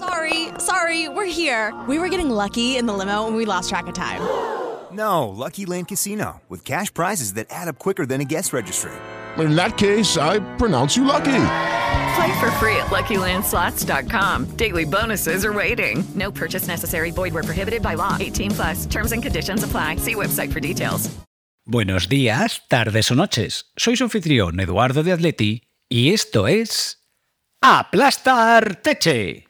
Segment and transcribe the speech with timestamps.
[0.00, 1.74] Sorry, sorry, we're here.
[1.86, 4.22] We were getting lucky in the limo and we lost track of time.
[4.92, 8.90] No, Lucky Land Casino, with cash prizes that add up quicker than a guest registry.
[9.38, 11.46] In that case, I pronounce you lucky.
[12.16, 14.56] Play for free at LuckyLandSlots.com.
[14.56, 16.02] Daily bonuses are waiting.
[16.16, 17.12] No purchase necessary.
[17.12, 18.16] Void where prohibited by law.
[18.18, 18.86] 18 plus.
[18.86, 19.94] Terms and conditions apply.
[19.96, 21.08] See website for details.
[21.64, 23.66] Buenos días, tardes o noches.
[23.76, 26.98] Soy su anfitrión Eduardo de Atleti y esto es
[27.62, 29.49] Aplastar Teche.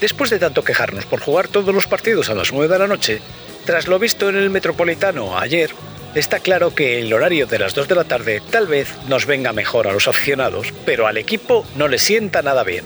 [0.00, 3.20] Después de tanto quejarnos por jugar todos los partidos a las 9 de la noche,
[3.64, 5.72] tras lo visto en el Metropolitano ayer,
[6.14, 9.52] está claro que el horario de las 2 de la tarde tal vez nos venga
[9.52, 12.84] mejor a los aficionados, pero al equipo no le sienta nada bien.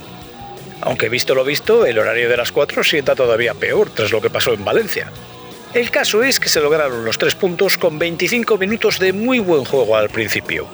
[0.81, 4.31] Aunque visto lo visto, el horario de las 4 sienta todavía peor tras lo que
[4.31, 5.11] pasó en Valencia.
[5.73, 9.65] El caso es que se lograron los tres puntos con 25 minutos de muy buen
[9.65, 10.69] juego al principio.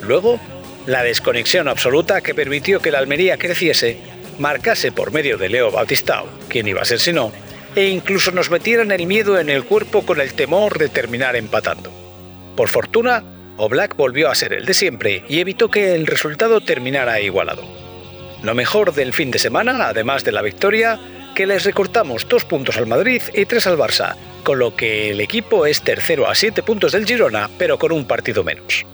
[0.00, 0.40] Luego,
[0.86, 3.98] la desconexión absoluta que permitió que la Almería creciese,
[4.38, 7.30] marcase por medio de Leo Bautistao, quien iba a ser si no,
[7.74, 11.92] e incluso nos metieran el miedo en el cuerpo con el temor de terminar empatando.
[12.56, 13.22] Por fortuna,
[13.56, 17.62] Oblak volvió a ser el de siempre y evitó que el resultado terminara igualado.
[18.42, 20.98] Lo mejor del fin de semana, además de la victoria,
[21.34, 25.20] que les recortamos dos puntos al Madrid y tres al Barça, con lo que el
[25.20, 28.86] equipo es tercero a siete puntos del Girona, pero con un partido menos.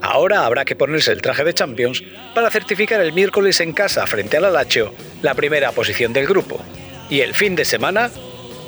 [0.00, 2.02] Ahora habrá que ponerse el traje de Champions
[2.34, 6.62] para certificar el miércoles en casa frente al Alacho la primera posición del grupo.
[7.10, 8.10] Y el fin de semana,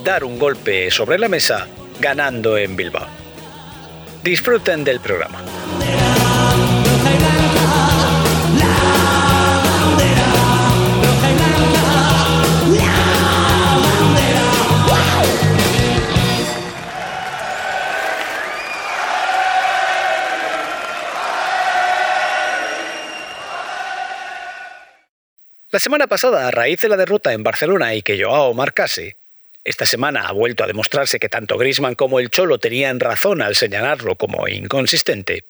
[0.05, 1.69] dar un golpe sobre la mesa
[2.01, 3.07] ganando en Bilbao.
[4.23, 5.41] Disfruten del programa.
[25.77, 29.19] La semana pasada, a raíz de la derrota en Barcelona y que Joao marcase,
[29.63, 33.57] esta semana ha vuelto a demostrarse que tanto Griezmann como el Cholo tenían razón al
[33.57, 35.45] señalarlo como inconsistente.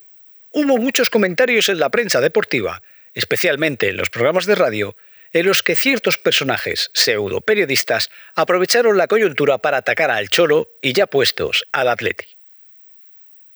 [0.51, 2.81] Hubo muchos comentarios en la prensa deportiva,
[3.13, 4.97] especialmente en los programas de radio,
[5.31, 10.91] en los que ciertos personajes pseudo periodistas aprovecharon la coyuntura para atacar al Cholo y
[10.91, 12.25] ya puestos al Atleti.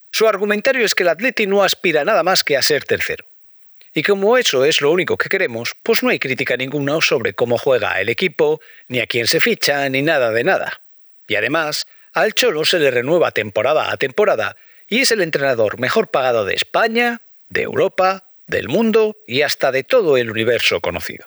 [0.09, 3.25] Su argumentario es que el Atleti no aspira nada más que a ser tercero.
[3.93, 7.57] Y como eso es lo único que queremos, pues no hay crítica ninguna sobre cómo
[7.57, 10.81] juega el equipo, ni a quién se ficha, ni nada de nada.
[11.27, 14.55] Y además, al Cholo se le renueva temporada a temporada
[14.87, 19.83] y es el entrenador mejor pagado de España, de Europa, del mundo y hasta de
[19.83, 21.25] todo el universo conocido.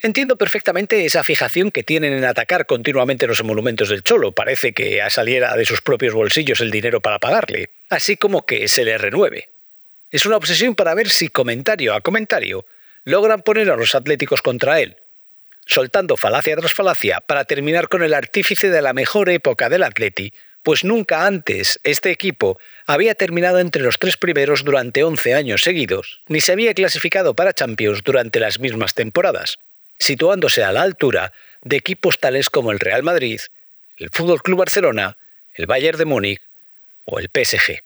[0.00, 4.32] Entiendo perfectamente esa fijación que tienen en atacar continuamente los emolumentos del Cholo.
[4.32, 8.84] Parece que saliera de sus propios bolsillos el dinero para pagarle, así como que se
[8.84, 9.53] le renueve.
[10.14, 12.64] Es una obsesión para ver si comentario a comentario
[13.02, 14.96] logran poner a los atléticos contra él,
[15.66, 20.32] soltando falacia tras falacia para terminar con el artífice de la mejor época del Atleti,
[20.62, 26.20] pues nunca antes este equipo había terminado entre los tres primeros durante 11 años seguidos,
[26.28, 29.58] ni se había clasificado para Champions durante las mismas temporadas,
[29.98, 33.40] situándose a la altura de equipos tales como el Real Madrid,
[33.96, 35.16] el Fútbol Club Barcelona,
[35.54, 36.40] el Bayern de Múnich
[37.04, 37.82] o el PSG.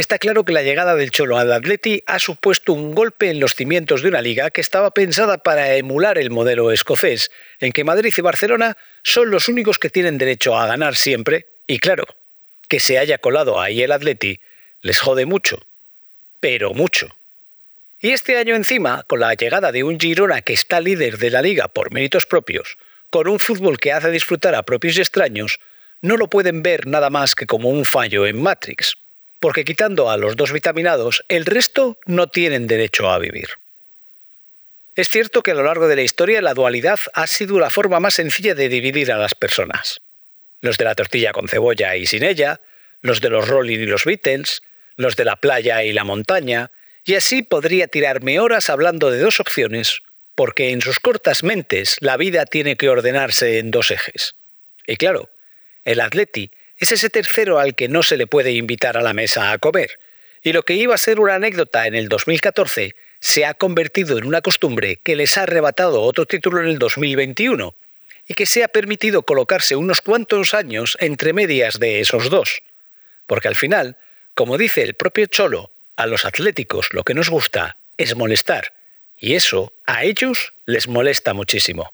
[0.00, 3.54] Está claro que la llegada del Cholo al Atleti ha supuesto un golpe en los
[3.54, 8.10] cimientos de una liga que estaba pensada para emular el modelo escocés, en que Madrid
[8.16, 12.06] y Barcelona son los únicos que tienen derecho a ganar siempre, y claro,
[12.66, 14.40] que se haya colado ahí el Atleti
[14.80, 15.60] les jode mucho,
[16.40, 17.14] pero mucho.
[18.00, 21.42] Y este año encima, con la llegada de un Girona que está líder de la
[21.42, 22.78] liga por méritos propios,
[23.10, 25.60] con un fútbol que hace disfrutar a propios y extraños,
[26.00, 28.96] no lo pueden ver nada más que como un fallo en Matrix
[29.40, 33.48] porque quitando a los dos vitaminados, el resto no tienen derecho a vivir.
[34.94, 38.00] Es cierto que a lo largo de la historia la dualidad ha sido la forma
[38.00, 40.00] más sencilla de dividir a las personas.
[40.60, 42.60] Los de la tortilla con cebolla y sin ella,
[43.00, 44.62] los de los Rolling y los Beatles,
[44.96, 46.70] los de la playa y la montaña,
[47.04, 50.02] y así podría tirarme horas hablando de dos opciones,
[50.34, 54.34] porque en sus cortas mentes la vida tiene que ordenarse en dos ejes.
[54.86, 55.30] Y claro,
[55.84, 56.50] el atleti
[56.80, 60.00] es ese tercero al que no se le puede invitar a la mesa a comer,
[60.42, 64.24] y lo que iba a ser una anécdota en el 2014 se ha convertido en
[64.24, 67.74] una costumbre que les ha arrebatado otro título en el 2021
[68.26, 72.62] y que se ha permitido colocarse unos cuantos años entre medias de esos dos.
[73.26, 73.98] Porque al final,
[74.34, 78.72] como dice el propio Cholo, a los atléticos lo que nos gusta es molestar,
[79.18, 81.92] y eso a ellos les molesta muchísimo.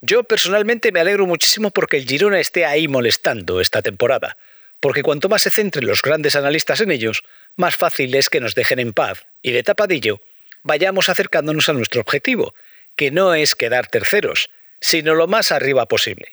[0.00, 4.36] Yo personalmente me alegro muchísimo porque el Girona esté ahí molestando esta temporada,
[4.80, 7.22] porque cuanto más se centren los grandes analistas en ellos,
[7.56, 10.20] más fácil es que nos dejen en paz y de tapadillo
[10.66, 12.52] vayamos acercándonos a nuestro objetivo,
[12.96, 14.50] que no es quedar terceros,
[14.80, 16.32] sino lo más arriba posible,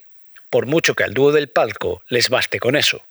[0.50, 3.06] por mucho que al dúo del palco les baste con eso.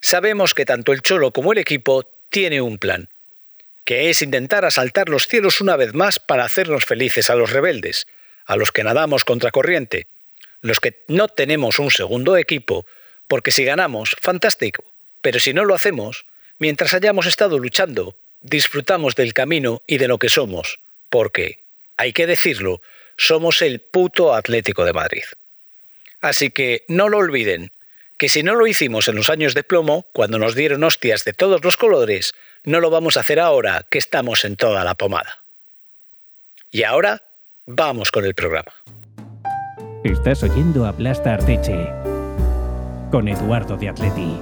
[0.00, 3.10] Sabemos que tanto el Cholo como el equipo tiene un plan,
[3.84, 8.06] que es intentar asaltar los cielos una vez más para hacernos felices a los rebeldes,
[8.46, 10.06] a los que nadamos contracorriente,
[10.60, 12.86] los que no tenemos un segundo equipo,
[13.28, 14.84] porque si ganamos, fantástico,
[15.20, 16.26] pero si no lo hacemos,
[16.58, 20.78] mientras hayamos estado luchando, disfrutamos del camino y de lo que somos,
[21.08, 21.64] porque,
[21.96, 22.80] hay que decirlo,
[23.16, 25.24] somos el puto Atlético de Madrid.
[26.20, 27.72] Así que no lo olviden,
[28.18, 31.32] que si no lo hicimos en los años de plomo, cuando nos dieron hostias de
[31.32, 32.34] todos los colores,
[32.64, 35.42] no lo vamos a hacer ahora que estamos en toda la pomada.
[36.70, 37.22] Y ahora,
[37.76, 38.72] vamos con el programa.
[40.02, 41.86] Estás oyendo a Plasta Arteche
[43.10, 44.36] con Eduardo de Atleti.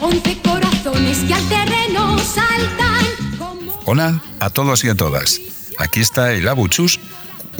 [0.00, 3.04] Once corazones que al terreno saltan
[3.38, 3.72] como...
[3.84, 5.40] Hola a todos y a todas.
[5.78, 7.00] Aquí está el Abuchus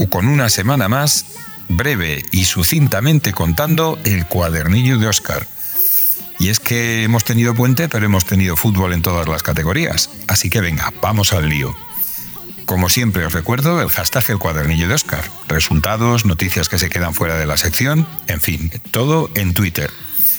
[0.09, 1.25] con una semana más,
[1.69, 5.47] breve y sucintamente contando el cuadernillo de Oscar.
[6.39, 10.11] Y es que hemos tenido puente, pero hemos tenido fútbol en todas las categorías.
[10.29, 11.75] Así que venga, vamos al lío.
[12.67, 15.25] Como siempre os recuerdo el hashtag el cuadernillo de Oscar.
[15.49, 19.91] Resultados, noticias que se quedan fuera de la sección, en fin, todo en Twitter.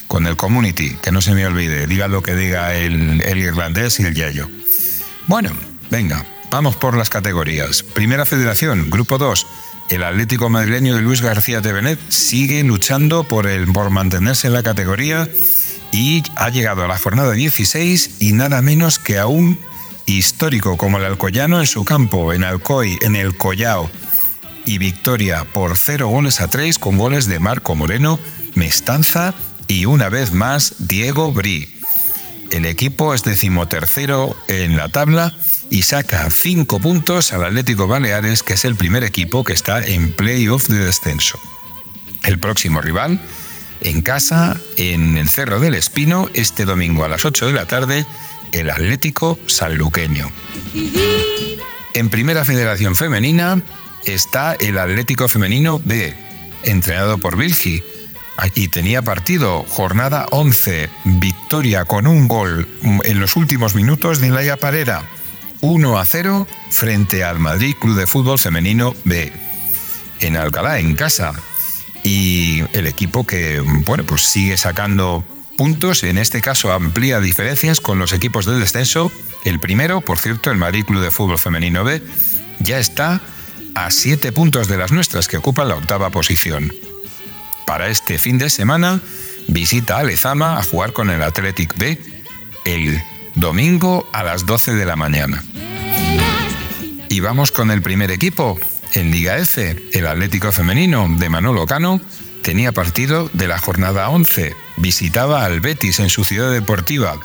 [0.07, 3.99] Con el community, que no se me olvide, diga lo que diga el, el irlandés
[3.99, 4.49] y el yayo.
[5.27, 5.51] Bueno,
[5.89, 7.83] venga, vamos por las categorías.
[7.83, 9.47] Primera Federación, Grupo 2.
[9.89, 14.53] El Atlético Madrileño de Luis García de Benet sigue luchando por, el, por mantenerse en
[14.53, 15.29] la categoría
[15.91, 19.57] y ha llegado a la jornada 16 y nada menos que a un
[20.05, 23.89] histórico como el Alcoyano en su campo, en Alcoy, en el Collao.
[24.65, 28.19] Y victoria por 0 goles a 3 con goles de Marco Moreno,
[28.55, 29.33] Mestanza
[29.67, 31.73] y una vez más Diego Bri.
[32.51, 35.33] El equipo es decimotercero en la tabla
[35.69, 40.13] y saca 5 puntos al Atlético Baleares, que es el primer equipo que está en
[40.13, 41.39] playoff de descenso.
[42.23, 43.21] El próximo rival,
[43.81, 48.05] en casa, en el Cerro del Espino, este domingo a las 8 de la tarde,
[48.51, 50.31] el Atlético Sanluqueño.
[51.93, 53.61] En Primera Federación Femenina
[54.05, 56.15] está el Atlético Femenino B,
[56.63, 57.83] entrenado por Vilgi.
[58.53, 62.67] Y tenía partido, jornada 11, victoria con un gol
[63.03, 65.03] en los últimos minutos de Laia Parera.
[65.61, 69.31] 1 a 0 frente al Madrid Club de Fútbol Femenino B.
[70.19, 71.33] En Alcalá, en casa.
[72.03, 75.25] Y el equipo que, bueno, pues sigue sacando
[75.57, 79.11] puntos, en este caso amplía diferencias con los equipos del descenso.
[79.43, 82.01] El primero, por cierto, el Madrid Club de Fútbol Femenino B,
[82.59, 83.21] ya está
[83.75, 86.73] a 7 puntos de las nuestras que ocupan la octava posición.
[87.65, 89.01] Para este fin de semana,
[89.47, 91.99] visita a Lezama a jugar con el Athletic B
[92.65, 93.01] el
[93.37, 95.43] domingo a las 12 de la mañana.
[97.09, 98.59] Y vamos con el primer equipo,
[98.93, 102.01] en Liga F, el Atlético Femenino de Manolo Cano,
[102.41, 107.17] tenía partido de la jornada 11, visitaba al Betis en su ciudad deportiva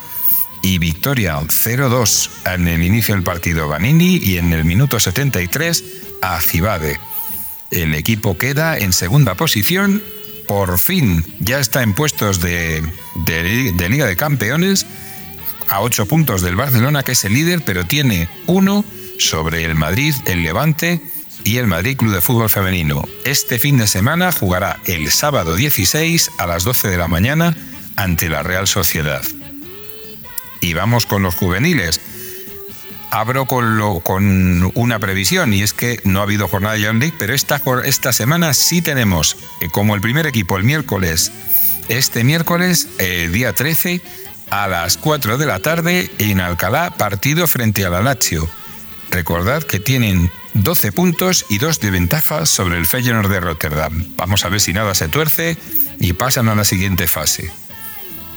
[0.62, 5.84] y victoria 0-2 en el inicio del partido Vanini y en el minuto 73
[6.22, 6.98] a Cibade.
[7.70, 10.02] El equipo queda en segunda posición,
[10.46, 12.82] por fin ya está en puestos de,
[13.88, 14.86] Liga de Campeones,
[15.72, 18.84] a 8 puntos del Barcelona, que es el líder, pero tiene uno
[19.18, 21.00] sobre el Madrid, el Levante
[21.44, 23.02] y el Madrid Club de Fútbol Femenino.
[23.24, 27.56] Este fin de semana jugará el sábado 16 a las 12 de la mañana
[27.96, 29.22] ante la Real Sociedad.
[30.60, 32.02] Y vamos con los juveniles.
[33.10, 37.32] abro con, una previsión y es que no ha habido jornada de Young League, pero
[37.32, 41.32] esta, esta semana sí tenemos, eh, como el primer equipo, el miércoles,
[41.88, 44.02] este miércoles, eh, día 13,
[44.52, 48.46] a las 4 de la tarde en Alcalá, partido frente a la Lazio.
[49.10, 54.04] Recordad que tienen 12 puntos y 2 de ventaja sobre el Feyenoord de Rotterdam.
[54.14, 55.56] Vamos a ver si nada se tuerce
[55.98, 57.50] y pasan a la siguiente fase.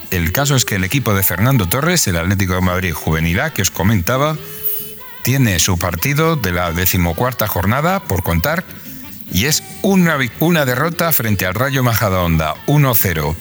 [0.09, 3.49] El caso es que el equipo de Fernando Torres, el Atlético de Madrid Juvenil A,
[3.51, 4.37] que os comentaba,
[5.23, 8.63] tiene su partido de la decimocuarta jornada por contar
[9.33, 13.35] y es una, una derrota frente al Rayo Majadahonda, 1-0.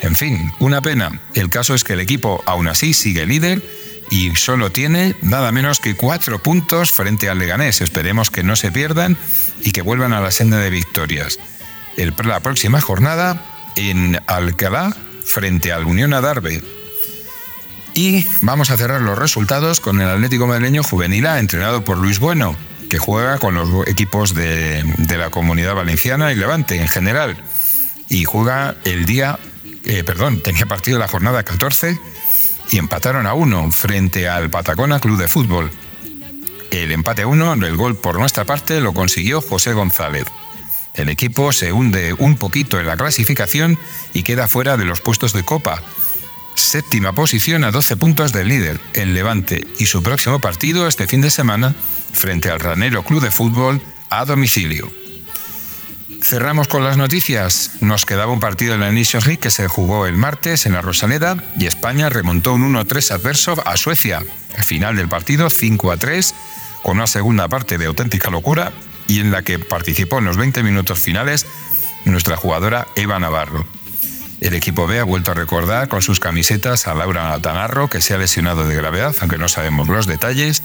[0.00, 1.20] En fin, una pena.
[1.34, 3.62] El caso es que el equipo aún así sigue líder
[4.10, 7.80] y solo tiene nada menos que cuatro puntos frente al Leganés.
[7.80, 9.16] Esperemos que no se pierdan
[9.62, 11.38] y que vuelvan a la senda de victorias.
[12.24, 13.44] La próxima jornada
[13.76, 16.62] en Alcalá frente al Unión Adarve.
[17.94, 22.20] Y vamos a cerrar los resultados con el Atlético Madrileño Juvenil A, entrenado por Luis
[22.20, 22.56] Bueno,
[22.88, 27.36] que juega con los equipos de, de la Comunidad Valenciana y Levante en general.
[28.08, 29.38] Y juega el día,
[29.84, 31.98] eh, perdón, tenía partido la jornada 14
[32.70, 35.70] y empataron a uno frente al Patacona Club de Fútbol.
[36.70, 40.26] El empate a uno, el gol por nuestra parte, lo consiguió José González.
[40.94, 43.78] El equipo se hunde un poquito en la clasificación
[44.12, 45.82] y queda fuera de los puestos de Copa.
[46.54, 51.20] Séptima posición a 12 puntos del líder, el Levante, y su próximo partido este fin
[51.20, 51.74] de semana
[52.12, 53.80] frente al Ranero Club de Fútbol
[54.10, 54.90] a domicilio.
[56.22, 57.72] Cerramos con las noticias.
[57.80, 60.82] Nos quedaba un partido en la Nations League que se jugó el martes en la
[60.82, 64.22] Rosaleda y España remontó un 1-3 adverso a Suecia.
[64.56, 66.34] Al final del partido 5-3
[66.82, 68.72] con una segunda parte de auténtica locura
[69.06, 71.46] y en la que participó en los 20 minutos finales
[72.04, 73.66] nuestra jugadora Eva Navarro.
[74.40, 78.14] El equipo B ha vuelto a recordar con sus camisetas a Laura Natanarro, que se
[78.14, 80.62] ha lesionado de gravedad, aunque no sabemos los detalles.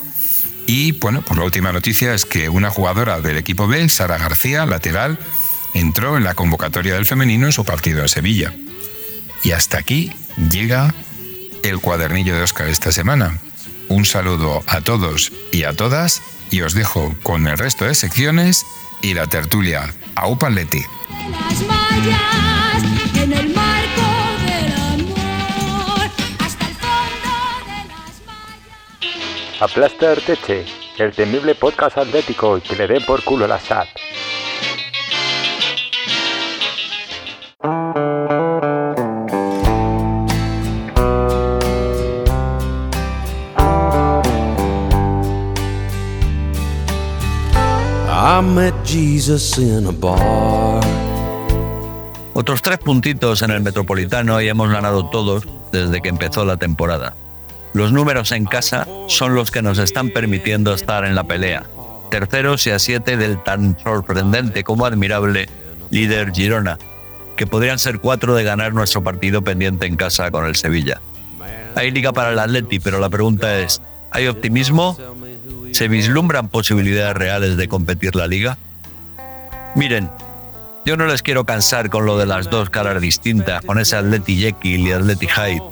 [0.67, 4.65] Y bueno, pues la última noticia es que una jugadora del equipo B, Sara García,
[4.65, 5.17] lateral,
[5.74, 8.53] entró en la convocatoria del femenino en su partido en Sevilla.
[9.44, 10.12] Y hasta aquí
[10.50, 10.94] llega
[11.63, 13.39] el cuadernillo de Oscar esta semana.
[13.89, 18.65] Un saludo a todos y a todas y os dejo con el resto de secciones
[19.01, 19.94] y la tertulia.
[20.15, 20.82] Aupaletti.
[21.32, 22.84] las mallas
[23.15, 24.08] en el marco
[24.46, 27.32] del amor hasta el fondo
[27.65, 27.88] de
[29.60, 30.65] las Aplasta Arteche,
[30.98, 33.88] el temible podcast atlético y que le den por culo la SAT.
[48.86, 50.83] Jesus in a bar.
[52.33, 57.15] Otros tres puntitos en el Metropolitano y hemos ganado todos desde que empezó la temporada.
[57.74, 61.63] Los números en casa son los que nos están permitiendo estar en la pelea.
[62.12, 65.50] Terceros y a siete del tan sorprendente como admirable
[65.89, 66.77] líder Girona,
[67.36, 71.01] que podrían ser cuatro de ganar nuestro partido pendiente en casa con el Sevilla.
[71.75, 73.81] Hay liga para el Atleti, pero la pregunta es,
[74.12, 74.95] ¿hay optimismo?
[75.74, 78.58] ¿Se vislumbran posibilidades reales de competir la liga?
[79.75, 80.10] Miren,
[80.86, 84.38] yo no les quiero cansar con lo de las dos caras distintas, con ese Atleti
[84.38, 85.63] Jekyll y Atleti Hyde.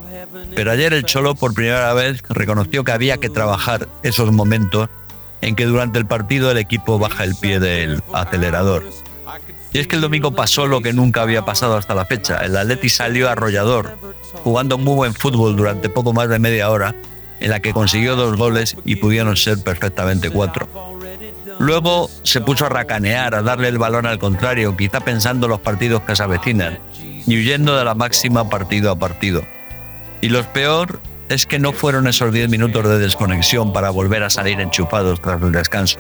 [0.56, 4.90] Pero ayer el Cholo por primera vez reconoció que había que trabajar esos momentos
[5.42, 8.84] en que durante el partido el equipo baja el pie del acelerador.
[9.72, 12.44] Y es que el domingo pasó lo que nunca había pasado hasta la fecha.
[12.44, 13.98] El Atleti salió arrollador,
[14.44, 16.96] jugando muy buen fútbol durante poco más de media hora,
[17.42, 20.70] en la que consiguió dos goles y pudieron ser perfectamente cuatro.
[21.60, 25.60] Luego se puso a racanear, a darle el balón al contrario, quizá pensando en los
[25.60, 26.80] partidos que se avecinan,
[27.28, 29.44] y huyendo de la máxima partido a partido.
[30.22, 34.30] Y lo peor es que no fueron esos 10 minutos de desconexión para volver a
[34.30, 36.00] salir enchufados tras el descanso.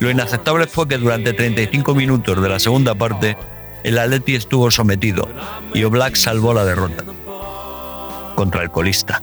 [0.00, 3.36] Lo inaceptable fue que durante 35 minutos de la segunda parte,
[3.84, 5.28] el Atleti estuvo sometido
[5.74, 7.04] y Oblak salvó la derrota
[8.34, 9.22] contra el colista.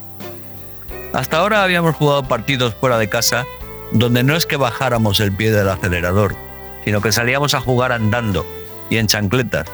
[1.15, 3.45] Hasta ahora habíamos jugado partidos fuera de casa
[3.93, 6.35] donde no es que bajáramos el pie del acelerador,
[6.83, 8.45] sino que salíamos a jugar andando
[8.89, 9.65] y en chancletas,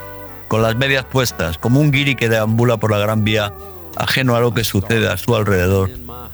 [0.47, 3.51] con las medias puestas, como un guiri que deambula por la gran vía,
[3.97, 5.89] ajeno a lo que sucede a su alrededor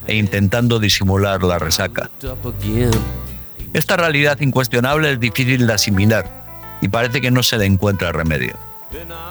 [0.08, 2.10] e intentando disimular la resaca.
[3.72, 8.56] Esta realidad incuestionable es difícil de asimilar y parece que no se le encuentra remedio.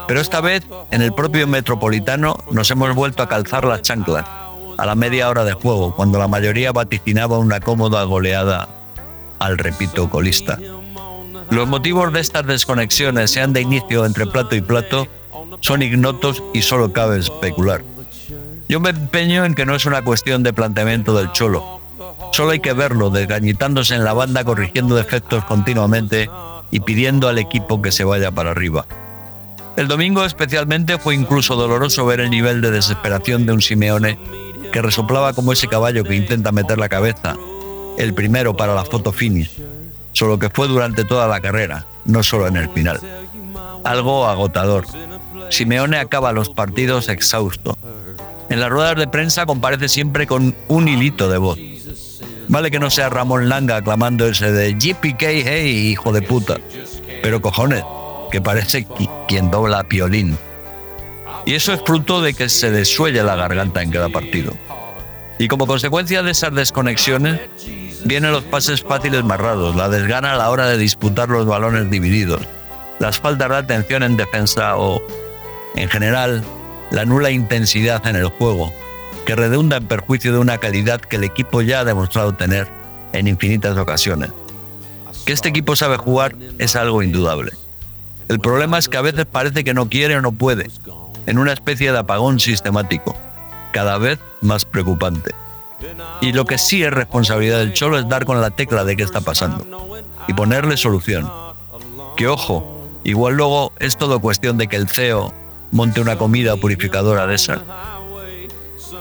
[0.09, 4.25] Pero esta vez, en el propio Metropolitano, nos hemos vuelto a calzar las chanclas,
[4.77, 8.69] a la media hora de juego, cuando la mayoría vaticinaba una cómoda goleada
[9.39, 10.59] al repito colista.
[11.51, 15.07] Los motivos de estas desconexiones, sean de inicio entre plato y plato,
[15.61, 17.83] son ignotos y solo cabe especular.
[18.69, 21.77] Yo me empeño en que no es una cuestión de planteamiento del cholo,
[22.33, 26.29] Solo hay que verlo desgañitándose en la banda, corrigiendo defectos continuamente
[26.71, 28.87] y pidiendo al equipo que se vaya para arriba.
[29.77, 34.19] El domingo especialmente fue incluso doloroso ver el nivel de desesperación de un Simeone
[34.77, 37.35] que resoplaba como ese caballo que intenta meter la cabeza,
[37.97, 39.59] el primero para la foto finish,
[40.13, 43.01] solo que fue durante toda la carrera, no solo en el final.
[43.85, 44.85] Algo agotador.
[45.49, 47.79] Simeone acaba los partidos exhausto.
[48.51, 51.59] En las ruedas de prensa comparece siempre con un hilito de voz.
[52.49, 56.59] Vale que no sea Ramón Langa aclamando ese de JPK, hey, hijo de puta.
[57.23, 57.83] Pero cojones,
[58.31, 60.37] que parece qui- quien dobla piolín.
[61.47, 64.53] Y eso es fruto de que se desuelle la garganta en cada partido.
[65.39, 67.41] Y como consecuencia de esas desconexiones,
[68.05, 72.41] vienen los pases fáciles marrados, la desgana a la hora de disputar los balones divididos,
[72.99, 75.03] las faltas de atención en defensa o,
[75.75, 76.43] en general,
[76.91, 78.73] la nula intensidad en el juego,
[79.27, 82.69] que redunda en perjuicio de una calidad que el equipo ya ha demostrado tener
[83.13, 84.31] en infinitas ocasiones.
[85.27, 87.53] Que este equipo sabe jugar es algo indudable.
[88.29, 90.71] El problema es que a veces parece que no quiere o no puede,
[91.27, 93.17] en una especie de apagón sistemático,
[93.77, 95.35] cada vez más preocupante.
[96.23, 99.03] Y lo que sí es responsabilidad del Cholo es dar con la tecla de qué
[99.03, 99.67] está pasando
[100.27, 101.31] y ponerle solución.
[102.17, 105.35] Que ojo, igual luego es todo cuestión de que el CEO
[105.73, 107.61] monte una comida purificadora de esas.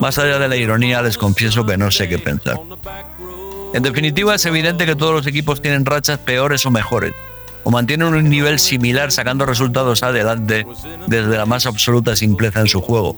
[0.01, 2.59] Más allá de la ironía, les confieso que no sé qué pensar.
[3.73, 7.13] En definitiva, es evidente que todos los equipos tienen rachas peores o mejores,
[7.63, 10.67] o mantienen un nivel similar sacando resultados adelante
[11.07, 13.17] desde la más absoluta simpleza en su juego,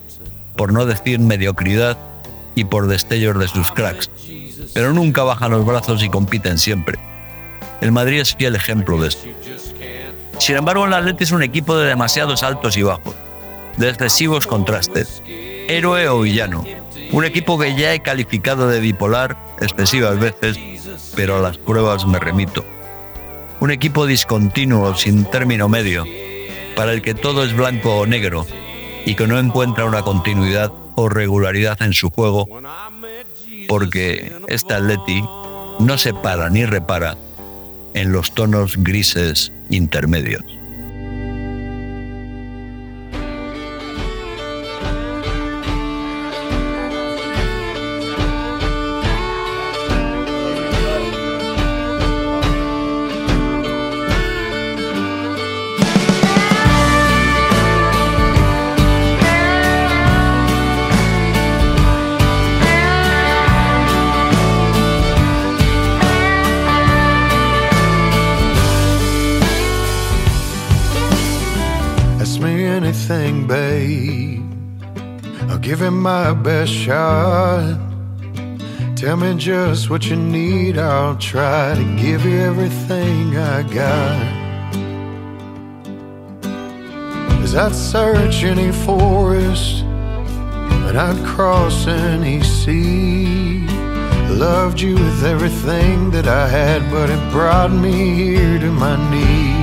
[0.58, 1.98] por no decir mediocridad
[2.56, 4.10] y por destellos de sus cracks.
[4.74, 6.98] Pero nunca bajan los brazos y compiten siempre.
[7.80, 9.30] El Madrid es fiel ejemplo de esto.
[10.40, 13.16] Sin embargo, el Atleti es un equipo de demasiados altos y bajos,
[13.78, 16.66] de excesivos contrastes, héroe o villano,
[17.12, 20.58] un equipo que ya he calificado de bipolar excesivas veces,
[21.16, 22.66] pero a las pruebas me remito.
[23.60, 26.06] Un equipo discontinuo, sin término medio,
[26.76, 28.46] para el que todo es blanco o negro
[29.08, 32.46] y que no encuentra una continuidad o regularidad en su juego,
[33.70, 35.24] porque este Atleti
[35.80, 37.16] no se para ni repara
[37.94, 40.44] en los tonos grises intermedios.
[75.80, 77.78] It my best shot.
[78.96, 80.80] Tell me just what you need.
[80.80, 84.20] I'll try to give you everything I got.
[87.40, 93.68] Cause I'd search any forest, and I'd cross any sea.
[94.30, 99.57] Loved you with everything that I had, but it brought me here to my knees.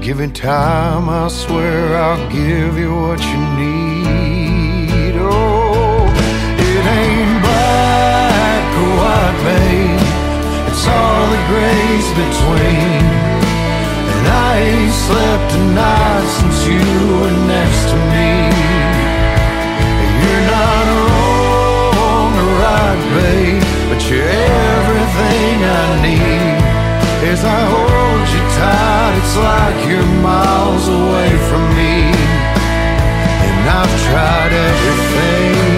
[0.00, 5.14] Given time, I swear I'll give you what you need.
[5.14, 6.08] Oh,
[6.56, 10.00] it ain't black or white, babe.
[10.72, 13.04] It's all the grays between.
[14.12, 16.84] And I ain't slept a night since you
[17.20, 18.32] were next to me.
[20.20, 26.49] You're not wrong or right, babe, but you're everything I need.
[27.32, 32.10] As I hold you tight, it's like you're miles away from me.
[33.46, 35.70] And I've tried everything.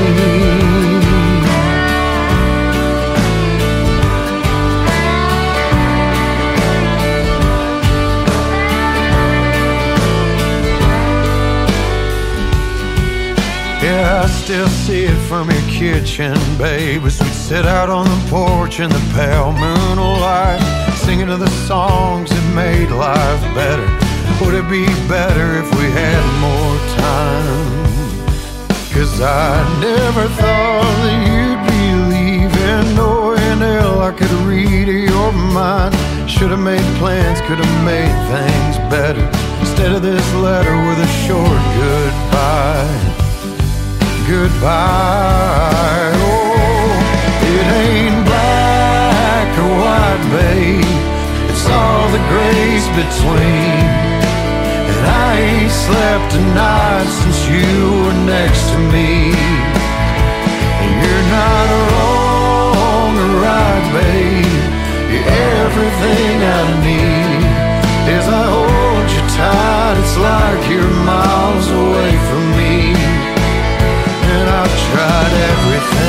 [13.82, 17.04] Yeah, I still see it from your kitchen, babe.
[17.04, 20.71] As we sit out on the porch in the pale moonlight,
[21.04, 23.88] singing to the songs that made life better.
[24.40, 27.82] Would it be better if we had more time?
[28.94, 31.84] Cause I never thought that you'd be
[32.14, 32.96] leaving.
[32.96, 35.94] Knowing hell, I could read your mind.
[36.30, 39.24] Should have made plans, could have made things better.
[39.60, 43.12] Instead of this letter with a short goodbye
[44.32, 46.12] goodbye.
[46.14, 46.92] Oh,
[47.52, 50.84] it ain't black or white, babe.
[51.50, 53.84] It's all the grace between.
[54.90, 59.36] And I ain't slept a night since you were next to me.
[60.82, 64.62] And you're not wrong or right, babe.
[65.12, 65.28] You're
[65.60, 67.42] everything I need.
[68.16, 72.74] As I hold you tight, it's like you're miles away from me.
[74.32, 76.01] And I've tried everything.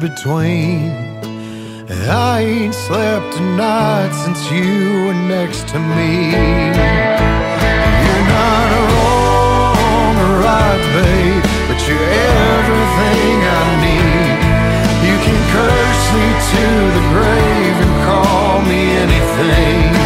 [0.00, 0.90] Between.
[2.08, 6.30] I ain't slept a night since you were next to me.
[8.04, 12.08] You're not wrong or right, babe, but you're
[12.56, 14.38] everything I need.
[15.08, 16.64] You can curse me to
[16.96, 20.05] the grave and call me anything.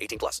[0.00, 0.40] 18 plus.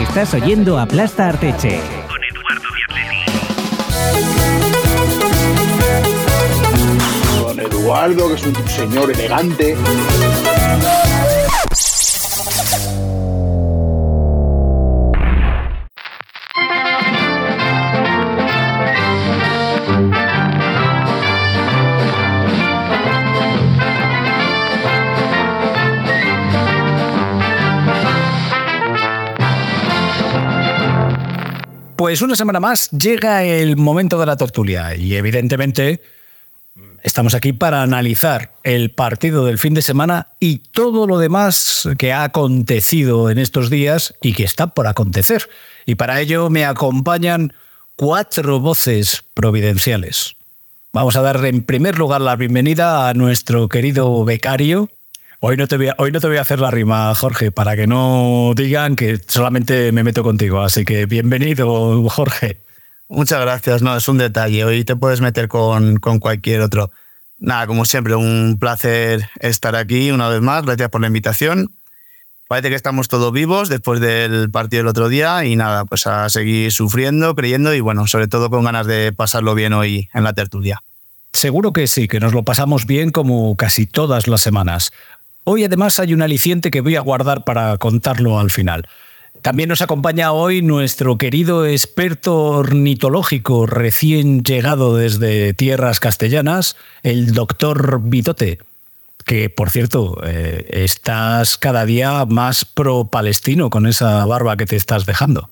[0.00, 1.78] Estás oyendo Aplasta Arteche.
[7.38, 9.76] Don Eduardo, que es un señor elegante.
[32.10, 36.02] Pues una semana más llega el momento de la tertulia y evidentemente
[37.04, 42.12] estamos aquí para analizar el partido del fin de semana y todo lo demás que
[42.12, 45.48] ha acontecido en estos días y que está por acontecer.
[45.86, 47.52] Y para ello me acompañan
[47.94, 50.34] cuatro voces providenciales.
[50.92, 54.88] Vamos a dar en primer lugar la bienvenida a nuestro querido becario.
[55.42, 57.74] Hoy no, te voy a, hoy no te voy a hacer la rima, Jorge, para
[57.74, 60.60] que no digan que solamente me meto contigo.
[60.60, 62.62] Así que bienvenido, Jorge.
[63.08, 64.66] Muchas gracias, no, es un detalle.
[64.66, 66.90] Hoy te puedes meter con, con cualquier otro.
[67.38, 70.62] Nada, como siempre, un placer estar aquí una vez más.
[70.62, 71.72] Gracias por la invitación.
[72.46, 76.28] Parece que estamos todos vivos después del partido del otro día y nada, pues a
[76.28, 80.34] seguir sufriendo, creyendo y bueno, sobre todo con ganas de pasarlo bien hoy en la
[80.34, 80.82] tertulia.
[81.32, 84.90] Seguro que sí, que nos lo pasamos bien como casi todas las semanas.
[85.52, 88.86] Hoy además hay un aliciente que voy a guardar para contarlo al final.
[89.42, 98.00] También nos acompaña hoy nuestro querido experto ornitológico recién llegado desde tierras castellanas, el doctor
[98.00, 98.60] Vitote,
[99.24, 105.04] que por cierto, eh, estás cada día más pro-palestino con esa barba que te estás
[105.04, 105.50] dejando.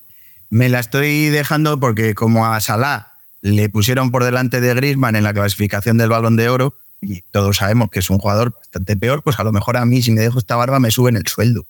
[0.48, 5.24] Me la estoy dejando porque como a Salah le pusieron por delante de Griezmann en
[5.24, 9.22] la clasificación del Balón de Oro, y todos sabemos que es un jugador bastante peor,
[9.22, 11.66] pues a lo mejor a mí si me dejo esta barba me suben el sueldo.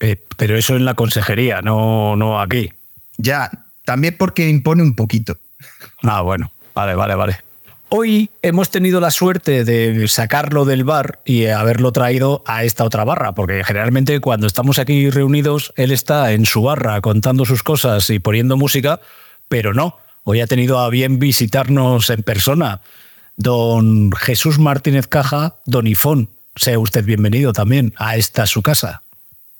[0.00, 2.72] Eh, pero eso en la consejería, no, no aquí.
[3.16, 3.50] Ya,
[3.84, 5.36] también porque impone un poquito.
[6.02, 7.38] Ah, bueno, vale, vale, vale.
[7.90, 13.02] Hoy hemos tenido la suerte de sacarlo del bar y haberlo traído a esta otra
[13.04, 18.10] barra, porque generalmente cuando estamos aquí reunidos, él está en su barra contando sus cosas
[18.10, 19.00] y poniendo música,
[19.48, 22.82] pero no, hoy ha tenido a bien visitarnos en persona.
[23.38, 29.02] Don Jesús Martínez Caja, don Ifón, sea usted bienvenido también a esta su casa.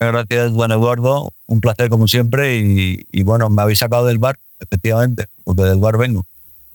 [0.01, 4.37] Gracias, bueno Eduardo, un placer como siempre y, y bueno, me habéis sacado del bar,
[4.59, 6.27] efectivamente, porque del bar vengo.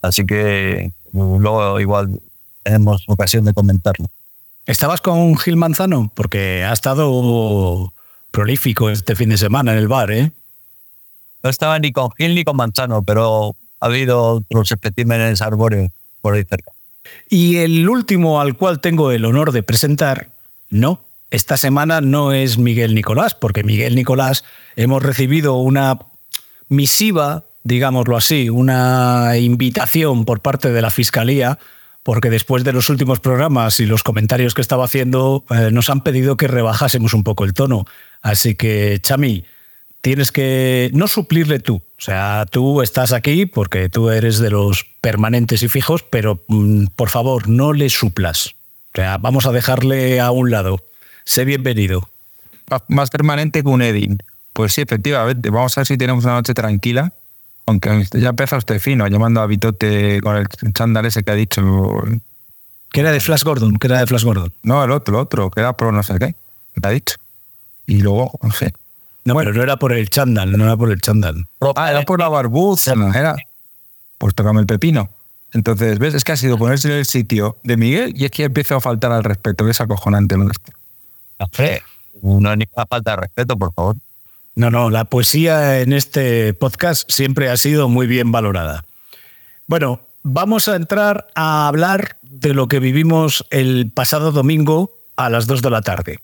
[0.02, 2.22] Así que luego igual
[2.63, 4.10] tenemos ocasión de comentarlo.
[4.66, 6.10] ¿Estabas con Gil Manzano?
[6.16, 7.92] Porque ha estado
[8.32, 10.32] prolífico este fin de semana en el bar, ¿eh?
[11.44, 16.36] No estaba ni con Gil ni con Manzano, pero ha habido otros especímenes arbóreos por
[16.36, 16.72] ahí cerca.
[17.30, 20.30] Y el último al cual tengo el honor de presentar,
[20.70, 24.44] no, esta semana no es Miguel Nicolás, porque Miguel Nicolás
[24.76, 25.98] hemos recibido una
[26.70, 31.60] misiva, digámoslo así, una invitación por parte de la Fiscalía,
[32.04, 36.02] porque después de los últimos programas y los comentarios que estaba haciendo, eh, nos han
[36.02, 37.86] pedido que rebajásemos un poco el tono.
[38.22, 39.46] Así que, Chami,
[40.04, 41.76] tienes que no suplirle tú.
[41.76, 46.88] O sea, tú estás aquí porque tú eres de los permanentes y fijos, pero mm,
[46.96, 48.48] por favor, no le suplas.
[48.94, 50.84] O sea, vamos a dejarle a un lado.
[51.24, 52.10] Sé bienvenido.
[52.89, 54.20] Más permanente que un Edin.
[54.52, 55.50] Pues sí, efectivamente.
[55.50, 57.13] Vamos a ver si tenemos una noche tranquila.
[57.66, 61.63] Aunque ya empezó usted fino, llamando a Vitote con el chándal ese que ha dicho.
[62.92, 64.52] Que era de Flash Gordon, que era de Flash Gordon.
[64.63, 66.36] No, el otro, el otro, que era pro no sé qué.
[66.74, 67.16] Que ha dicho.
[67.88, 68.74] Y luego, no sé.
[69.26, 71.48] No, bueno, no era por el chándal, no era por el chándal.
[71.76, 73.36] Ah, era por la barbuza, era.
[74.18, 75.10] Pues tócame el pepino.
[75.54, 76.14] Entonces, ¿ves?
[76.14, 78.80] Es que ha sido ponerse en el sitio de Miguel y es que empieza a
[78.82, 80.36] faltar al respeto, que es acojonante.
[80.36, 81.84] Hombre,
[82.22, 83.96] no hay ninguna falta de respeto, por favor.
[84.56, 88.86] No, no, la poesía en este podcast siempre ha sido muy bien valorada.
[89.68, 95.48] Bueno, vamos a entrar a hablar de lo que vivimos el pasado domingo a las
[95.48, 96.20] 2 de la tarde.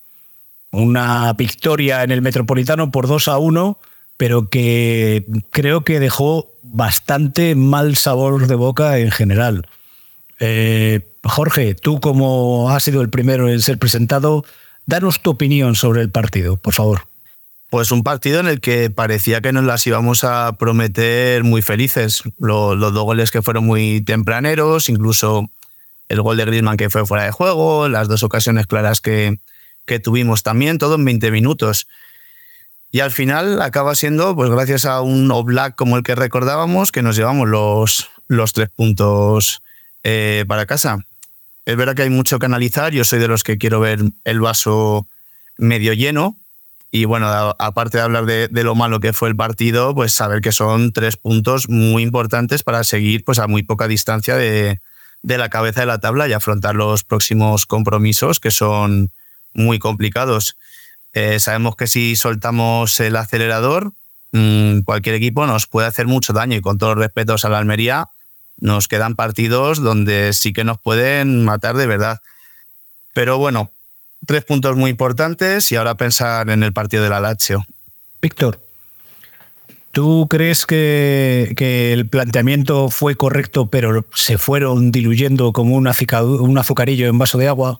[0.71, 3.77] Una victoria en el Metropolitano por 2 a 1,
[4.17, 9.67] pero que creo que dejó bastante mal sabor de boca en general.
[10.39, 14.45] Eh, Jorge, tú como has sido el primero en ser presentado,
[14.85, 17.07] danos tu opinión sobre el partido, por favor.
[17.69, 22.23] Pues un partido en el que parecía que nos las íbamos a prometer muy felices.
[22.39, 25.49] Lo- los dos goles que fueron muy tempraneros, incluso
[26.07, 29.39] el gol de Griezmann que fue fuera de juego, las dos ocasiones claras que,
[29.89, 31.87] que tuvimos también, todo en 20 minutos.
[32.91, 37.01] Y al final acaba siendo, pues gracias a un Oblak como el que recordábamos, que
[37.01, 39.63] nos llevamos los, los tres puntos
[40.03, 40.99] eh, para casa.
[41.65, 44.39] Es verdad que hay mucho que analizar, yo soy de los que quiero ver el
[44.39, 45.07] vaso
[45.57, 46.37] medio lleno,
[46.91, 47.27] y bueno,
[47.59, 50.91] aparte de hablar de, de lo malo que fue el partido, pues saber que son
[50.91, 54.79] tres puntos muy importantes para seguir pues a muy poca distancia de,
[55.21, 59.11] de la cabeza de la tabla y afrontar los próximos compromisos que son
[59.53, 60.57] muy complicados.
[61.13, 63.93] Eh, sabemos que si soltamos el acelerador,
[64.31, 67.57] mm, cualquier equipo nos puede hacer mucho daño y con todos los respetos a la
[67.57, 68.09] Almería,
[68.59, 72.19] nos quedan partidos donde sí que nos pueden matar de verdad.
[73.13, 73.71] Pero bueno,
[74.25, 77.65] tres puntos muy importantes y ahora pensar en el partido de la Lazio.
[78.21, 78.59] Víctor,
[79.91, 87.07] ¿tú crees que, que el planteamiento fue correcto, pero se fueron diluyendo como un, azucarillo
[87.07, 87.79] en vaso de agua?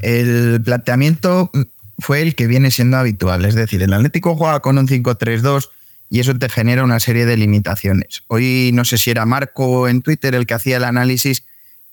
[0.00, 1.50] El planteamiento
[1.98, 3.44] fue el que viene siendo habitual.
[3.44, 5.70] Es decir, el Atlético juega con un 5-3-2
[6.10, 8.22] y eso te genera una serie de limitaciones.
[8.28, 11.44] Hoy no sé si era Marco en Twitter el que hacía el análisis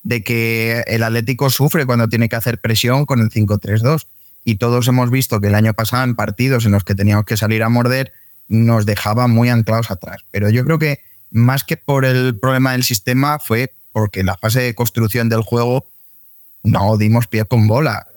[0.04, 4.08] de que el Atlético sufre cuando tiene que hacer presión con el 5-3-2.
[4.44, 7.38] Y todos hemos visto que el año pasado en partidos en los que teníamos que
[7.38, 8.12] salir a morder
[8.48, 10.26] nos dejaba muy anclados atrás.
[10.32, 14.62] Pero yo creo que más que por el problema del sistema fue porque la fase
[14.62, 15.86] de construcción del juego
[16.64, 18.08] no dimos pie con bola.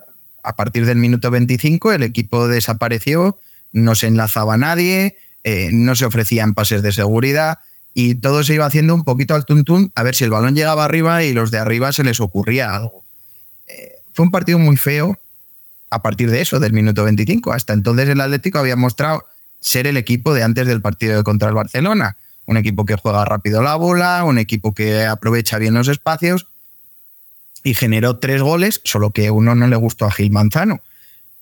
[0.43, 3.39] A partir del minuto 25 el equipo desapareció,
[3.73, 7.59] no se enlazaba nadie, eh, no se ofrecían pases de seguridad
[7.95, 10.85] y todo se iba haciendo un poquito al tuntún a ver si el balón llegaba
[10.85, 13.05] arriba y los de arriba se les ocurría algo.
[13.67, 15.19] Eh, fue un partido muy feo
[15.91, 17.53] a partir de eso, del minuto 25.
[17.53, 19.25] Hasta entonces el Atlético había mostrado
[19.61, 22.17] ser el equipo de antes del partido contra el Barcelona.
[22.47, 26.47] Un equipo que juega rápido la bola, un equipo que aprovecha bien los espacios
[27.65, 30.81] y generó tres goles, solo que uno no le gustó a Gil Manzano.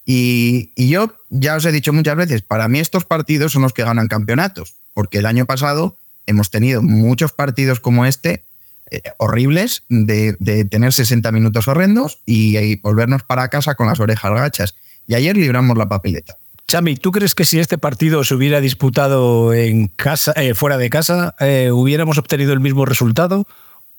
[0.07, 3.85] Y, yo ya os he dicho muchas veces, para mí estos partidos son los que
[3.85, 8.45] ganan campeonatos, porque el año pasado hemos tenido muchos partidos como este,
[8.91, 14.01] eh, horribles, de, de, tener 60 minutos horrendos y, y, volvernos para casa con las
[14.01, 14.75] orejas gachas.
[15.07, 16.37] Y ayer libramos la papeleta.
[16.69, 20.89] Chami, ¿tú crees que si este partido se hubiera disputado en casa, eh, fuera de
[20.89, 23.47] casa, eh, hubiéramos obtenido el mismo resultado?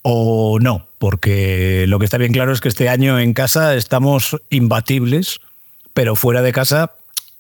[0.04, 0.88] ¿O no?
[1.00, 5.40] Porque lo que está bien claro es que este año en casa estamos imbatibles,
[5.94, 6.92] pero fuera de casa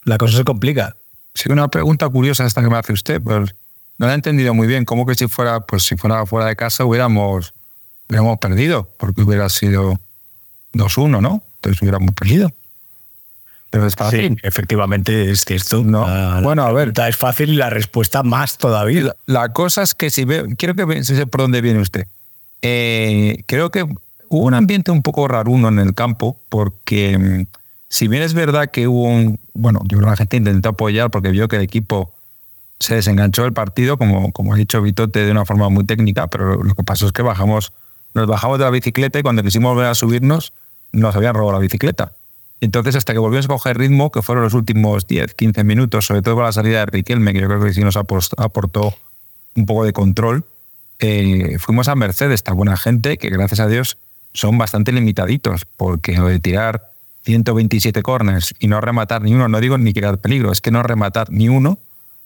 [0.05, 0.95] la cosa se complica.
[1.33, 3.55] Sí, una pregunta curiosa esta que me hace usted, pues
[3.97, 4.85] no la he entendido muy bien.
[4.85, 7.53] ¿Cómo que si fuera, pues si fuera fuera de casa hubiéramos,
[8.09, 8.89] hubiéramos perdido?
[8.97, 9.99] Porque hubiera sido
[10.73, 11.43] 2-1, ¿no?
[11.55, 12.51] Entonces hubiéramos perdido.
[13.69, 14.35] Pero es fácil.
[14.35, 15.83] Sí, efectivamente es cierto.
[15.83, 16.07] No.
[16.07, 16.93] La, bueno, a ver.
[17.07, 19.01] es fácil y la respuesta más todavía.
[19.01, 22.07] La, la, cosa es que si veo, quiero que sé por dónde viene usted.
[22.63, 27.45] Eh, creo que hubo un ambiente un poco raruno en el campo, porque mm,
[27.89, 29.39] si bien es verdad que hubo un.
[29.53, 32.15] Bueno, yo creo que la gente intentó apoyar porque vio que el equipo
[32.79, 36.63] se desenganchó del partido, como, como ha dicho Vitote, de una forma muy técnica, pero
[36.63, 37.73] lo que pasó es que bajamos,
[38.13, 40.53] nos bajamos de la bicicleta y cuando quisimos volver a subirnos,
[40.91, 42.13] nos habían robado la bicicleta.
[42.61, 46.21] Entonces, hasta que volvimos a coger ritmo, que fueron los últimos 10, 15 minutos, sobre
[46.21, 48.93] todo con la salida de Riquelme, que yo creo que sí nos aportó
[49.55, 50.45] un poco de control,
[50.99, 53.97] eh, fuimos a merced de esta buena gente, que gracias a Dios
[54.33, 56.91] son bastante limitaditos, porque lo de tirar
[57.25, 60.83] 127 corners y no rematar ni uno, no digo ni crear peligro, es que no
[60.83, 61.77] rematar ni uno,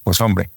[0.03, 0.49] pues hombre.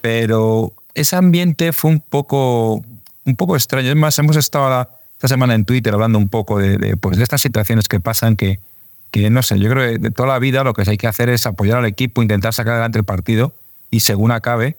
[0.00, 2.82] Pero ese ambiente fue un poco,
[3.24, 3.90] un poco extraño.
[3.90, 7.22] Es más, hemos estado esta semana en Twitter hablando un poco de, de, pues de
[7.22, 8.60] estas situaciones que pasan que
[9.10, 11.28] que no sé, yo creo que de toda la vida lo que hay que hacer
[11.28, 13.54] es apoyar al equipo, intentar sacar adelante el partido
[13.90, 14.76] y según acabe,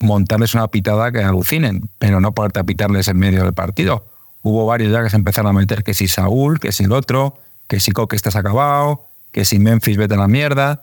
[0.00, 4.04] montarles una pitada que alucinen, pero no poderte pitarles en medio del partido.
[4.42, 7.38] Hubo varios ya que se empezaron a meter que si Saúl, que si el otro,
[7.66, 10.82] que si Coque estás acabado, que si Memphis vete a la mierda.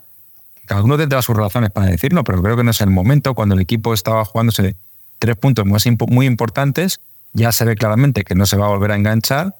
[0.66, 3.34] Cada uno tendrá sus razones para decirlo, pero creo que no es el momento.
[3.34, 4.76] Cuando el equipo estaba jugándose
[5.18, 7.00] tres puntos muy, importantes,
[7.32, 9.54] ya se ve claramente que no se va a volver a enganchar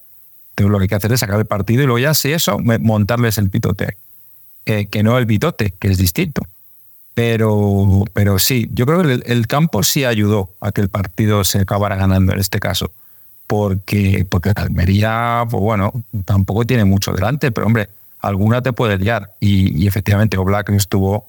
[0.54, 2.58] entonces lo que hay que hacer es sacar el partido y luego ya, si eso,
[2.60, 3.96] montarles el pitote.
[4.66, 6.42] Eh, que no el pitote, que es distinto.
[7.14, 11.60] Pero, pero sí, yo creo que el, campo sí ayudó a que el partido se
[11.60, 12.90] acabara ganando en este caso.
[13.46, 15.92] Porque, porque Almería, pues bueno,
[16.24, 17.88] tampoco tiene mucho delante, pero hombre,
[18.20, 19.30] alguna te puede liar.
[19.38, 21.26] Y, efectivamente, Oblak estuvo,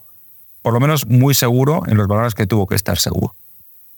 [0.63, 3.36] por lo menos, muy seguro en los valores que tuvo que estar seguro.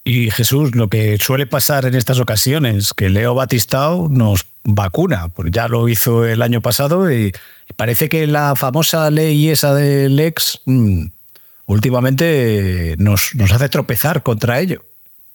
[0.03, 5.51] Y Jesús, lo que suele pasar en estas ocasiones, que Leo Batistao nos vacuna, pues
[5.51, 7.33] ya lo hizo el año pasado y
[7.75, 11.07] parece que la famosa ley esa del ex mmm,
[11.67, 14.83] últimamente nos, nos hace tropezar contra ello.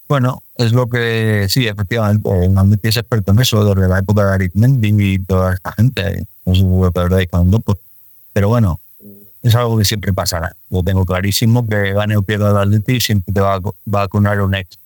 [0.08, 4.34] Bueno, es lo que sí, efectivamente, Mandetti es experto en eso, desde la época de
[4.34, 6.60] Arizmendi y toda esta gente, no sé
[7.20, 7.78] si cuando, pues,
[8.32, 8.80] pero bueno,
[9.42, 10.54] es algo que siempre pasará.
[10.70, 14.54] Lo tengo clarísimo, que gane o pierda el Atleti siempre te va a vacunar un
[14.54, 14.78] ex.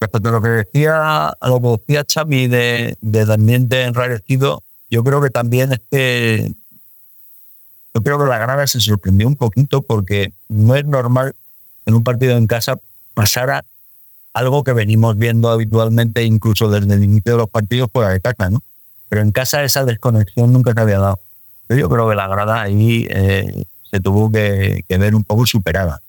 [0.00, 5.20] Respecto a lo que decía, a lo que decía Xavi de, de enrarecido, yo creo
[5.20, 6.52] que también es que
[7.94, 11.34] yo creo que la Granada se sorprendió un poquito porque no es normal
[11.86, 12.76] en un partido en casa
[13.14, 13.64] pasara
[14.32, 18.62] algo que venimos viendo habitualmente incluso desde el inicio de los partidos de casa, ¿no?
[19.08, 21.18] Pero en casa esa desconexión nunca se había dado.
[21.68, 26.00] Yo creo que la grada ahí eh, se tuvo que, ver un poco superada.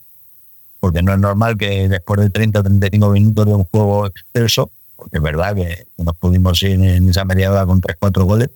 [0.80, 4.72] Porque no es normal que después de 30 o 35 minutos de un juego excelso,
[4.96, 8.50] porque es verdad que nos pudimos ir en esa media hora con 3-4 goles,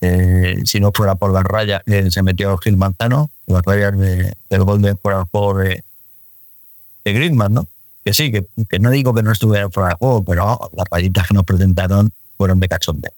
[0.00, 4.34] eh, si no fuera por las rayas que se metió Gil Manzano, las rayas de,
[4.48, 5.82] del gol de fuera del juego de,
[7.04, 7.66] de Griezmann, ¿no?
[8.04, 11.34] Que sí, que, no digo que no estuviera fuera de juego, pero las rayitas que
[11.34, 13.10] nos presentaron fueron de cachonde.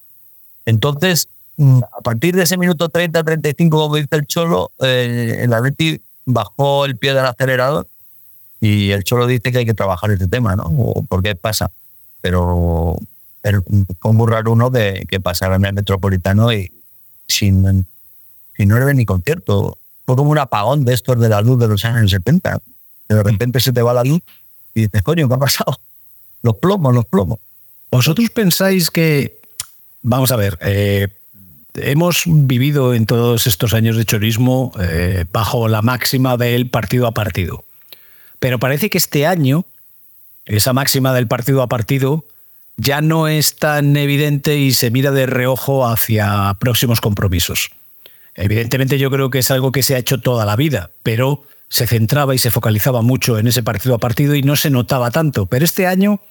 [0.65, 1.27] Entonces,
[1.59, 6.97] a partir de ese minuto 30-35, como dice el Cholo, eh, el Atleti bajó el
[6.97, 7.87] pie del acelerador
[8.59, 10.71] y el Cholo dice que hay que trabajar este tema, ¿no?
[11.07, 11.71] ¿Por qué pasa?
[12.21, 12.97] Pero,
[13.41, 13.63] pero
[13.99, 16.71] fue uno de que pasara en el Metropolitano y
[17.27, 17.87] sin,
[18.55, 19.77] sin no era ni concierto.
[20.05, 22.59] Fue como un apagón de estos de la luz de los años 70.
[23.09, 24.21] De repente se te va la luz
[24.73, 25.79] y dices, coño, ¿qué ha pasado?
[26.43, 27.39] Los plomos, los plomos.
[27.91, 29.39] ¿Vosotros pensáis que,
[30.01, 31.07] vamos a ver, eh,
[31.75, 37.11] hemos vivido en todos estos años de chorismo eh, bajo la máxima del partido a
[37.11, 37.63] partido.
[38.39, 39.65] Pero parece que este año
[40.45, 42.25] esa máxima del partido a partido
[42.77, 47.69] ya no es tan evidente y se mira de reojo hacia próximos compromisos.
[48.35, 51.87] Evidentemente yo creo que es algo que se ha hecho toda la vida, pero se
[51.87, 55.45] centraba y se focalizaba mucho en ese partido a partido y no se notaba tanto.
[55.45, 56.21] Pero este año,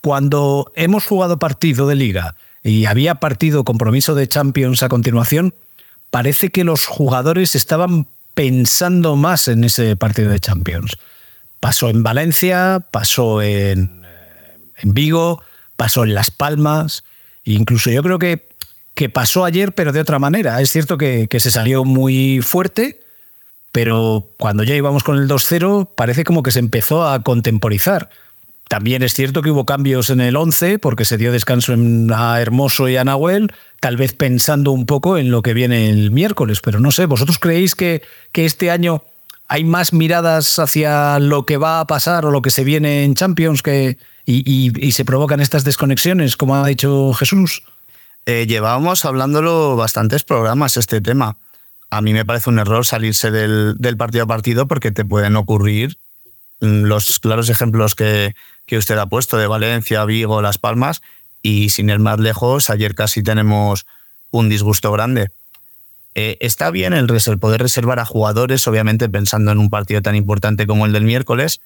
[0.00, 5.54] cuando hemos jugado partido de liga y había partido compromiso de Champions a continuación,
[6.10, 10.96] parece que los jugadores estaban pensando más en ese partido de Champions.
[11.60, 14.02] Pasó en Valencia, pasó en,
[14.76, 15.42] en Vigo,
[15.78, 17.04] pasó en Las Palmas,
[17.44, 18.48] incluso yo creo que,
[18.94, 20.60] que pasó ayer, pero de otra manera.
[20.60, 23.00] Es cierto que, que se salió muy fuerte,
[23.70, 28.10] pero cuando ya íbamos con el 2-0 parece como que se empezó a contemporizar.
[28.68, 31.74] También es cierto que hubo cambios en el 11 porque se dio descanso
[32.12, 36.10] a Hermoso y a Nahuel, tal vez pensando un poco en lo que viene el
[36.10, 38.02] miércoles, pero no sé, ¿vosotros creéis que,
[38.32, 39.04] que este año
[39.46, 43.14] hay más miradas hacia lo que va a pasar o lo que se viene en
[43.14, 43.96] Champions que,
[44.30, 47.62] y, y- se provocan estas desconexiones, como ha dicho Jesús?
[48.26, 51.38] Eh, llevábamos hablándolo bastantes programas este tema.
[51.88, 55.96] A mí me parece un error salirse del, partido a partido porque te pueden ocurrir
[56.60, 58.34] mm, los claros ejemplos que,
[58.66, 61.00] que usted ha puesto de Valencia, Vigo, Las Palmas
[61.40, 63.86] y sin ir más lejos, ayer casi tenemos
[64.30, 65.30] un disgusto grande.
[66.14, 67.06] Eh, está bien el
[67.38, 71.60] poder reservar a jugadores, obviamente pensando en un partido tan importante como el del miércoles,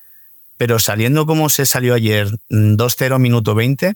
[0.57, 3.95] pero saliendo como se salió ayer, mm, 2-0 minuto 20,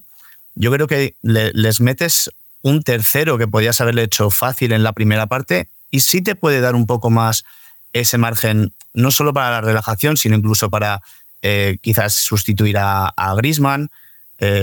[0.54, 2.30] yo creo que le- les metes
[2.62, 6.61] un tercero que podías haberle hecho fácil en la primera parte y sí te puede
[6.61, 7.44] dar un poco más
[7.92, 11.00] ese margen, no solo para la relajación, sino incluso para
[11.42, 13.90] eh, quizás sustituir a, a Grisman,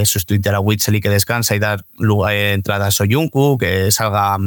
[0.06, 4.38] sustituir a Witzel y que descansa y dar lugar, eh, entrada a Soyuncu, que salga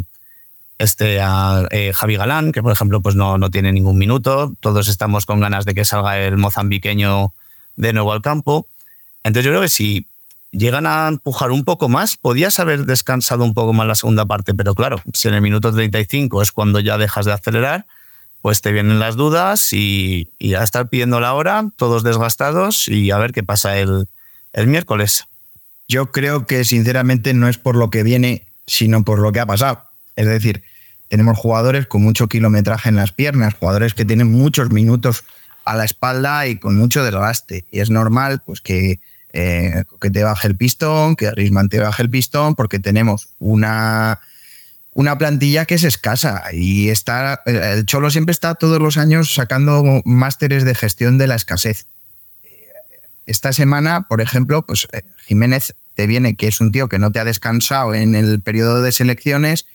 [0.79, 4.53] este a eh, Javi Galán, que por ejemplo pues no, no tiene ningún minuto.
[4.61, 7.33] Todos estamos con ganas de que salga el mozambiqueño
[7.77, 8.67] de nuevo al campo.
[9.25, 10.07] Entonces yo creo que si
[10.53, 14.55] llegan a empujar un poco más, podías haber descansado un poco más la segunda parte,
[14.55, 17.87] pero claro, si en el minuto 35 es cuando ya dejas de acelerar,
[18.43, 23.11] pues te vienen las dudas y, y a estar pidiendo la hora, todos desgastados y
[23.11, 24.07] a ver qué pasa el,
[24.53, 25.25] el miércoles.
[25.89, 29.47] Yo creo que sinceramente no es por lo que viene, sino por lo que ha
[29.47, 29.83] pasado.
[30.17, 30.63] Es decir,
[31.09, 35.25] tenemos jugadores con mucho kilometraje en las piernas, jugadores que tienen muchos minutos
[35.65, 37.65] a la espalda y con mucho desgaste.
[37.71, 39.01] Y es normal pues que,
[39.33, 44.21] eh, que te baje el pistón, que Risman te baje el pistón, porque tenemos una,
[44.93, 46.43] una plantilla que es escasa.
[46.53, 51.37] Y está, el Cholo siempre está todos los años sacando másteres de gestión de la
[51.37, 51.87] escasez
[53.27, 57.11] esta semana, por ejemplo, pues eh, Jiménez te viene, que es un tío que no
[57.11, 59.67] te ha descansado en el periodo de selecciones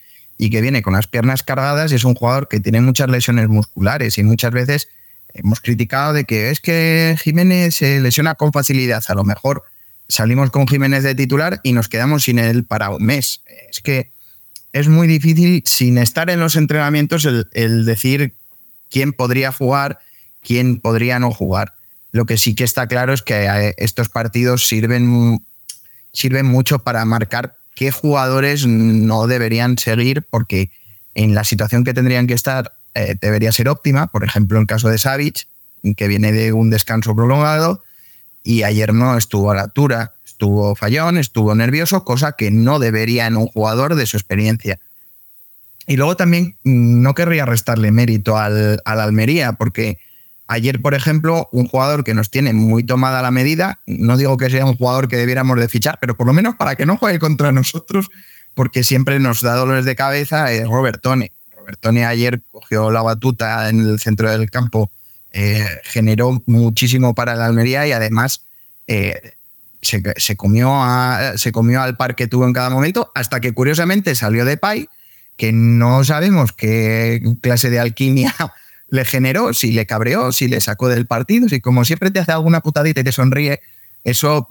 [0.42, 3.48] y que viene con las piernas cargadas y es un jugador que tiene muchas lesiones
[3.48, 4.88] musculares y muchas veces
[5.36, 9.04] hemos criticado de que es que Jiménez se lesiona con facilidad.
[9.08, 9.62] A lo mejor
[10.08, 13.44] salimos con Jiménez de titular y nos quedamos sin él para un mes.
[13.70, 14.10] Es que
[14.74, 18.34] es muy difícil, sin estar en los entrenamientos, el, decir
[18.89, 20.00] quién podría jugar,
[20.42, 21.76] quién podría no jugar.
[22.12, 25.46] Lo que sí que está claro es que eh, estos partidos sirven,
[26.14, 30.72] sirven mucho para marcar qué jugadores no deberían seguir, porque
[31.15, 34.07] en la situación que tendrían que estar eh, debería ser óptima.
[34.07, 35.47] Por ejemplo, en el caso de Savic,
[35.95, 37.84] que viene de un descanso prolongado
[38.43, 43.28] y ayer no estuvo a la altura, estuvo fallón, estuvo nervioso, cosa que no debería
[43.28, 44.80] en un jugador de su experiencia.
[45.88, 49.99] Y luego también mm, no querría restarle mérito al, al Almería, porque
[50.52, 54.49] Ayer, por ejemplo, un jugador que nos tiene muy tomada la medida, no digo que
[54.49, 57.20] sea un jugador que debiéramos de fichar, pero por lo menos para que no juegue
[57.20, 58.10] contra nosotros,
[58.54, 61.32] porque siempre nos da dolores de cabeza, es Robertone.
[61.56, 64.91] Robertone ayer cogió la batuta en el centro del campo,
[65.32, 68.41] eh, generó muchísimo para la Almería y además
[68.88, 69.36] eh,
[69.82, 70.70] se, se, comió
[71.38, 74.89] se comió al par que tuvo en cada momento, hasta que curiosamente salió de Pai,
[75.38, 78.36] que no sabemos qué clase de alquimia
[78.92, 82.34] le generó, si le cabreó, si le sacó del partido, si como siempre te hace
[82.34, 83.62] alguna putadita y te sonríe,
[84.04, 84.46] eso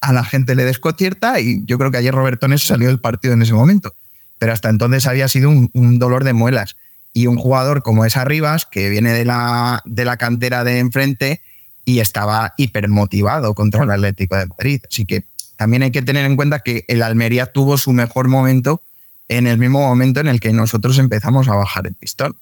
[0.00, 3.42] a la gente le desconcierta y yo creo que ayer Robertones salió del partido en
[3.42, 3.94] ese momento.
[4.38, 6.76] Pero hasta entonces había sido un, un dolor de muelas.
[7.12, 11.40] Y un jugador como es Arribas, que viene de la, de la cantera de enfrente
[11.84, 14.82] y estaba hipermotivado contra el Atlético de Madrid.
[14.90, 15.24] Así que
[15.56, 18.82] también hay que tener en cuenta que el Almería tuvo su mejor momento
[19.28, 22.36] en el mismo momento en el que nosotros empezamos a bajar el pistón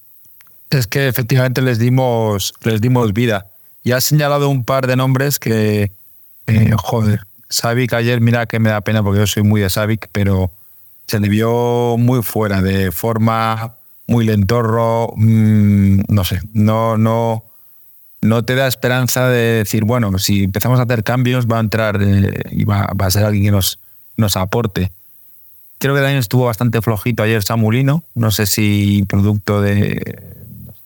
[0.69, 3.47] es que efectivamente les dimos, les dimos vida.
[3.83, 5.91] Ya has señalado un par de nombres que,
[6.47, 10.09] eh, joder, Savic ayer, mira que me da pena porque yo soy muy de Savic,
[10.11, 10.51] pero
[11.07, 17.45] se le vio muy fuera de forma, muy lentorro, mmm, no sé, no, no,
[18.21, 21.99] no te da esperanza de decir, bueno, si empezamos a hacer cambios va a entrar
[22.01, 23.79] eh, y va, va a ser alguien que nos,
[24.17, 24.91] nos aporte.
[25.79, 30.38] Creo que también estuvo bastante flojito ayer Samulino, no sé si producto de,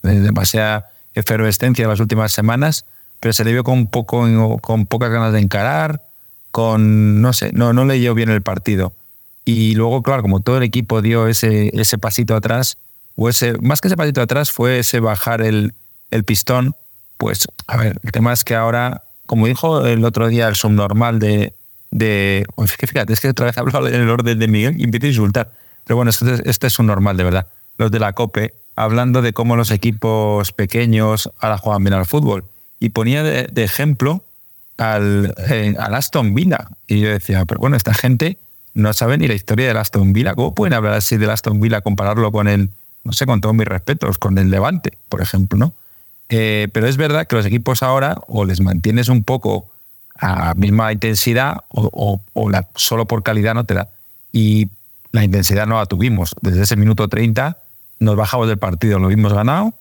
[0.03, 2.85] de demasiada efervescencia de las últimas semanas,
[3.19, 6.01] pero se le vio con, poco, con pocas ganas de encarar,
[6.51, 8.93] con, no sé, no, no leyó bien el partido.
[9.45, 12.77] Y luego, claro, como todo el equipo dio ese, ese pasito atrás,
[13.15, 13.29] o
[13.61, 15.73] más que ese pasito atrás, fue ese bajar el,
[16.11, 16.75] el pistón,
[17.17, 21.19] pues, a ver, el tema es que ahora, como dijo el otro día el subnormal
[21.19, 21.53] de,
[21.91, 25.09] de fíjate, es que otra vez hablo en el orden de Miguel y empiezo a
[25.09, 25.51] insultar.
[25.85, 27.47] Pero bueno, este, este es un normal, de verdad.
[27.77, 32.45] Los de la COPE, hablando de cómo los equipos pequeños ahora juegan bien al fútbol.
[32.79, 34.23] Y ponía de, ejemplo
[34.77, 36.67] al, eh, al, Aston Villa.
[36.87, 38.37] Y yo decía, pero bueno, esta gente
[38.73, 40.35] no sabe ni la historia del Aston Villa.
[40.35, 42.69] ¿Cómo pueden hablar así del Aston Villa, compararlo con el,
[43.03, 45.73] no sé, con todos mis respetos, con el Levante, por ejemplo, ¿no?
[46.29, 49.69] Eh, pero es verdad que los equipos ahora o les mantienes un poco
[50.15, 53.89] a misma intensidad o, o, la, solo por calidad no te da.
[54.31, 54.69] Y
[55.11, 56.35] la intensidad no la tuvimos.
[56.41, 57.57] Desde ese minuto 30
[58.03, 59.73] nos bajamos del partido, lo vimos ganado,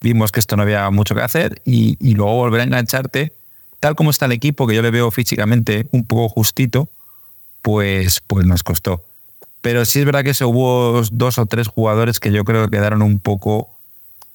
[0.00, 3.32] vimos que esto no había mucho que hacer y, y luego volver a engancharte,
[3.80, 6.88] tal como está el equipo, que yo le veo físicamente un poco justito,
[7.62, 9.04] pues, pues nos costó.
[9.60, 12.76] Pero sí es verdad que se hubo dos o tres jugadores que yo creo que
[12.76, 13.68] quedaron un poco,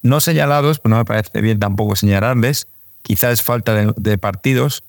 [0.02, 2.68] no señalados, pues no me parece bien tampoco señalarles,
[3.02, 4.84] quizás es falta de, de partidos,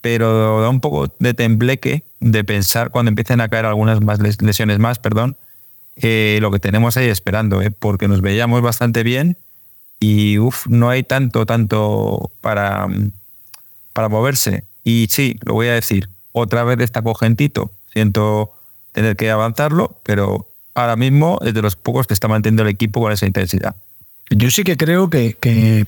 [0.00, 4.78] pero da un poco de tembleque de pensar cuando empiecen a caer algunas más lesiones
[4.78, 5.36] más, perdón,
[5.96, 7.70] eh, lo que tenemos ahí esperando, ¿eh?
[7.70, 9.36] porque nos veíamos bastante bien
[10.00, 12.88] y uf, no hay tanto, tanto para,
[13.92, 14.64] para moverse.
[14.84, 18.52] Y sí, lo voy a decir, otra vez está cogentito, siento
[18.92, 23.00] tener que avanzarlo, pero ahora mismo es de los pocos que está manteniendo el equipo
[23.00, 23.76] con esa intensidad.
[24.30, 25.86] Yo sí que creo que, que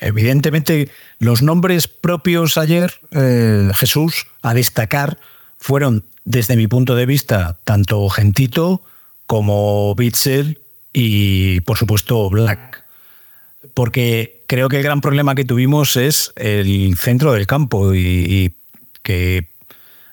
[0.00, 5.18] evidentemente los nombres propios ayer, eh, Jesús, a destacar,
[5.58, 8.82] fueron, desde mi punto de vista, tanto Gentito
[9.28, 10.58] como Bitzel
[10.92, 12.82] y, por supuesto, Black.
[13.74, 18.54] Porque creo que el gran problema que tuvimos es el centro del campo y,
[19.04, 19.48] que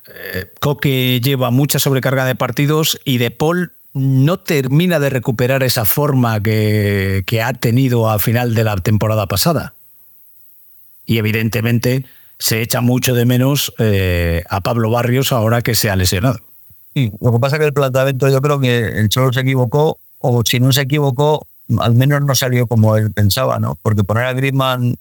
[0.07, 5.85] eh, Coque lleva mucha sobrecarga de partidos y De Paul no termina de recuperar esa
[5.85, 9.73] forma que, que ha tenido a final de la temporada pasada
[11.05, 12.05] y evidentemente
[12.39, 16.39] se echa mucho de menos eh, a Pablo Barrios ahora que se ha lesionado.
[16.95, 20.43] Lo que pasa es que el planteamiento yo creo que el Cholo se equivocó, o
[20.45, 21.45] si no se equivocó,
[21.79, 23.77] al menos no salió como él pensaba, ¿no?
[23.81, 24.95] Porque poner a Griezmann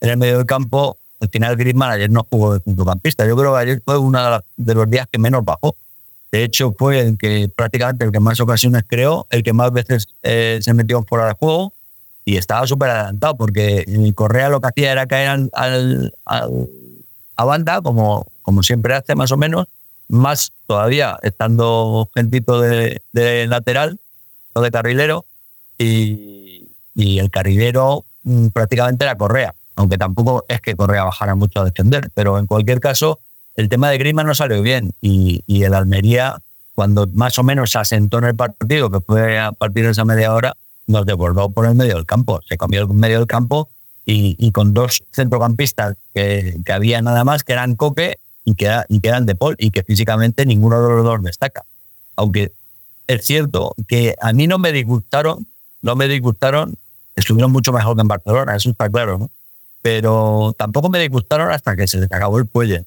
[0.00, 3.26] en el medio del campo, al final Griezmann ayer no jugó de centrocampista.
[3.26, 5.74] Yo creo que ayer fue uno de los días que menos bajó.
[6.30, 10.08] De hecho, fue el que prácticamente el que más ocasiones creó, el que más veces
[10.22, 11.72] eh, se metió fuera de juego
[12.26, 18.26] y estaba súper adelantado porque Correa lo que hacía era caer al, a banda, como,
[18.42, 19.66] como siempre hace más o menos,
[20.08, 23.00] más todavía estando gentito de,
[23.48, 24.00] lateral
[24.54, 25.24] o de carrilero,
[25.78, 31.60] y, y, el carrilero mm, prácticamente era Correa, aunque tampoco es que Correa bajara mucho
[31.60, 33.20] a defender, pero en cualquier caso
[33.58, 36.40] el tema de Grima no salió bien y, y el Almería,
[36.76, 40.04] cuando más o menos se asentó en el partido, que fue a partir de esa
[40.04, 40.54] media hora,
[40.86, 42.40] nos desbordó por el medio del campo.
[42.48, 43.68] Se cambió el medio del campo
[44.06, 48.18] y, y con dos centrocampistas que, que, había nada más, que eran Coque
[48.48, 51.64] y que, y que eran De Paul, y que físicamente ninguno de los dos destaca.
[52.16, 52.52] Aunque
[53.06, 55.46] es cierto que a mí no me disgustaron,
[55.82, 56.76] no me disgustaron,
[57.14, 59.30] estuvieron mucho mejor que en Barcelona, eso está claro.
[59.82, 62.82] Pero tampoco me disgustaron hasta que se les acabó el cuello.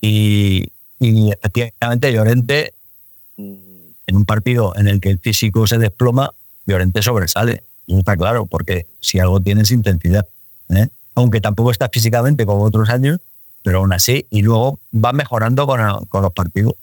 [0.00, 2.74] Y, y efectivamente Llorente,
[3.36, 6.32] en un partido en el que el físico se desploma,
[6.66, 7.62] Llorente sobresale.
[7.86, 10.26] No está claro, porque si algo tiene es intensidad.
[10.68, 10.88] ¿eh?
[11.14, 13.20] Aunque tampoco está físicamente como otros años,
[13.66, 16.74] pero aún así, y luego va mejorando con, con los partidos.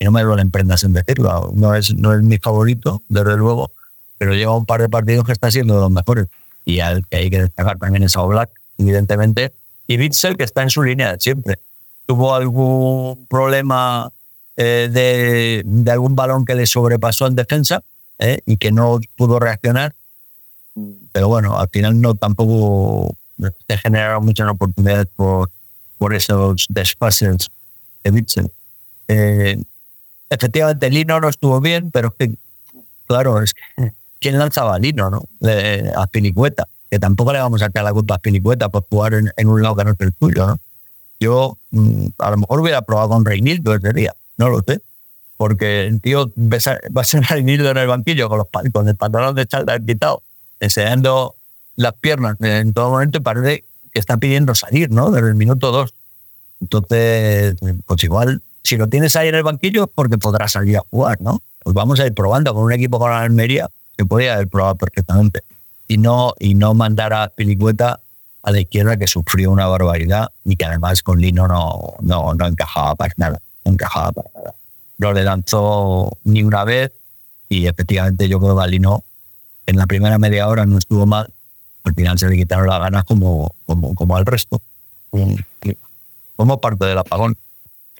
[0.00, 1.52] Y no me duelen prendas en decirlo.
[1.54, 3.70] No es, no es mi favorito, desde luego,
[4.18, 6.26] pero lleva un par de partidos que está siendo de los mejores.
[6.64, 9.52] Y al que hay que destacar también es a Black, evidentemente.
[9.86, 11.60] Y Bitzel, que está en su línea siempre.
[12.04, 14.10] Tuvo algún problema
[14.56, 17.80] eh, de, de algún balón que le sobrepasó en defensa,
[18.18, 18.40] ¿eh?
[18.44, 19.94] y que no pudo reaccionar.
[21.12, 25.48] Pero bueno, al final no tampoco se generaron muchas oportunidades por,
[25.98, 27.48] por esos desfases
[28.02, 28.50] de Bitzel.
[29.08, 29.62] Eh,
[30.30, 32.34] efectivamente, Lino no estuvo bien, pero es que,
[33.06, 35.22] claro, es que ¿quién lanzaba a Lino, no?
[35.48, 39.14] Eh, a Pilicueta, que tampoco le vamos a sacar la culpa a Pilicueta por jugar
[39.14, 40.58] en, en, un lado que no es el tuyo, ¿no?
[41.20, 44.80] Yo mm, a lo mejor hubiera probado con Reinildo ese día, no lo sé
[45.36, 46.56] porque el tío va
[47.00, 50.22] a ser al en el banquillo con, los, con el pantalón de charla quitado,
[50.60, 51.34] enseñando
[51.76, 53.64] las piernas en todo momento y parece
[53.94, 55.10] que está pidiendo salir, ¿no?
[55.10, 55.94] Desde el minuto dos.
[56.60, 60.82] Entonces, pues igual, si lo tienes ahí en el banquillo, es porque podrás salir a
[60.90, 61.40] jugar, ¿no?
[61.62, 65.42] Pues vamos a ir probando con un equipo con Almería que podría haber probado perfectamente.
[65.86, 68.00] Y no, y no mandar a Pilicueta
[68.42, 72.46] a la izquierda que sufrió una barbaridad y que además con Lino no, no, no
[72.46, 73.40] encajaba para nada.
[73.64, 74.54] No encajaba para nada.
[74.98, 76.92] No le lanzó ni una vez
[77.48, 79.04] y efectivamente yo creo que Lino
[79.66, 81.32] en la primera media hora no estuvo mal.
[81.84, 84.60] Al final se le quitaron las ganas como, como, como al resto.
[86.36, 87.36] Como parte del apagón.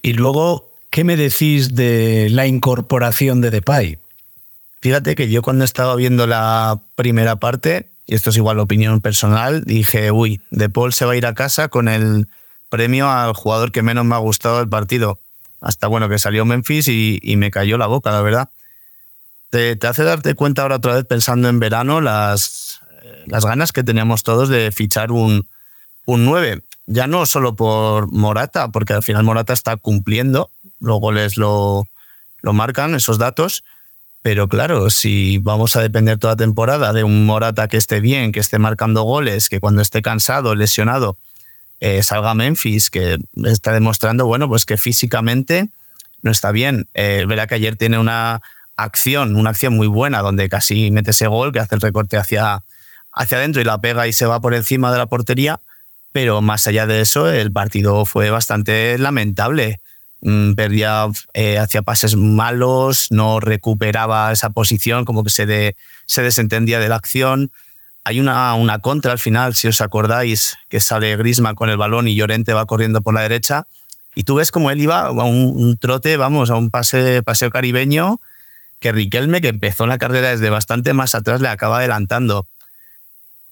[0.01, 3.97] Y luego, ¿qué me decís de la incorporación de Depay?
[4.81, 9.63] Fíjate que yo cuando estaba viendo la primera parte, y esto es igual opinión personal,
[9.63, 12.27] dije, uy, De Paul se va a ir a casa con el
[12.69, 15.19] premio al jugador que menos me ha gustado del partido.
[15.61, 18.49] Hasta bueno que salió Memphis y, me cayó la boca, la verdad.
[19.49, 22.81] Te, hace darte cuenta ahora otra vez pensando en verano las,
[23.25, 25.47] las ganas que teníamos todos de fichar un,
[26.05, 26.61] un 9.
[26.87, 31.87] Ya no solo por Morata, porque al final Morata está cumpliendo, los goles lo,
[32.41, 33.63] lo marcan, esos datos,
[34.21, 38.39] pero claro, si vamos a depender toda temporada de un Morata que esté bien, que
[38.39, 41.17] esté marcando goles, que cuando esté cansado, lesionado,
[41.79, 45.69] eh, salga Memphis, que está demostrando, bueno, pues que físicamente
[46.23, 46.87] no está bien.
[46.95, 48.41] Eh, verá que ayer tiene una
[48.77, 52.63] acción, una acción muy buena, donde casi mete ese gol, que hace el recorte hacia,
[53.15, 55.59] hacia adentro y la pega y se va por encima de la portería.
[56.11, 59.79] Pero más allá de eso, el partido fue bastante lamentable.
[60.21, 66.79] Mm, perdía, eh, hacía pases malos, no recuperaba esa posición, como que se, se desentendía
[66.79, 67.51] de la acción.
[68.03, 72.07] Hay una, una contra al final, si os acordáis, que sale Grisma con el balón
[72.07, 73.65] y Llorente va corriendo por la derecha.
[74.13, 77.49] Y tú ves como él iba a un, un trote, vamos, a un pase, paseo
[77.49, 78.21] caribeño,
[78.79, 82.47] que Riquelme, que empezó la carrera desde bastante más atrás, le acaba adelantando.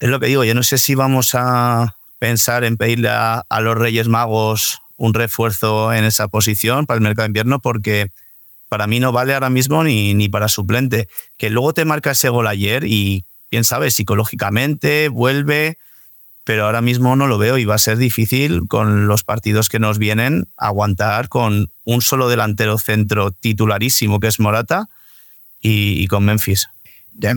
[0.03, 3.77] Es lo que digo, yo no sé si vamos a pensar en pedirle a, los
[3.77, 8.11] Reyes Magos un refuerzo en esa posición para el mercado de invierno, porque
[8.67, 11.07] para mí no vale ahora mismo ni, ni para suplente.
[11.37, 15.77] Que luego te marca ese gol ayer y quién sabe, psicológicamente vuelve,
[16.43, 19.79] pero ahora mismo no lo veo y va a ser difícil con los partidos que
[19.79, 24.89] nos vienen aguantar con un solo delantero centro titularísimo que es Morata
[25.61, 26.67] y con Memphis.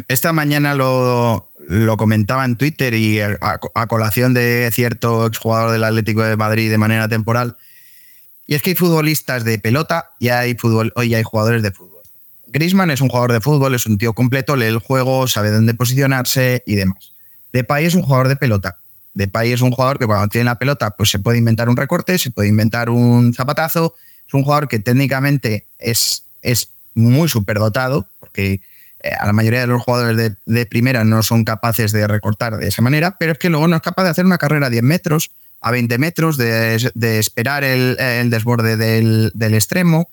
[0.09, 3.59] Esta mañana lo, lo, comentaba en Twitter y a,
[3.89, 7.57] colación de cierto exjugador del Atlético de Madrid de manera temporal.
[8.47, 12.03] Y es que hay futbolistas de pelota y hay, fútbol, y hay jugadores de fútbol.
[12.47, 15.75] Grisman es un jugador de fútbol, es un tío completo, lee el juego, sabe dónde
[15.75, 17.13] posicionarse y demás.
[17.53, 18.77] Depay es un jugador de pelota.
[19.15, 22.19] Depay es un jugador que cuando tiene la pelota pues se puede inventar un recorte,
[22.19, 23.95] se puede inventar un zapatazo.
[24.27, 28.61] Es un jugador que técnicamente es, es muy superdotado, porque
[29.19, 32.69] a la mayoría de los jugadores de, de, primera no son capaces de recortar de
[32.69, 34.83] esa manera, pero es que luego no es capaz de hacer una carrera a 10
[34.83, 35.31] metros,
[35.61, 40.09] a 20 metros, de, de esperar el, el desborde del, del, extremo.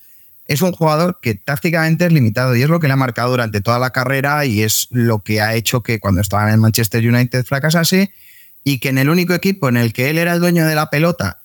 [0.45, 3.61] Es un jugador que tácticamente es limitado y es lo que le ha marcado durante
[3.61, 7.07] toda la carrera y es lo que ha hecho que cuando estaba en el Manchester
[7.07, 8.11] United fracasase
[8.63, 10.89] y que en el único equipo en el que él era el dueño de la
[10.89, 11.39] pelota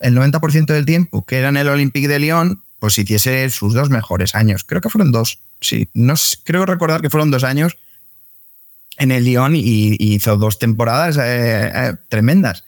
[0.00, 3.90] el 90% del tiempo, que era en el Olympique de Lyon, pues hiciese sus dos
[3.90, 4.62] mejores años.
[4.62, 6.14] Creo que fueron dos sí, no
[6.44, 7.78] creo recordar que fueron dos años
[8.96, 12.62] en el Lyon y, hizo dos temporadas eh, eh, tremendas.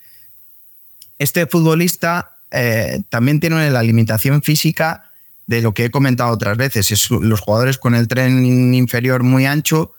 [1.21, 5.09] Este futbolista eh, también tiene la limitación física
[5.47, 6.91] de lo que he comentado otras veces.
[6.91, 9.93] Es, los jugadores con el tren inferior muy ancho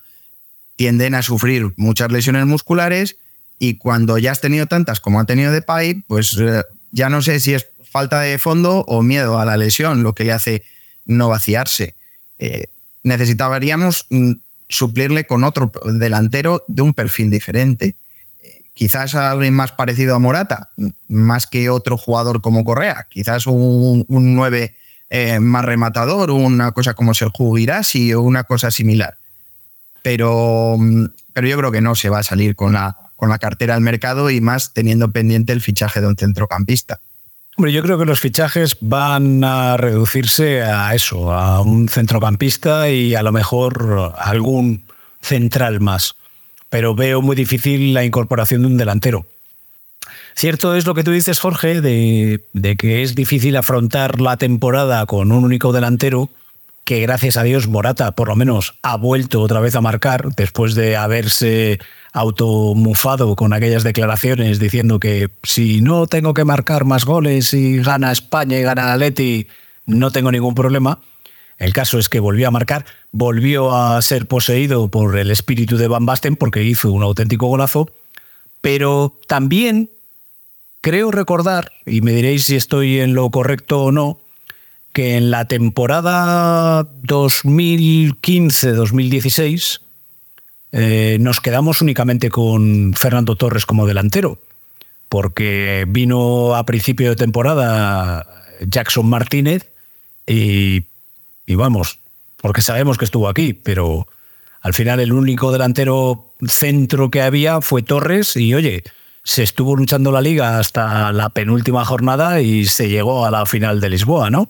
[0.76, 3.16] tienden a sufrir muchas lesiones musculares
[3.58, 6.38] y cuando ya has tenido tantas como ha tenido Depay, pues
[6.92, 10.24] ya no sé si es falta de fondo o miedo a la lesión lo que
[10.24, 10.64] le hace
[11.06, 11.96] no vaciarse.
[12.38, 12.66] Eh,
[13.04, 14.34] necesitaríamos mm,
[14.68, 17.96] suplirle con otro delantero de un perfil diferente.
[18.74, 20.70] Quizás alguien más parecido a Morata,
[21.10, 23.08] más que otro jugador como Correa.
[23.10, 24.74] Quizás un, un 9
[25.10, 29.18] eh, más rematador, una cosa como Sergio Girassi o una cosa similar.
[30.04, 33.40] Pero, mm, pero yo creo que no se va a salir con la, con la
[33.40, 37.00] cartera al mercado y más teniendo pendiente el fichaje de un centrocampista.
[37.60, 43.16] Hombre, yo creo que los fichajes van a reducirse a eso, a un centrocampista y
[43.16, 44.84] a lo mejor algún
[45.20, 46.16] central más.
[46.70, 49.26] Pero veo muy difícil la incorporación de un delantero.
[50.36, 55.06] Cierto es lo que tú dices, Jorge, de, de, que es difícil afrontar la temporada
[55.06, 56.30] con un único delantero,
[56.90, 60.74] que gracias a Dios Morata por lo menos ha vuelto otra vez a marcar después
[60.74, 61.78] de haberse
[62.14, 68.12] automufado con aquellas declaraciones diciendo que si no tengo que marcar más goles y gana
[68.12, 69.46] España y gana Atleti,
[69.86, 71.00] no tengo ningún problema.
[71.60, 75.88] El caso es que volvió a marcar, volvió a ser poseído por el espíritu de
[75.88, 77.92] Van Basten porque hizo un auténtico golazo,
[78.62, 79.92] Pero también
[80.82, 84.22] creo recordar, y me diréis si estoy en lo correcto o no,
[84.94, 89.82] que en la temporada 2015-2016
[90.72, 94.40] eh, nos quedamos únicamente con Fernando Torres como delantero,
[95.08, 98.28] porque vino a principio de temporada
[98.62, 99.70] Jackson Martínez
[100.28, 100.84] y,
[101.46, 102.00] y vamos,
[102.38, 104.08] porque sabemos que estuvo aquí, pero
[104.62, 108.84] al final el único delantero centro que había fue Torres y oye,
[109.24, 113.80] se estuvo luchando la liga hasta la penúltima jornada y se llegó a la final
[113.80, 114.50] de Lisboa, ¿no?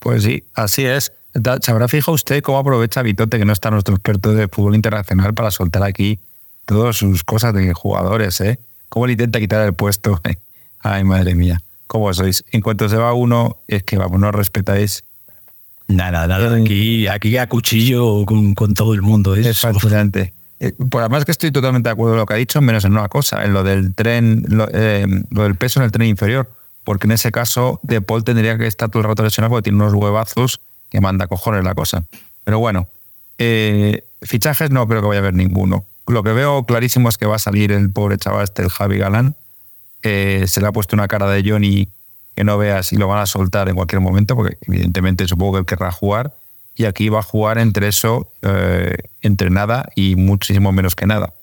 [0.00, 1.12] Pues sí, así es.
[1.62, 5.32] ¿Se habrá fijado usted cómo aprovecha Vitote, que no está nuestro experto de fútbol internacional,
[5.32, 6.18] para soltar aquí
[6.64, 8.40] todas sus cosas de jugadores?
[8.40, 8.58] ¿eh?
[8.88, 10.20] ¿Cómo le intenta quitar el puesto?
[10.80, 11.60] Ay, madre mía.
[11.86, 12.44] ¿Cómo sois?
[12.50, 15.04] En cuanto se va uno, es que vamos, no respetáis.
[15.88, 16.56] Nada, nada.
[16.56, 19.34] Aquí, aquí a cuchillo con, con todo el mundo.
[19.34, 20.32] Es, Es fascinante.
[20.60, 22.92] Eh, Pues además que estoy totalmente de acuerdo con lo que ha dicho, menos en
[22.92, 26.48] una cosa, en lo del tren, lo, eh, lo del peso en el tren inferior.
[26.90, 29.78] Porque en ese caso, De Paul tendría que estar todo el rato lesionado porque tiene
[29.78, 32.02] unos huevazos que manda cojones la cosa.
[32.42, 32.88] Pero bueno,
[33.38, 35.84] eh, fichajes no creo que vaya a haber ninguno.
[36.08, 38.98] Lo que veo clarísimo es que va a salir el pobre chaval este, el Javi
[38.98, 39.36] Galán.
[40.02, 41.88] Eh, se le ha puesto una cara de Johnny
[42.34, 45.66] que no veas y lo van a soltar en cualquier momento, porque evidentemente supongo que
[45.66, 46.34] querrá jugar.
[46.74, 51.34] Y aquí va a jugar entre eso, eh, entre nada y muchísimo menos que nada.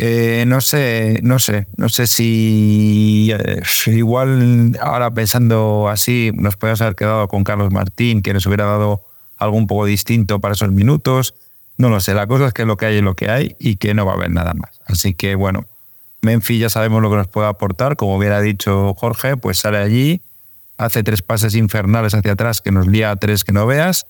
[0.00, 6.82] Eh, no sé, no sé, no sé si eh, igual ahora pensando así nos podríamos
[6.82, 9.02] haber quedado con Carlos Martín, que nos hubiera dado
[9.38, 11.34] algo un poco distinto para esos minutos.
[11.78, 13.74] No lo sé, la cosa es que lo que hay es lo que hay y
[13.74, 14.80] que no va a haber nada más.
[14.86, 15.66] Así que bueno,
[16.22, 20.22] Memphis ya sabemos lo que nos puede aportar, como hubiera dicho Jorge, pues sale allí,
[20.76, 24.06] hace tres pases infernales hacia atrás que nos lía a tres que no veas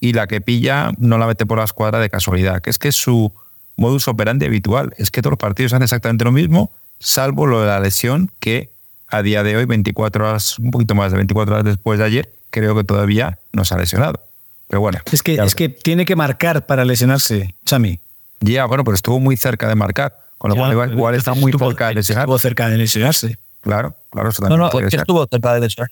[0.00, 2.90] y la que pilla no la mete por la escuadra de casualidad, que es que
[2.90, 3.34] su
[3.76, 7.66] modus operandi habitual, es que todos los partidos hacen exactamente lo mismo, salvo lo de
[7.66, 8.70] la lesión que
[9.08, 12.32] a día de hoy, 24 horas, un poquito más de 24 horas después de ayer,
[12.50, 14.20] creo que todavía no se ha lesionado.
[14.68, 14.98] Pero bueno.
[15.12, 18.00] Es que, es que tiene que marcar para lesionarse, Chami.
[18.40, 20.18] Ya, bueno, pero estuvo muy cerca de marcar.
[20.38, 22.22] Con lo cual, igual, está muy estuvo- cerca de lesionarse.
[22.24, 23.38] Estuvo cerca de lesionarse.
[23.60, 25.00] Claro, claro, eso No, no, puede es que ser.
[25.00, 25.90] estuvo cerca de lesionar.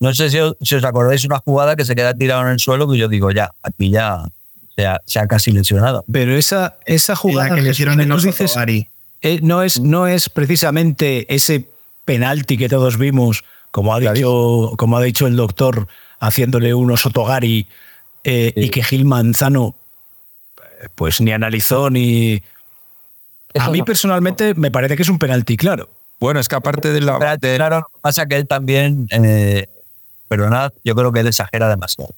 [0.00, 2.58] No sé si os, si os acordáis una jugada que se queda tirado en el
[2.58, 4.22] suelo que yo digo, ya, aquí ya
[4.76, 6.04] se ha, se ha casi lesionado.
[6.10, 8.88] Pero esa, esa jugada La que le hicieron en nos los dices, Ari.
[9.20, 11.68] eh, no, es, no es precisamente ese
[12.04, 15.86] penalti que todos vimos, como ha dicho, como ha dicho el doctor,
[16.20, 17.66] haciéndole unos Sotogari
[18.24, 19.76] eh, y que Gil Manzano
[20.58, 22.42] eh, pues ni analizó ni...
[23.58, 23.84] A mí no.
[23.84, 25.90] personalmente me parece que es un penalti, claro.
[26.18, 27.18] Bueno, es que aparte de la.
[27.18, 29.68] Pero, Claro, pasa que él también, eh,
[30.28, 32.14] perdonad, yo creo que él exagera demasiado.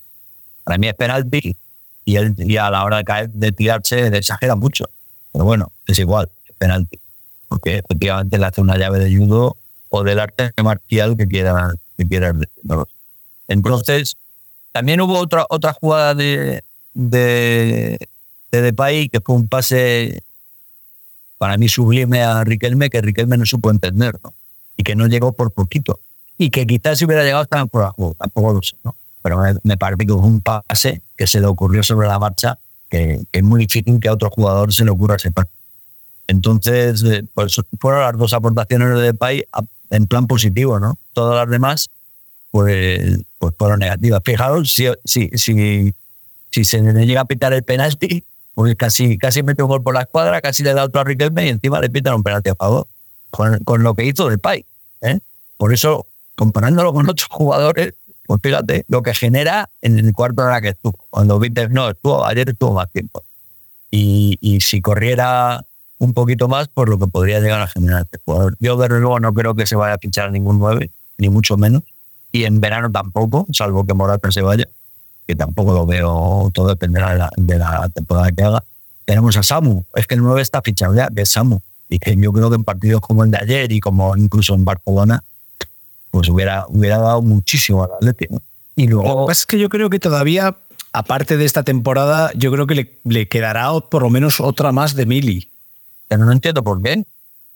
[0.62, 1.56] Para mí es penalti
[2.04, 4.84] y él y a la hora de caer, de tirarse, exagera mucho.
[5.32, 7.00] Pero bueno, es igual, es penalti.
[7.48, 9.56] Porque efectivamente le hace una llave de judo
[9.88, 12.34] o del arte marcial que quiera, que quiera.
[13.48, 14.16] Entonces,
[14.72, 18.08] también hubo otra, otra jugada de, de,
[18.50, 20.22] de Depay que fue un pase
[21.38, 24.34] para mí sublime a Riquelme que Riquelme no supo entender, ¿no?
[24.76, 26.00] Y que no llegó por poquito.
[26.38, 28.96] Y que quizás si hubiera llegado estaba por juego, tampoco lo sé, ¿no?
[29.22, 32.58] Pero me, me parece que fue un pase que se le ocurrió sobre la marcha,
[32.88, 35.50] que, que es muy difícil que a otro jugador se le ocurra ese pase.
[36.26, 37.04] Entonces,
[37.34, 39.44] pues fueron las dos aportaciones de Depay
[39.90, 40.98] en plan positivo, ¿no?
[41.12, 41.90] Todas las demás,
[42.50, 44.20] pues, pues fueron negativas.
[44.24, 45.94] Fijaros, si, si, si,
[46.50, 49.94] si se le llega a pitar el penalti, pues casi, casi mete un gol por
[49.94, 52.54] la escuadra, casi le da otro a Riquelme y encima le pitan un penalti a
[52.54, 52.86] favor.
[53.30, 54.64] Con, con lo que hizo Depay.
[55.02, 55.18] ¿eh?
[55.56, 56.06] Por eso,
[56.36, 57.94] comparándolo con otros jugadores,
[58.26, 60.98] pues fíjate lo que genera en el cuarto de hora que estuvo.
[61.10, 63.22] Cuando Vitesse no estuvo, ayer estuvo más tiempo.
[63.90, 65.64] Y, y si corriera
[65.98, 68.56] un poquito más, pues lo que podría llegar a generar este jugador.
[68.60, 71.82] Yo, desde luego, no creo que se vaya a fichar ningún 9, ni mucho menos.
[72.32, 74.66] Y en verano tampoco, salvo que Morata se vaya,
[75.26, 78.64] que tampoco lo veo, todo dependerá de la, de la temporada que haga.
[79.04, 81.60] Tenemos a Samu, es que el 9 está fichado ya, que es Samu.
[81.88, 84.64] Y que yo creo que en partidos como el de ayer y como incluso en
[84.64, 85.22] Barcelona,
[86.14, 88.40] pues hubiera, hubiera dado muchísimo al Atlético.
[88.76, 90.56] Y Lo que luego, pasa es que yo creo que todavía,
[90.92, 94.94] aparte de esta temporada, yo creo que le, le quedará por lo menos otra más
[94.94, 95.50] de Mili.
[96.08, 97.04] pero no entiendo por qué.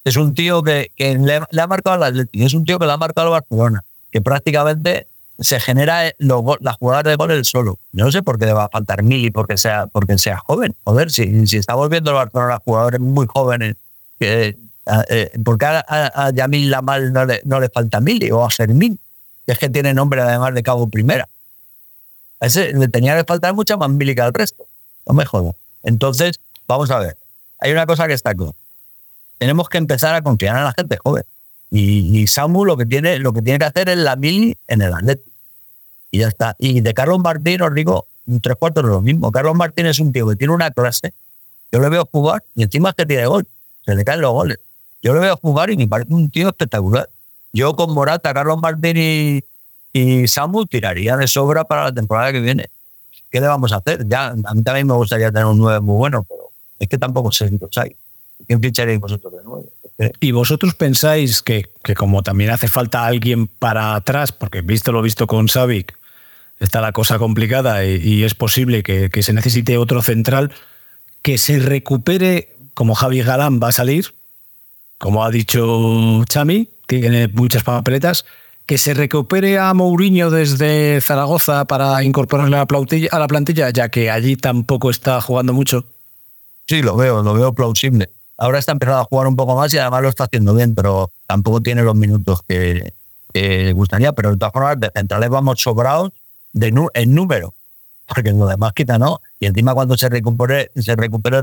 [0.04, 2.86] Es un tío que, que le, le ha marcado al Atlético, es un tío que
[2.86, 5.06] le ha marcado al Barcelona, que prácticamente
[5.38, 7.78] se genera los go- las jugadas de gol él solo.
[7.92, 10.74] Yo no sé por qué le va a faltar Mili porque sea, porque sea joven.
[10.84, 13.76] Joder, si, si estamos viendo el Barcelona jugadores muy jóvenes,
[14.18, 14.56] que,
[15.08, 18.44] eh, ¿por qué a, a, a Yamil Lamal no le, no le falta Mili o
[18.44, 18.98] a Fermín?
[19.46, 21.28] Que es que tiene nombre además de cabo primera.
[22.40, 24.66] A ese le tenía que faltar mucha más Mili que al resto.
[25.06, 25.54] No me jodas.
[25.82, 27.16] Entonces, vamos a ver.
[27.60, 28.54] Hay una cosa que está claro.
[29.38, 31.24] tenemos que empezar a confiar en la gente joven.
[31.70, 34.92] Y, Samu lo que, tiene, lo que tiene que hacer es la mili en el
[34.92, 35.30] Atlético.
[36.10, 36.56] Y ya está.
[36.58, 38.06] Y de Carlos Martín os digo
[38.42, 39.30] tres cuartos de lo mismo.
[39.30, 41.12] Carlos Martín es un tío que tiene una clase.
[41.70, 43.46] Yo le veo jugar y encima es que tiene gol.
[43.84, 44.58] Se le caen los goles.
[45.02, 47.08] Yo le veo jugar y me parece un tío espectacular.
[47.52, 49.44] Yo con Morata, Carlos Martín y,
[49.92, 52.68] y Samu tiraría de sobra para la temporada que viene.
[53.30, 54.06] ¿Qué le vamos a hacer?
[54.08, 57.30] Ya, a mí también me gustaría tener un 9 muy bueno, pero es que tampoco
[57.30, 57.94] sé si los hay.
[58.46, 59.66] ¿Quién ficharéis vosotros de nuevo?
[60.20, 65.02] ¿Y vosotros pensáis que, que como también hace falta alguien para atrás, porque visto lo
[65.02, 65.98] visto con Savic,
[66.60, 70.52] está la cosa complicada y, y es posible que, que se necesite otro central,
[71.22, 74.14] que se recupere, como Javi Galán va a salir,
[74.98, 78.24] como ha dicho Chami, tiene muchas papeletas,
[78.66, 82.66] que se recupere a Mourinho desde Zaragoza para incorporarle a
[83.18, 85.86] la, plantilla, ya que allí tampoco está jugando mucho.
[86.66, 88.10] Sí, lo veo, lo veo plausible.
[88.36, 91.10] Ahora está empezando a jugar un poco más y además lo está haciendo bien, pero
[91.26, 92.92] tampoco tiene los minutos que,
[93.32, 94.12] que gustaría.
[94.12, 96.10] Pero de todas formas, de centrales vamos sobrados
[96.52, 97.54] de en número,
[98.06, 99.20] porque lo demás quita no.
[99.40, 101.42] Y encima cuando se recupere, se recupere el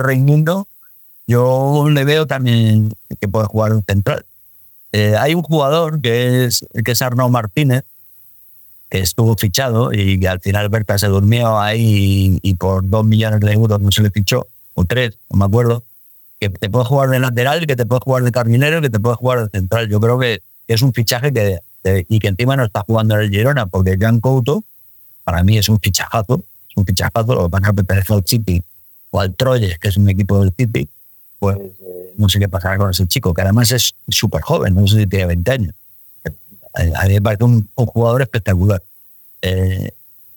[1.28, 4.26] yo le veo también que puede jugar un central.
[4.92, 7.84] Eh, hay un jugador que es, que es Arnaud Martínez,
[8.90, 13.40] que estuvo fichado y que al final Berta se durmió ahí y, por dos millones
[13.40, 15.84] de euros no se le fichó, o tres, no me acuerdo,
[16.40, 19.16] que te puede jugar de lateral, que te puede jugar de carminero, que te puede
[19.16, 19.90] jugar de central.
[19.90, 21.60] Yo creo que es un fichaje que
[22.08, 24.64] y que encima no está jugando en el Girona, porque Jan Couto
[25.24, 28.64] para mí es un fichajazo, es un fichajazo, lo que pasa es al City
[29.12, 30.90] o al Troyes, que es un equipo del City,
[31.40, 34.88] pues eh, no sé qué pasará con ese chico, que además es súper joven, no
[34.88, 35.74] sé si tiene 20 años.
[36.74, 38.84] A mí me parece un, un jugador espectacular.
[39.42, 39.92] Eh,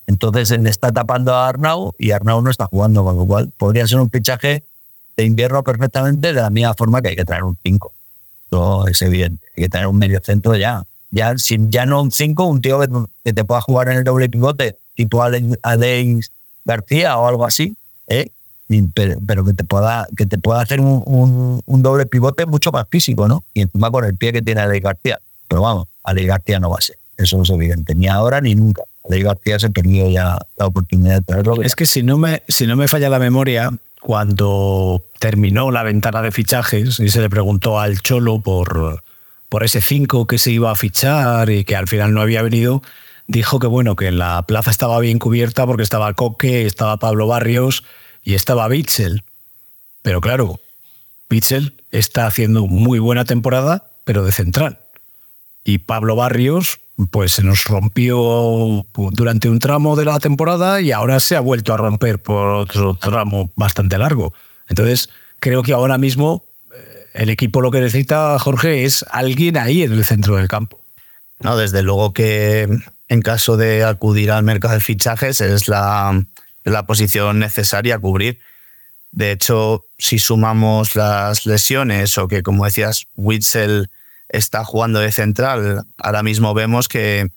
[0.07, 3.87] entonces le está tapando a Arnau y Arnau no está jugando, con lo cual podría
[3.87, 4.65] ser un fichaje
[5.17, 7.93] de invierno perfectamente de la misma forma que hay que traer un 5.
[8.51, 9.47] Eso es evidente.
[9.57, 10.85] Hay que tener un medio centro ya.
[11.11, 12.89] Ya, si ya no un 5, un tío que,
[13.25, 16.31] que te pueda jugar en el doble pivote, tipo Ale- Alex
[16.65, 17.77] García o algo así,
[18.07, 18.31] ¿eh?
[19.27, 22.87] Pero, que te pueda que te pueda hacer un, un- un doble pivote mucho más
[22.91, 23.43] físico, ¿no?
[23.55, 25.19] Y encima con el pie que tiene Alex García.
[25.49, 26.97] Pero vamos, Alex García no va a ser.
[27.17, 27.95] Eso es evidente.
[27.95, 28.83] Ni ahora ni nunca.
[29.09, 31.63] Alex García se perdió ya la oportunidad de traerlo.
[31.63, 33.71] Es que si no me, si no me falla la memoria,
[34.03, 39.03] cuando terminó la ventana de fichajes y se le preguntó al Cholo por,
[39.49, 42.83] por ese 5 que se iba a fichar y que al final no había venido,
[43.27, 47.85] dijo que bueno, que la plaza estaba bien cubierta porque estaba Coque, estaba Pablo Barrios
[48.29, 49.23] y estaba Bitzel.
[50.03, 50.61] Pero claro,
[51.31, 54.81] Bitzel está haciendo muy buena temporada, pero de central.
[55.65, 56.79] Y Pablo Barrios,
[57.11, 61.73] pues se nos rompió durante un tramo de la temporada y ahora se ha vuelto
[61.73, 64.35] a romper por otro tramo bastante largo.
[64.69, 65.09] Entonces,
[65.41, 69.93] creo que ahora mismo eh, el equipo lo que necesita, Jorge, es alguien ahí en
[69.93, 70.85] el centro del campo.
[71.41, 72.69] No, desde luego que
[73.09, 76.27] en caso de acudir al mercado de fichajes es la,
[76.65, 78.41] la posición necesaria a cubrir.
[79.11, 83.91] De hecho, si sumamos las lesiones o que, como decías, Witzel
[84.29, 87.31] está jugando de central, ahora mismo vemos que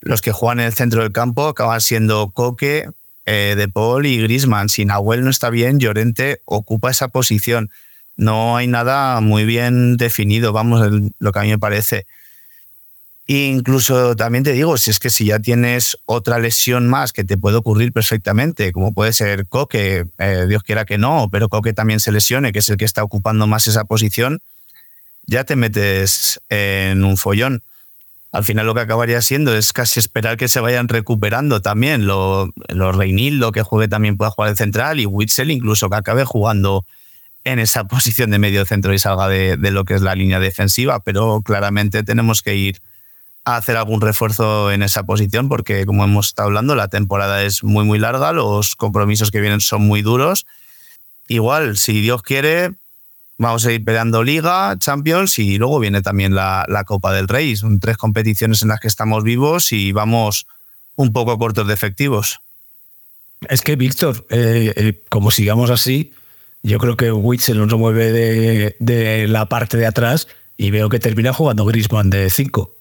[0.00, 2.90] los que juegan en el centro del campo acaban siendo Coque,
[3.24, 4.68] eh, De Paul y Grisman.
[4.68, 7.70] Si Nahuel no está bien, Llorente ocupa esa posición.
[8.16, 10.88] No hay nada muy bien definido, vamos,
[11.18, 12.06] lo que a mí me parece.
[13.28, 17.36] Incluso también te digo, si es que si ya tienes otra lesión más que te
[17.36, 21.98] puede ocurrir perfectamente, como puede ser Coque, eh, Dios quiera que no, pero Coque también
[21.98, 24.40] se lesione, que es el que está ocupando más esa posición,
[25.26, 27.64] ya te metes en un follón.
[28.30, 32.06] Al final lo que acabaría siendo es casi esperar que se vayan recuperando también.
[32.06, 36.24] Lo, lo Reinildo, que juegue también pueda jugar de central, y Witzel incluso que acabe
[36.24, 36.86] jugando
[37.42, 40.38] en esa posición de medio centro y salga de, de lo que es la línea
[40.38, 42.80] defensiva, pero claramente tenemos que ir
[43.46, 47.84] hacer algún refuerzo en esa posición porque, como hemos estado hablando, la temporada es muy,
[47.84, 50.46] muy larga, los compromisos que vienen son muy duros.
[51.28, 52.74] Igual, si Dios quiere,
[53.38, 57.54] vamos a ir peleando Liga, Champions y luego viene también la, la Copa del Rey.
[57.54, 60.48] Son tres competiciones en las que estamos vivos y vamos
[60.96, 62.40] un poco cortos de efectivos.
[63.48, 66.12] Es que, Víctor, eh, eh, como sigamos así,
[66.64, 70.26] yo creo que Witzel no se mueve de, de la parte de atrás
[70.56, 72.75] y veo que termina jugando Grisman de 5.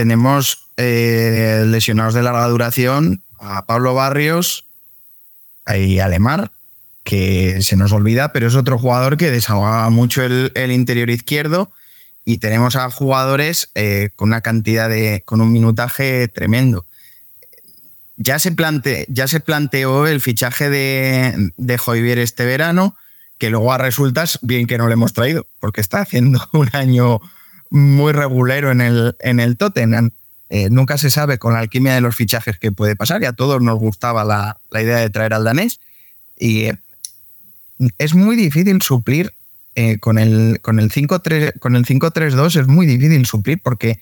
[0.00, 4.64] Tenemos eh, lesionados de larga duración a Pablo Barrios
[5.66, 6.52] y a Lemar,
[7.04, 11.70] que se nos olvida, pero es otro jugador que desahoga mucho el, interior izquierdo.
[12.24, 15.22] Y tenemos a jugadores eh, con una cantidad de.
[15.26, 16.86] con un minutaje tremendo.
[18.16, 22.96] Ya se, plante, ya se planteó el fichaje de, de este verano.
[23.36, 27.20] que luego a resultas bien que no le hemos traído, porque está haciendo un año
[27.70, 30.10] muy regulero en el, en el Tottenham.
[30.50, 33.32] Eh, nunca se sabe con la alquimia de los fichajes que puede pasar y a
[33.32, 35.78] todos nos gustaba la, la idea de traer al danés
[36.36, 36.78] y eh,
[37.98, 39.32] es muy difícil suplir
[39.76, 44.00] eh, con el con el 5-3 con el 5-3-2 es muy difícil suplir porque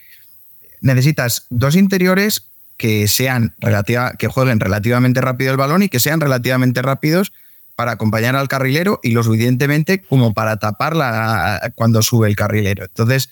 [0.80, 2.48] necesitas dos interiores
[2.78, 7.32] que sean relativa, que jueguen relativamente rápido el balón y que sean relativamente rápidos
[7.76, 12.84] para acompañar al carrilero y lo suficientemente como para taparla cuando sube el carrilero.
[12.84, 13.30] Entonces,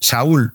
[0.00, 0.54] Saúl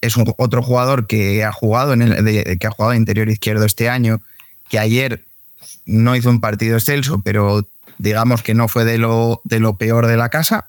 [0.00, 3.88] es otro jugador que ha jugado en el, de, que ha jugado interior izquierdo este
[3.88, 4.20] año,
[4.68, 5.24] que ayer
[5.84, 7.66] no hizo un partido excelso, pero
[7.98, 10.68] digamos que no fue de lo, de lo peor de la casa.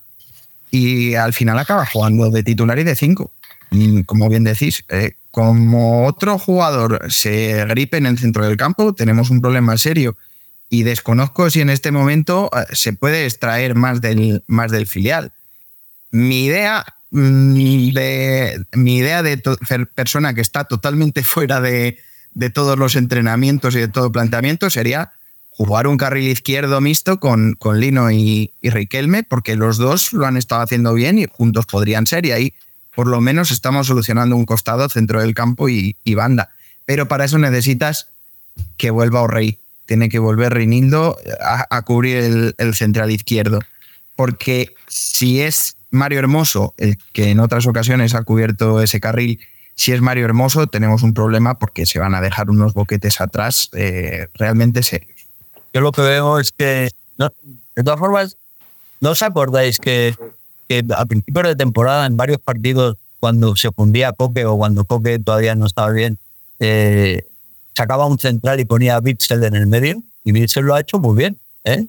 [0.69, 3.31] Y al final acaba jugando de titular y de cinco.
[3.71, 8.93] Y como bien decís, eh, como otro jugador se gripe en el centro del campo,
[8.93, 10.17] tenemos un problema serio.
[10.69, 15.31] Y desconozco si en este momento eh, se puede extraer más del, más del filial.
[16.11, 19.37] Mi idea mm, de, mi idea de
[19.93, 21.97] persona que está totalmente fuera de,
[22.53, 25.11] todos los entrenamientos y de todo planteamiento sería
[25.49, 30.25] jugar un carril izquierdo mixto con, con Lino y, y Riquelme, porque los dos lo
[30.25, 32.53] han estado haciendo bien y juntos podrían ser, y ahí
[32.95, 36.49] por lo menos estamos solucionando un costado, centro del campo y, banda.
[36.85, 38.07] Pero para eso necesitas
[38.77, 39.59] que vuelva O'Rey.
[39.85, 43.59] Tiene que volver Reinildo a, cubrir el central izquierdo.
[44.15, 49.39] Porque si es Mario Hermoso, el que en otras ocasiones ha cubierto ese carril,
[49.75, 53.69] si es Mario Hermoso, tenemos un problema porque se van a dejar unos boquetes atrás
[53.73, 55.27] eh, realmente serios.
[55.73, 57.31] Yo lo que veo es que, no-
[57.75, 58.37] de todas formas,
[58.99, 60.15] ¿no os acordáis que,
[60.67, 65.19] que a principios de temporada, en varios partidos, cuando se fundía Coque o cuando Coque
[65.19, 66.17] todavía no estaba bien,
[66.59, 67.23] eh,
[67.75, 70.01] sacaba un central y ponía a Bitzel en el medio?
[70.23, 71.85] Y Bitzel lo ha hecho muy bien, ¿eh?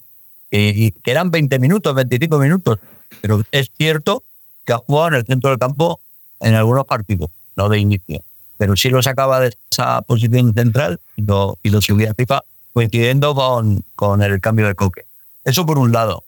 [0.50, 2.78] Y, y que eran 20 minutos, 25 minutos.
[3.21, 4.25] Pero es cierto
[4.65, 6.01] que ha jugado en el centro del campo
[6.41, 8.23] en algunos partidos, no de inicio.
[8.59, 12.43] Pero sí lo sacaba de esa posición central y lo, y lo subía a FIFA
[12.73, 15.03] coincidiendo con, con el cambio de coque.
[15.45, 16.25] Eso por un lado.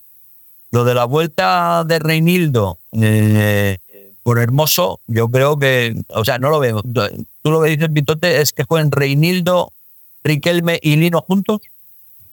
[0.71, 3.79] Lo de la vuelta de Reinildo eh,
[4.23, 6.83] por Hermoso, yo creo que, o sea, no lo veo.
[6.83, 9.73] Tú lo que dices, Vitote, es que jueguen Reinildo,
[10.25, 11.61] Riquelme y Lino juntos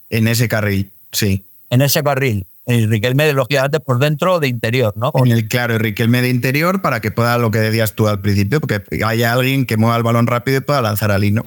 [0.10, 1.46] En ese carril, sí.
[1.70, 2.48] en ese carril.
[2.68, 5.12] Y Riquelme, lógicamente, por dentro de interior, ¿no?
[5.16, 8.62] En el claro, Riquelme de interior para que pueda lo que decías tú al principio,
[8.62, 11.46] porque haya alguien que mueva el balón rápido y pueda lanzar a Lino.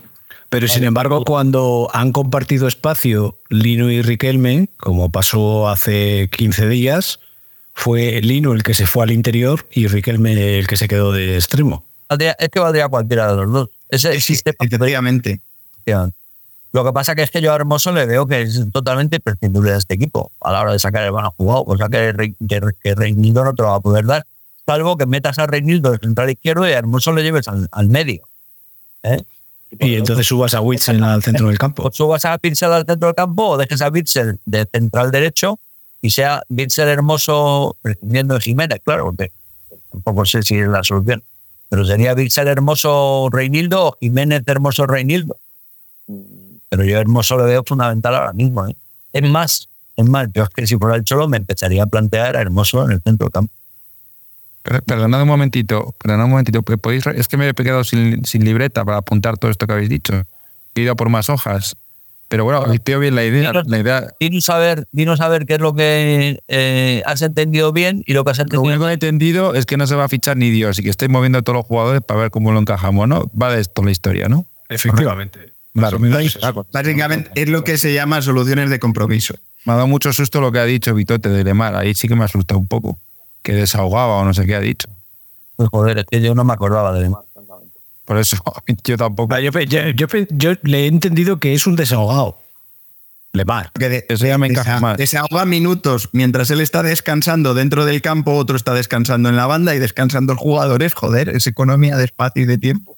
[0.48, 7.18] Pero sin embargo, cuando han compartido espacio Lino y Riquelme, como pasó hace 15 días,
[7.72, 11.34] fue Lino el que se fue al interior y Riquelme el que se quedó de
[11.34, 11.84] extremo.
[12.38, 13.70] Es que valdría cualquiera de los dos.
[13.88, 14.54] Ese sistema.
[14.60, 15.40] Efectivamente.
[16.74, 19.70] Lo que pasa que es que yo a Hermoso le veo que es totalmente imprescindible
[19.70, 22.60] de este equipo a la hora de sacar el balón jugado, cosa que, Re- que,
[22.82, 24.26] que no te lo va a poder dar,
[24.66, 27.88] salvo que metas a Reinildo de central izquierdo y a Hermoso le lleves al, al
[27.88, 28.28] medio.
[29.04, 29.22] ¿eh?
[29.78, 31.84] Y entonces subas a Witzel al centro del campo.
[31.84, 35.60] O subas a Bitzel al centro del campo o dejes a Bitzel de central derecho
[36.02, 39.30] y sea Bitzel Hermoso prescindiendo de Jiménez, claro, porque
[39.92, 41.22] tampoco sé si es la solución.
[41.68, 45.36] Pero sería Bitzel Hermoso Reinildo o Jiménez Hermoso Reinildo.
[46.76, 48.66] Pero yo Hermoso lo veo fundamental ahora mismo.
[48.66, 48.74] ¿eh?
[49.12, 52.36] Es más, es más, yo es que si fuera el Cholo me empezaría a plantear
[52.36, 53.52] a Hermoso en el centro del campo.
[54.62, 58.44] Per- Perdonad un momentito, perdonad un momentito, podéis, es que me he quedado sin, sin
[58.44, 60.24] libreta para apuntar todo esto que habéis dicho.
[60.74, 61.76] He ido por más hojas.
[62.28, 63.52] Pero bueno, veo bien la idea.
[63.66, 67.70] La idea Dinos a ver, dinos a ver qué es lo que eh, has entendido
[67.72, 69.94] bien y lo que has lo entendido único que he entendido es que no se
[69.94, 72.30] va a fichar ni Dios y que estáis moviendo a todos los jugadores para ver
[72.30, 73.30] cómo lo encajamos, ¿no?
[73.40, 74.46] Va de esto la historia, ¿no?
[74.70, 75.52] Efectivamente.
[75.74, 75.98] Claro.
[76.72, 79.34] Básicamente es lo que se llama soluciones de compromiso.
[79.64, 81.74] Me ha dado mucho susto lo que ha dicho Vitote de Lemar.
[81.74, 82.98] Ahí sí que me ha asustado un poco.
[83.42, 84.88] Que desahogaba o no sé qué ha dicho.
[85.56, 87.22] Pues joder, es que yo no me acordaba de Lemar.
[88.04, 88.36] Por eso
[88.84, 89.34] yo tampoco.
[89.34, 92.38] Ah, Yo, pe- yo- yo pe- yo le he entendido que es un desahogado.
[93.32, 93.72] Lemar.
[93.76, 94.96] Que de- Eso ya me desa- encaja más.
[94.96, 99.74] Desahoga minutos mientras él está descansando dentro del campo, otro está descansando en la banda
[99.74, 100.94] y descansando los jugadores.
[100.94, 102.96] Joder, es economía de espacio y de tiempo.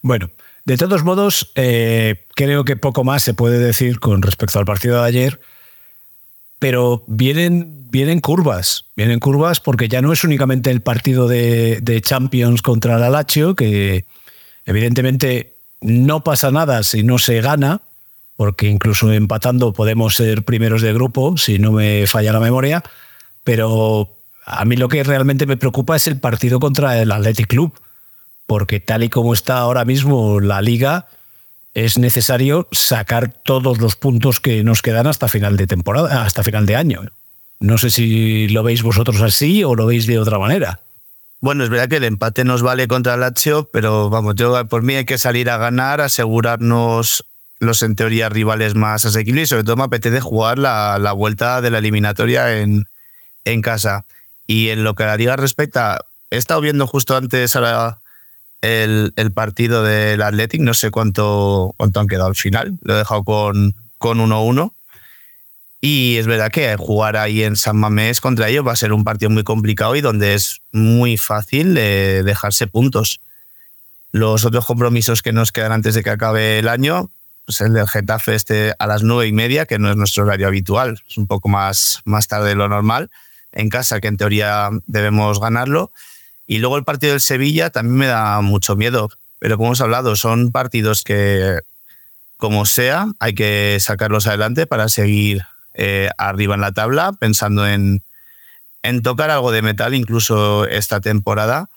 [0.00, 0.30] Bueno,
[0.64, 5.00] de todos modos, eh, creo que poco más se puede decir con respecto al partido
[5.02, 5.40] de ayer,
[6.58, 12.00] pero vienen, vienen curvas, vienen curvas porque ya no es únicamente el partido de, de
[12.00, 14.06] Champions contra la Lazio, que
[14.64, 17.80] evidentemente no pasa nada si no se gana,
[18.36, 22.84] porque incluso empatando podemos ser primeros de grupo, si no me falla la memoria,
[23.42, 27.72] pero a mí lo que realmente me preocupa es el partido contra el Athletic Club
[28.52, 31.06] porque tal y como está ahora mismo la liga,
[31.72, 36.66] es necesario sacar todos los puntos que nos quedan hasta final de temporada, hasta final
[36.66, 37.00] de año.
[37.60, 40.80] No sé si lo veis vosotros así o lo veis de otra manera.
[41.40, 44.96] Bueno, es verdad que el empate nos vale contra Lazio, pero vamos, yo por mí
[44.96, 47.24] hay que salir a ganar, asegurarnos
[47.58, 51.62] los en teoría rivales más asequibles y sobre todo me apetece jugar la, la vuelta
[51.62, 52.86] de la eliminatoria en,
[53.46, 54.04] en casa.
[54.46, 58.01] Y en lo que a la liga respecta, he estado viendo justo antes ahora
[58.62, 62.98] el, el partido del Athletic, no sé cuánto, cuánto han quedado al final, lo he
[62.98, 64.72] dejado con con 1-1.
[65.80, 69.04] Y es verdad que jugar ahí en San Mamés contra ellos va a ser un
[69.04, 73.20] partido muy complicado y donde es muy fácil de dejarse puntos.
[74.12, 77.10] Los otros compromisos que nos quedan antes de que acabe el año,
[77.46, 80.46] pues el del Getafe este a las nueve y media, que no es nuestro horario
[80.46, 83.10] habitual, es un poco más, más tarde de lo normal,
[83.50, 85.90] en casa, que en teoría debemos ganarlo.
[86.46, 90.16] Y luego el partido del Sevilla también me da mucho miedo, pero como hemos hablado,
[90.16, 91.60] son partidos que,
[92.36, 95.42] como sea, hay que sacarlos adelante para seguir
[95.74, 98.02] eh, arriba en la tabla, pensando en,
[98.82, 101.68] en tocar algo de metal incluso esta temporada,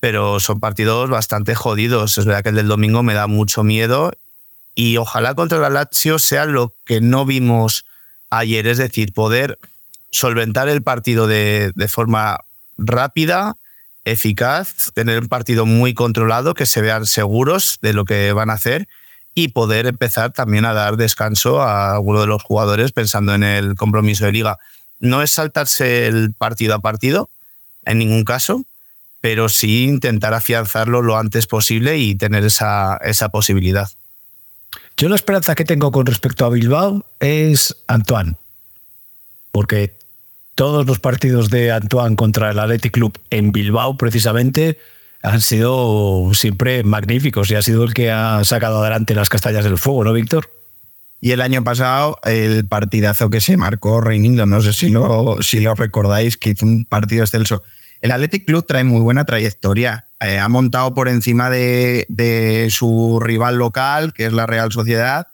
[0.00, 2.18] pero son partidos bastante jodidos.
[2.18, 4.12] Es verdad que el del domingo me da mucho miedo
[4.74, 7.84] y ojalá contra la Lazio sea lo que no vimos
[8.30, 9.58] ayer, es decir, poder
[10.10, 12.40] solventar el partido de, de forma
[12.76, 13.56] rápida,
[14.04, 18.54] eficaz, tener un partido muy controlado, que se vean seguros de lo que van a
[18.54, 18.88] hacer
[19.34, 23.74] y poder empezar también a dar descanso a alguno de los jugadores pensando en el
[23.74, 24.58] compromiso de liga.
[25.00, 27.28] No es saltarse el partido a partido,
[27.84, 28.64] en ningún caso,
[29.20, 33.90] pero sí intentar afianzarlo lo antes posible y tener esa, esa posibilidad.
[34.96, 38.36] Yo la esperanza que tengo con respecto a Bilbao es Antoine,
[39.50, 39.96] porque
[40.54, 44.78] todos los partidos de Antoine contra el Athletic Club en Bilbao, precisamente,
[45.22, 49.78] han sido siempre magníficos y ha sido el que ha sacado adelante las castañas del
[49.78, 50.50] fuego, ¿no, Víctor?
[51.24, 55.38] Y el año pasado, el partidazo que se marcó Reinildo, no sé si lo,
[55.74, 57.62] recordáis, que hizo un partido excelso.
[58.02, 60.06] El Athletic Club trae muy buena trayectoria.
[60.20, 65.28] Eh, ha montado por encima de, su rival local, que es la Real Sociedad,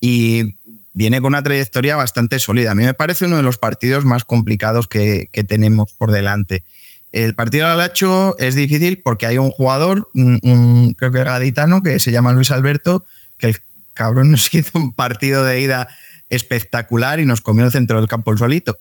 [0.00, 0.54] y
[0.98, 2.72] viene con una trayectoria bastante sólida.
[2.72, 6.64] A mí me parece uno de los partidos más complicados que, que tenemos por delante.
[7.12, 11.84] El partido al Alacho es difícil porque hay un jugador, un, un, creo que gaditano,
[11.84, 13.06] que se llama Luis Alberto,
[13.38, 13.56] que el
[13.94, 15.86] cabrón nos hizo un partido de ida
[16.30, 18.80] espectacular y nos comió el centro del campo el solito.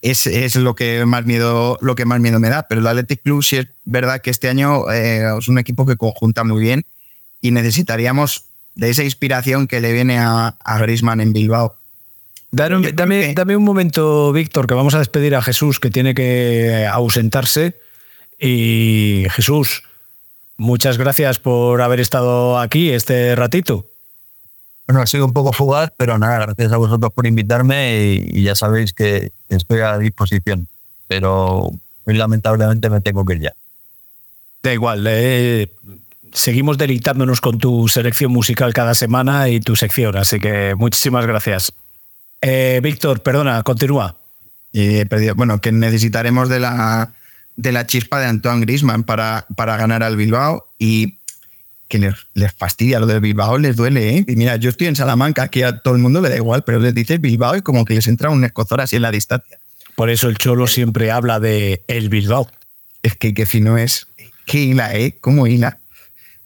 [0.00, 2.68] Es, es, lo que más miedo lo que más miedo me da.
[2.68, 5.96] Pero el Athletic Club sí es verdad que este año eh, es un equipo que
[5.96, 6.84] conjunta muy bien
[7.40, 8.47] y necesitaríamos
[8.78, 11.74] de esa inspiración que le viene a, a Griezmann en Bilbao.
[12.52, 16.88] Dame, dame, dame, un momento, Víctor, que vamos a despedir a Jesús, que tiene que
[16.90, 17.76] ausentarse.
[18.38, 19.82] Y Jesús,
[20.56, 23.84] muchas gracias por haber estado aquí este ratito.
[24.86, 28.42] Bueno, ha sido un poco fugaz, pero nada, gracias a vosotros por invitarme y, y
[28.44, 30.68] ya sabéis que estoy a disposición.
[31.08, 31.72] Pero
[32.04, 33.52] hoy lamentablemente me tengo que ir ya.
[34.62, 35.68] Da igual, eh,
[36.32, 41.72] seguimos deleitándonos con tu selección musical cada semana y tu sección, así que muchísimas gracias.
[42.40, 44.16] Eh, Víctor, perdona, continúa.
[45.34, 47.14] Bueno, que necesitaremos de la,
[47.56, 51.18] de la chispa de Antoine Grisman para, para ganar al Bilbao y
[51.88, 54.18] que les, les, fastidia lo del Bilbao, les duele.
[54.18, 54.24] ¿eh?
[54.28, 56.78] Y mira, yo estoy en Salamanca, aquí a todo el mundo le da igual, pero
[56.78, 59.58] les dices Bilbao y como que les entra un escozor así en la distancia.
[59.96, 62.48] Por eso el Cholo siempre habla de el Bilbao.
[63.02, 64.06] Es que qué fino es.
[64.46, 65.16] Qué hila, ¿eh?
[65.20, 65.78] ¿Cómo hila?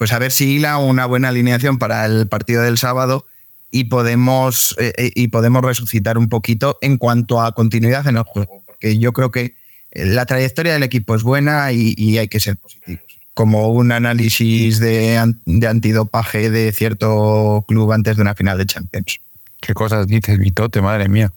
[0.03, 3.25] Pues a ver si hila una buena alineación para el partido del sábado
[3.71, 8.65] y podemos, eh, y podemos resucitar un poquito en cuanto a continuidad en el juego,
[8.67, 9.55] porque yo creo que
[9.93, 13.05] la trayectoria del equipo es buena y, hay que ser positivos.
[13.35, 19.21] Como un análisis de, de, antidopaje de cierto club antes de una final de Champions.
[19.61, 20.83] ¿Qué cosas dices, Vitote?
[20.83, 21.33] Madre mía.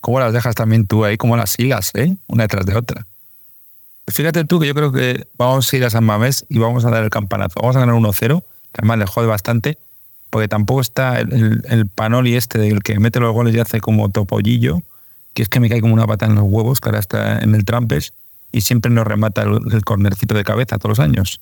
[0.00, 1.16] ¿Cómo las dejas también tú ahí?
[1.16, 2.16] ¿Cómo las hilas, eh?
[2.26, 3.06] Una detrás de otra.
[4.08, 6.90] Fíjate tú que yo creo que vamos a ir a San Mamés y vamos a
[6.90, 7.60] dar el campanazo.
[7.60, 9.78] Vamos a ganar 1-0, que además le jode bastante
[10.30, 14.82] porque tampoco está el, Panoli este del que mete los goles y hace como topollillo,
[15.34, 17.54] que es que me cae como una pata en los huevos, que ahora está en
[17.54, 18.12] el Trampes
[18.52, 21.40] y siempre nos remata el, el cornercito de cabeza todos los años.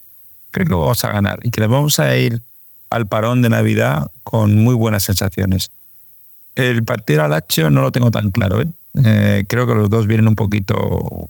[0.50, 2.42] Creo que vamos a ganar y que le vamos a ir
[2.90, 5.70] al parón de Navidad con muy buenas sensaciones.
[6.54, 8.62] El partido al Hacho no lo tengo tan claro.
[8.62, 8.68] ¿eh?
[9.04, 10.76] Eh, creo que los dos vienen un poquito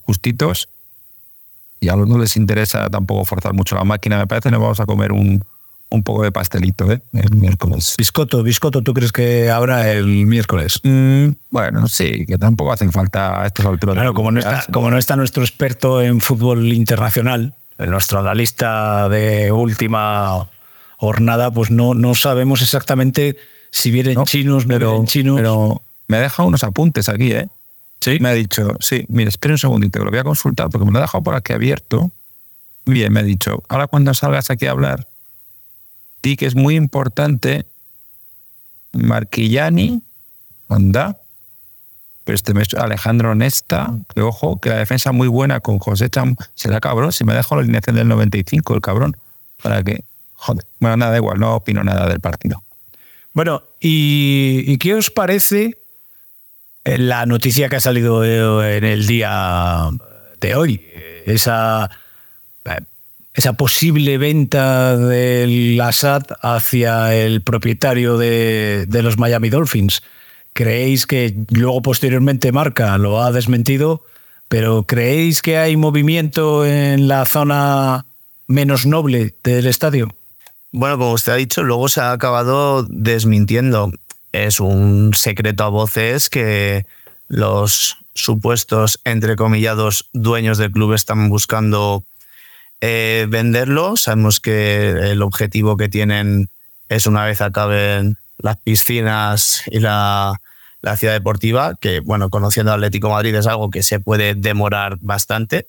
[0.02, 0.68] justitos
[1.80, 4.18] y a los no les interesa tampoco forzar mucho la máquina.
[4.18, 5.42] Me parece que nos vamos a comer un,
[5.90, 7.00] un poco de pastelito ¿eh?
[7.12, 7.94] el miércoles.
[7.98, 10.80] Biscoto, biscoto, ¿tú crees que habrá el miércoles?
[10.82, 13.94] Mm, bueno, sí, que tampoco hacen falta a estas alturas.
[13.94, 19.52] Claro, como no, está, como no está nuestro experto en fútbol internacional, nuestro analista de
[19.52, 20.48] última
[20.96, 23.36] jornada, pues no, no sabemos exactamente
[23.70, 25.36] si vienen no, chinos, no pero, vienen chinos.
[25.36, 27.48] Pero me deja unos apuntes aquí, ¿eh?
[28.00, 28.18] ¿Sí?
[28.20, 30.92] Me ha dicho, sí, mira, espera un segundito, que lo voy a consultar porque me
[30.92, 32.10] lo he dejado por aquí abierto.
[32.84, 35.08] Bien, me ha dicho, ahora cuando salgas aquí a hablar,
[36.22, 37.66] di que es muy importante
[38.92, 40.02] Marquillani,
[40.68, 41.20] anda,
[42.24, 46.36] pero este mes Alejandro Nesta, que ojo, que la defensa muy buena con José Cham,
[46.54, 49.16] será cabrón, si me dejo la alineación del 95, el cabrón,
[49.62, 50.04] para que,
[50.34, 52.62] joder, bueno, nada, da igual, no opino nada del partido.
[53.32, 55.78] Bueno, ¿y, y qué os parece
[56.86, 59.90] la noticia que ha salido eh, en el día
[60.40, 60.86] de hoy?
[61.26, 61.90] Esa,
[62.64, 62.78] eh,
[63.34, 70.02] esa posible venta del Assad hacia el propietario de, de los Miami Dolphins.
[70.52, 74.04] ¿Creéis que luego posteriormente Marca lo ha desmentido?
[74.48, 78.06] Pero ¿creéis que hay movimiento en la zona
[78.46, 80.14] menos noble del estadio?
[80.72, 83.90] Bueno, como usted ha dicho, luego se ha acabado desmintiendo.
[84.44, 86.84] Es un secreto a voces que
[87.26, 92.04] los supuestos, entrecomillados, dueños del club están buscando
[92.82, 93.96] eh, venderlo.
[93.96, 96.50] Sabemos que el objetivo que tienen
[96.90, 100.38] es una vez acaben las piscinas y la,
[100.82, 104.98] la ciudad deportiva, que bueno, conociendo Atlético de Madrid es algo que se puede demorar
[105.00, 105.66] bastante.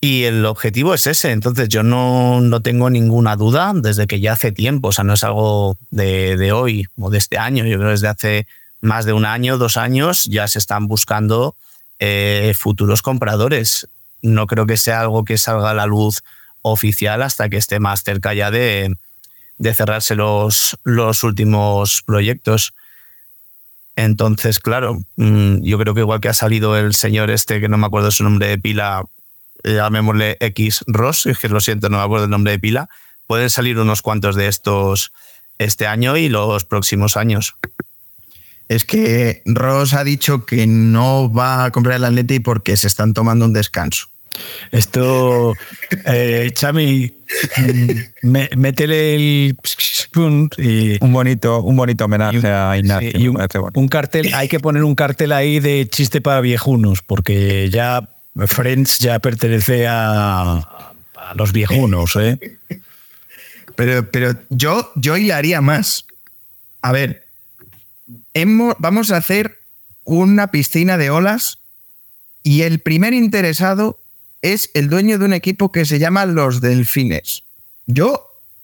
[0.00, 4.34] Y el objetivo es ese, entonces yo no, no tengo ninguna duda desde que ya
[4.34, 7.90] hace tiempo, o sea, no es algo de, hoy o de este año, yo creo
[7.90, 8.46] desde hace
[8.80, 11.56] más de un año, dos años, ya se están buscando
[11.98, 13.88] eh, futuros compradores.
[14.22, 16.22] No creo que sea algo que salga a la luz
[16.62, 18.96] oficial hasta que esté más cerca ya de,
[19.58, 22.72] de cerrarse los, los últimos proyectos.
[23.96, 27.78] Entonces, claro, mm, yo creo que igual que ha salido el señor este, que no
[27.78, 29.02] me acuerdo su nombre de pila,
[29.64, 32.88] llamémosle X Ross, es que lo siento, no me acuerdo el nombre de pila,
[33.26, 35.12] pueden salir unos cuantos de estos
[35.58, 37.56] este año y los próximos años.
[38.68, 43.14] Es que Ross ha dicho que no va a comprar el Atleti porque se están
[43.14, 44.08] tomando un descanso.
[44.70, 45.54] Esto,
[46.04, 47.12] eh, Chami,
[47.56, 47.90] mm,
[48.28, 49.56] me- métele el
[50.58, 53.10] y Un bonito, un bonito homenaje a Ignacio.
[53.14, 58.08] y un cartel, hay que poner un cartel ahí de chiste para viejunos, porque ya
[58.46, 60.52] Friends ya pertenece a,
[61.16, 62.38] a los viejunos, ¿eh?
[63.76, 66.04] Pero, pero yo, yo hilaría más.
[66.82, 67.24] A ver,
[68.34, 69.58] hemos- vamos a hacer
[70.02, 71.58] una piscina de olas
[72.42, 74.00] y el primer interesado
[74.42, 77.44] es el dueño de un equipo que se llama Los Delfines.
[77.86, 78.20] Yo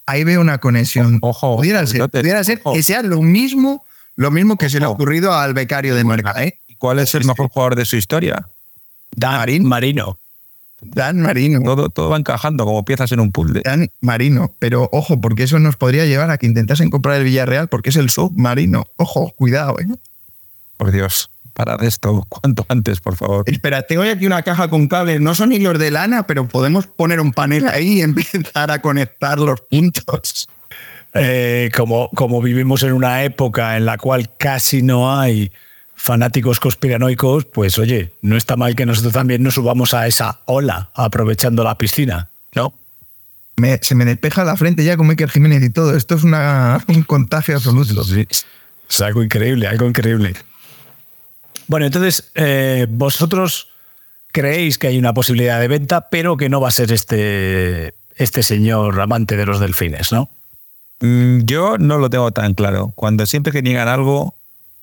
[0.06, 1.18] ahí veo una conexión.
[1.22, 2.74] Ojo, pudiera ser, pudiera ser ojo.
[2.74, 3.84] que sea lo mismo,
[4.16, 6.58] lo mismo que se le ha ocurrido al becario de Marca, ¿eh?
[6.66, 8.48] ¿Y ¿Cuál es el mejor jugador de su historia?
[9.16, 10.18] Dan Marino.
[10.80, 11.60] Dan Marino.
[11.62, 13.62] Todo, todo va encajando como piezas en un puzzle.
[13.64, 14.52] Dan Marino.
[14.58, 17.96] Pero ojo, porque eso nos podría llevar a que intentasen comprar el Villarreal porque es
[17.96, 18.86] el submarino.
[18.96, 19.86] Ojo, cuidado, ¿eh?
[20.76, 23.44] Por Dios, parad esto cuanto antes, por favor.
[23.46, 25.20] Espera, tengo aquí una caja con cables.
[25.20, 29.38] No son hilos de lana, pero podemos poner un panel ahí y empezar a conectar
[29.38, 30.48] los puntos.
[31.16, 35.52] Eh, como, como vivimos en una época en la cual casi no hay
[36.04, 40.90] fanáticos conspiranoicos, pues oye, no está mal que nosotros también nos subamos a esa ola
[40.94, 42.74] aprovechando la piscina, ¿no?
[43.56, 45.96] Me- se me despeja la frente ya con Michael Jiménez y todo.
[45.96, 48.02] Esto es una, un contagio absoluto.
[48.86, 50.34] Es algo increíble, algo increíble.
[51.68, 53.68] Bueno, entonces, eh, vosotros
[54.30, 58.42] creéis que hay una posibilidad de venta, pero que no va a ser este, este
[58.42, 60.28] señor amante de los delfines, ¿no?
[61.00, 62.92] Mm, Yo no lo tengo tan claro.
[62.94, 64.34] Cuando siempre que niegan algo,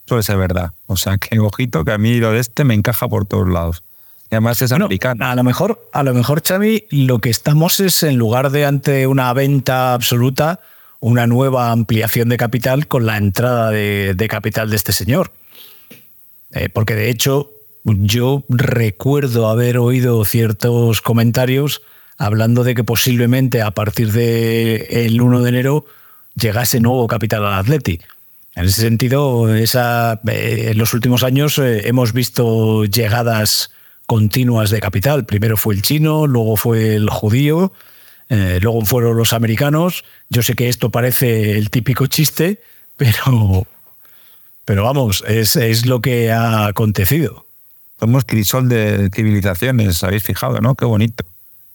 [0.07, 0.73] suele ser verdad.
[0.87, 3.83] O sea, que ojito, que a mí lo de este me encaja por todos lados.
[4.29, 5.25] Y además es Bueno, americano.
[5.25, 9.07] A lo mejor, a lo mejor, Xavi, lo que estamos es en lugar de ante
[9.07, 10.61] una venta absoluta,
[10.99, 15.31] una nueva ampliación de capital con la entrada de, de capital de este señor.
[16.53, 17.51] Eh, porque de hecho,
[17.83, 21.81] yo recuerdo haber oído ciertos comentarios
[22.17, 25.85] hablando de que posiblemente a partir del 1 de enero
[26.35, 27.99] llegase nuevo capital al Atleti.
[28.55, 33.71] En ese sentido, esa, eh, en los últimos años eh, hemos visto llegadas
[34.05, 35.25] continuas de capital.
[35.25, 37.71] Primero fue el chino, luego fue el judío,
[38.29, 40.03] eh, luego fueron los americanos.
[40.29, 42.61] Yo sé que esto parece el típico chiste,
[42.97, 43.65] pero,
[44.65, 47.45] pero vamos, es, es lo que ha acontecido.
[47.99, 50.75] Somos crisol de civilizaciones, habéis fijado, ¿no?
[50.75, 51.23] Qué bonito.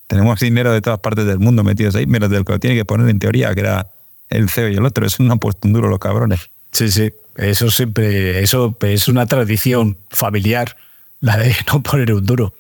[0.09, 2.85] Tenemos dinero de todas partes del mundo metidos ahí, menos del que lo tiene que
[2.85, 3.91] poner en teoría, que era
[4.29, 5.07] el CEO y el otro.
[5.07, 6.51] Es un puesto duro los cabrones.
[6.73, 7.13] Sí, sí.
[7.37, 10.77] Eso siempre, eso es una tradición familiar,
[11.21, 12.55] la de no poner un duro.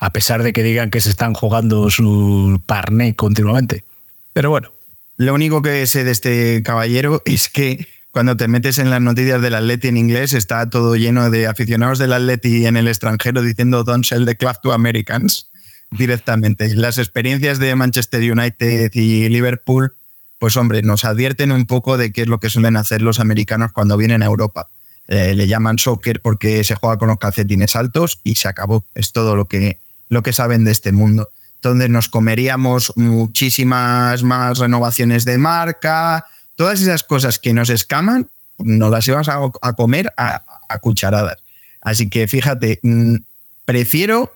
[0.00, 3.84] A pesar de que digan que se están jugando su parné continuamente.
[4.32, 4.70] Pero bueno,
[5.16, 9.42] Lo único que sé de este caballero es que cuando te metes en las noticias
[9.42, 13.82] del Atleti en inglés, está todo lleno de aficionados del Atleti en el extranjero diciendo
[13.82, 15.50] don't sell the club to Americans
[15.90, 16.74] directamente.
[16.74, 19.94] Las experiencias de Manchester United y Liverpool,
[20.38, 23.72] pues hombre, nos advierten un poco de qué es lo que suelen hacer los americanos
[23.72, 24.68] cuando vienen a Europa.
[25.08, 28.84] Eh, le llaman soccer porque se juega con los calcetines altos y se acabó.
[28.94, 31.30] Es todo lo que, lo que saben de este mundo.
[31.56, 38.90] Entonces nos comeríamos muchísimas más renovaciones de marca, todas esas cosas que nos escaman, nos
[38.90, 41.38] las íbamos a, comer a, a cucharadas.
[41.80, 43.16] Así que fíjate, mm,
[43.64, 44.32] prefiero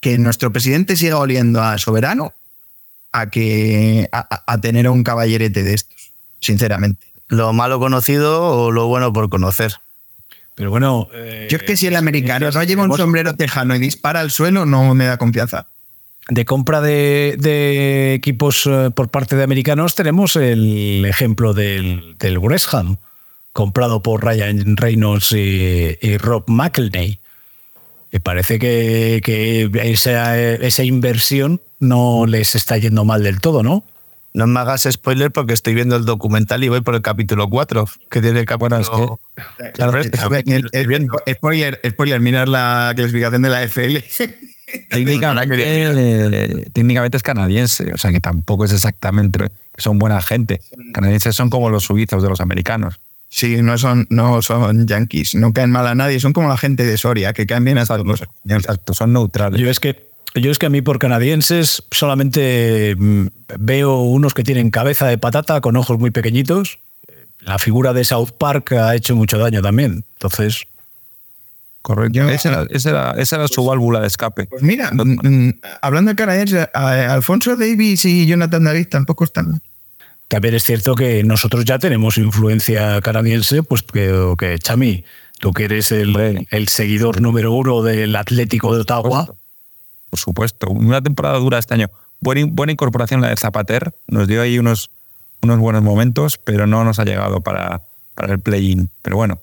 [0.00, 2.32] que nuestro presidente siga oliendo a soberano
[3.12, 7.06] a que a, a tener un caballerete de estos, sinceramente.
[7.28, 9.74] Lo malo conocido o lo bueno por conocer.
[10.56, 11.08] Pero bueno,
[11.48, 14.66] Yo es que si el americano no lleva un sombrero tejano y dispara al suelo,
[14.66, 15.68] no me da confianza.
[16.28, 22.38] de compra de, de equipos eh, por parte de americanos tenemos el ejemplo del, del
[22.38, 22.98] West Ham,
[23.52, 27.18] comprado por Ryan Reynolds y, y Rob McElney.
[28.12, 33.84] Y parece que, que esa, esa inversión no les está yendo mal del todo, ¿no?
[34.32, 37.88] No me hagas spoiler porque estoy viendo el documental y voy por el capítulo 4,
[38.10, 39.18] que tiene el capítulo...
[39.74, 44.04] Claro, el- el- spoiler, spoiler, mirar la clasificación de la FL.
[44.88, 50.60] Técnicamente, eh, técnicamente es canadiense, o sea que tampoco es exactamente que son buena gente.
[50.92, 53.00] Canadienses son como los suizos de los americanos.
[53.28, 56.84] Sí, no son, no son yankees, no caen mal a nadie, son como la gente
[56.84, 59.60] de Soria, que caen bien a todos los Exacto, son neutrales.
[59.60, 63.26] Yo es que yo es que a mí por canadienses solamente mm,
[63.58, 66.78] veo unos que tienen cabeza de patata con ojos muy pequeñitos.
[67.40, 70.04] La figura de South Park ha hecho mucho daño también.
[70.14, 70.64] Entonces,
[71.82, 72.28] Correcto.
[72.28, 74.46] esa, era, esa era- esa era su válvula de escape.
[74.46, 79.60] Pues mira, mm, mm, hablando de canadienses, Alfonso Davis y Jonathan David tampoco están.
[80.28, 85.02] también es cierto que nosotros ya tenemos influencia canadiense, pues que, que Chami,
[85.40, 89.26] tú que eres el, el seguidor número uno del Atlético de Ottawa.
[90.10, 91.88] Por supuesto, una temporada dura este año.
[92.20, 94.90] Buena, buena incorporación la de Zapater, nos dio ahí unos,
[95.42, 97.82] unos buenos momentos, pero no nos ha llegado para,
[98.14, 98.90] para el play-in.
[99.02, 99.40] Pero bueno,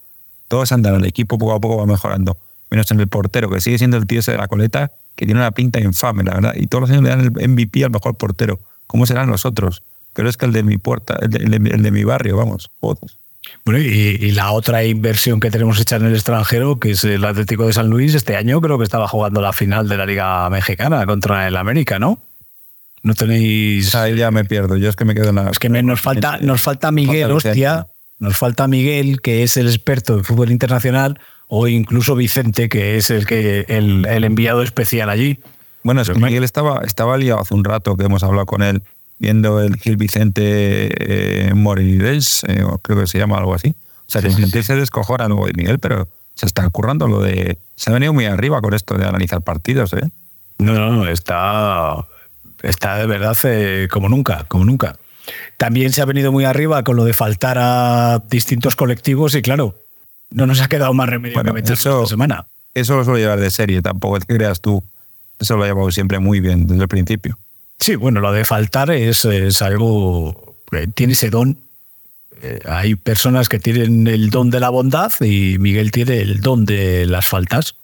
[0.47, 2.37] todos andan, el equipo poco a poco va mejorando.
[2.69, 5.39] Menos en el portero, que sigue siendo el tío ese de la coleta, que tiene
[5.39, 6.53] una pinta infame, la verdad.
[6.55, 8.59] Y todos los años le dan el MVP al mejor portero.
[8.85, 9.81] ¿Cómo serán los otros?
[10.13, 12.37] Pero es que el de mi puerta, el de, el de- el de mi barrio,
[12.37, 12.99] vamos, joder.
[13.65, 13.85] Bueno, y,
[14.19, 17.73] y la otra inversión que tenemos hecha en el extranjero, que es el Atlético de
[17.73, 21.47] San Luis, este año creo que estaba jugando la final de la Liga Mexicana contra
[21.47, 22.21] el América, ¿no?
[23.03, 23.93] No tenéis.
[23.95, 25.49] Ahí ya me pierdo, yo es que me quedo en la.
[25.49, 27.87] Es que me- nos falta, nos falta Miguel, hostia.
[28.19, 33.11] Nos falta Miguel, que es el experto en fútbol internacional, o incluso Vicente, que es
[33.11, 35.39] el que el, el enviado especial allí.
[35.83, 38.81] Bueno, es que Miguel estaba, estaba liado hace un rato que hemos hablado con él,
[39.19, 43.75] viendo el Gil Vicente eh, Morides, eh, creo que se llama algo así.
[44.07, 47.57] O sea, que se descojona luego de Miguel, pero se está currando lo de.
[47.75, 50.09] Se ha venido muy arriba con esto de analizar partidos, ¿eh?
[50.59, 52.05] No, no, no, está,
[52.63, 54.95] está de verdad eh, como nunca, como nunca.
[55.57, 59.75] También se ha venido muy arriba con lo de faltar a distintos colectivos y claro,
[60.29, 62.45] no nos ha quedado más remedio Bueno, que meterlo eso- esta semana.
[62.73, 64.83] Eso lo suelo llevar de serie, tampoco es que creas tú.
[65.39, 67.37] Eso lo ha llevado siempre muy bien desde el principio.
[67.79, 71.57] Sí, bueno, lo de faltar es, es algo que tiene ese don.
[72.41, 76.65] Eh, hay personas que tienen el don de la bondad y Miguel tiene el don
[76.65, 77.75] de las faltas.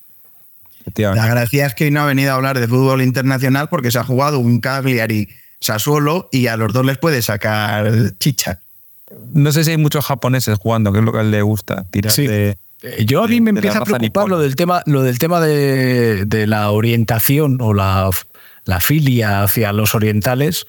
[0.97, 3.99] La gracia es que hoy no ha venido a hablar de fútbol internacional porque se
[3.99, 5.29] ha jugado un Cagliari
[5.61, 7.89] Sassuolo y a los dos les puede sacar
[8.19, 8.59] chicha.
[9.33, 11.85] No sé si hay muchos japoneses jugando, que es lo que a él le gusta,
[11.89, 12.27] tirar Sí.
[12.27, 12.57] de.
[12.81, 16.25] Eh, Yo a mí me empieza a preocupar lo del tema, lo del tema de,
[16.25, 18.09] de la orientación o la,
[18.65, 20.65] la filia hacia los orientales,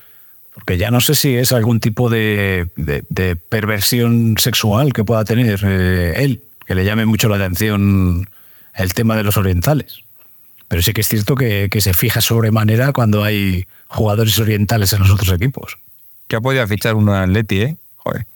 [0.55, 5.25] porque ya no sé si es algún tipo de, de- de perversión sexual que pueda
[5.25, 8.29] tener eh, él, que le llame mucho la atención
[8.75, 9.99] el tema de los orientales.
[10.69, 15.01] Pero sí que es cierto que, que se fija sobremanera cuando hay jugadores orientales en
[15.01, 15.77] los otros equipos.
[16.27, 17.77] Que ha podido fichar un Atleti, ¿eh?
[17.97, 18.27] Joder.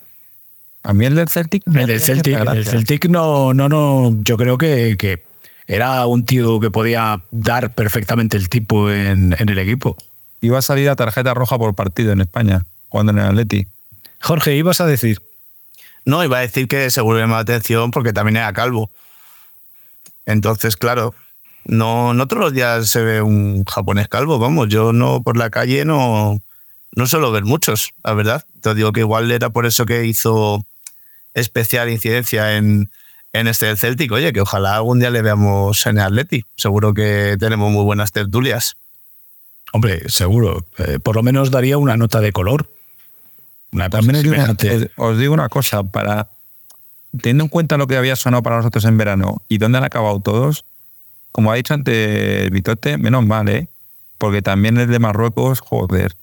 [0.85, 1.63] A mí el del Celtic.
[1.67, 2.65] me El del Celtic, el.
[2.65, 5.23] Celtic no, no, no, yo creo que, que
[5.69, 9.97] era un tío que podía dar perfectamente el tipo en, en el equipo.
[10.41, 13.69] Iba a salir a tarjeta roja por partido en España, jugando en el Atleti.
[14.21, 15.21] Jorge, ibas a decir.
[16.07, 18.91] No, iba a decir que se vuelve más atención porque también era calvo.
[20.25, 21.15] Entonces, claro,
[21.65, 25.51] no, no todos los días se ve un japonés calvo, vamos, yo no por la
[25.51, 26.41] calle no,
[26.93, 28.47] no suelo ver muchos, la verdad.
[28.63, 30.65] Te digo que igual era por eso que hizo
[31.35, 32.91] especial incidencia en,
[33.33, 34.11] en este del Celtic.
[34.13, 36.45] Oye, que ojalá algún día le veamos en el Atleti.
[36.57, 38.77] Seguro que tenemos muy buenas tertulias.
[39.73, 40.67] Hombre, seguro.
[40.79, 42.71] Eh, por lo menos daría una nota de color.
[43.73, 44.91] Una También os digo, una, semejante.
[44.97, 46.31] os- digo una cosa, para,
[47.21, 50.21] teniendo en cuenta lo que había sonado para nosotros en verano y dónde han acabado
[50.21, 50.65] todos,
[51.33, 53.69] como ha dicho antes Vitote, menos mal, ¿eh?
[54.17, 56.17] Porque también el de Marruecos, joder,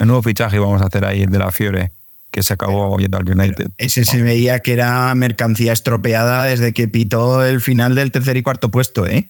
[0.00, 1.92] el nuevo fichaje vamos a hacer ahí, el de la Fiore,
[2.30, 3.70] que se acabó yendo al United.
[3.78, 8.42] Ese se veía que era mercancía estropeada desde que pitó el final del tercer y
[8.42, 9.28] cuarto puesto, ¿eh?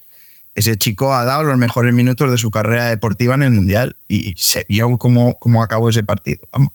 [0.54, 4.34] Ese chico ha dado los mejores minutos de su carrera deportiva en el Mundial y
[4.36, 6.40] se vio cómo, cómo acabó ese partido.
[6.52, 6.72] Vamos,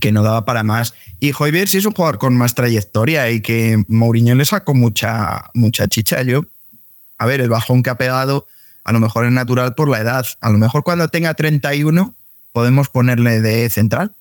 [0.00, 0.94] que no daba para más.
[1.20, 5.50] Y Joyver sí es un jugador con más trayectoria y que Mourinho le sacó mucha,
[5.54, 6.22] mucha chicha.
[6.22, 6.44] Yo,
[7.18, 8.46] a ver, el bajón que ha pegado
[8.84, 10.26] a lo mejor es natural por la edad.
[10.40, 12.14] A lo mejor cuando tenga 31
[12.52, 14.14] podemos ponerle de central.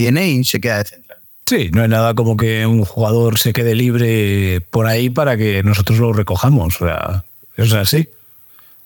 [0.00, 1.18] Viene y se queda de central.
[1.44, 5.62] Sí, no hay nada como que un jugador se quede libre por ahí para que
[5.62, 6.80] nosotros lo recojamos.
[6.80, 7.26] O sea,
[7.58, 8.08] eso es así.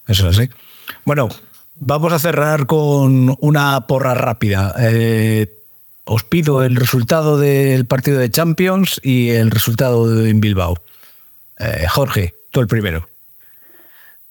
[0.08, 0.50] Eso es así.
[1.04, 1.28] Bueno,
[1.76, 4.74] vamos a cerrar con una porra rápida.
[4.80, 5.52] Eh,
[6.02, 10.82] os pido el resultado del partido de Champions y el resultado en Bilbao.
[11.60, 13.08] Eh, Jorge, tú el primero.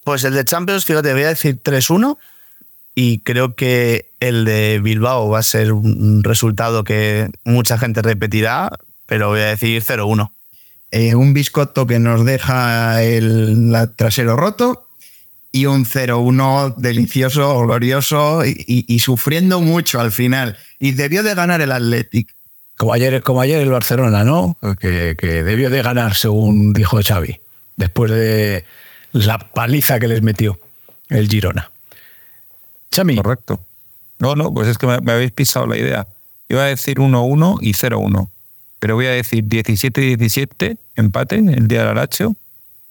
[0.04, 2.18] Pues el de Champions, fíjate, voy a decir 3-1
[2.94, 8.70] y creo que el de Bilbao va a ser un resultado que mucha gente repetirá,
[9.06, 10.32] pero voy a decir 0-1.
[10.92, 14.88] Eh, un biscotto que nos deja el la trasero roto
[15.52, 20.58] y un 0-1 delicioso, glorioso y, y- y sufriendo mucho al final.
[20.80, 22.34] Y debió de ganar el Athletic.
[22.78, 24.58] Como ayer, como ayer el Barcelona, ¿no?
[24.80, 27.40] Que, que debió de ganar, según dijo Xavi,
[27.76, 28.66] después de
[29.12, 30.60] la paliza que les metió
[31.10, 31.72] el Girona.
[32.92, 33.16] Chami.
[33.16, 33.60] Correcto.
[34.24, 36.08] No, no, pues es que me, me habéis pisado la idea.
[36.48, 38.30] Iba a decir 1-1 y 0-1.
[38.80, 42.34] Pero voy a decir 17-17, empate, el día del Aracho,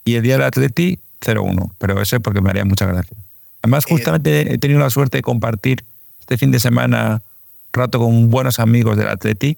[0.05, 1.73] y el día del Atleti, 0-1.
[1.79, 3.17] Pero eso es porque me haría mucha gracia.
[3.63, 5.87] Además, justamente he tenido la suerte de compartir
[6.21, 7.23] este fin de semana
[7.73, 9.57] rato con buenos amigos del Atleti.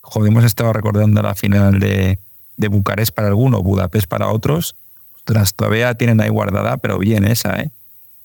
[0.00, 2.18] Joder, hemos estado recordando la final de,
[2.56, 4.74] de Bucarest para algunos, Budapest para otros.
[5.14, 7.70] Ostras, todavía tienen ahí guardada, pero bien esa, ¿eh?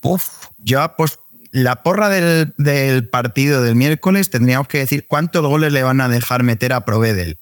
[0.02, 1.20] Uf, yo pues
[1.52, 6.44] la porra del, partido del miércoles tendríamos que decir cuántos goles le van a dejar
[6.44, 7.38] meter a Provedel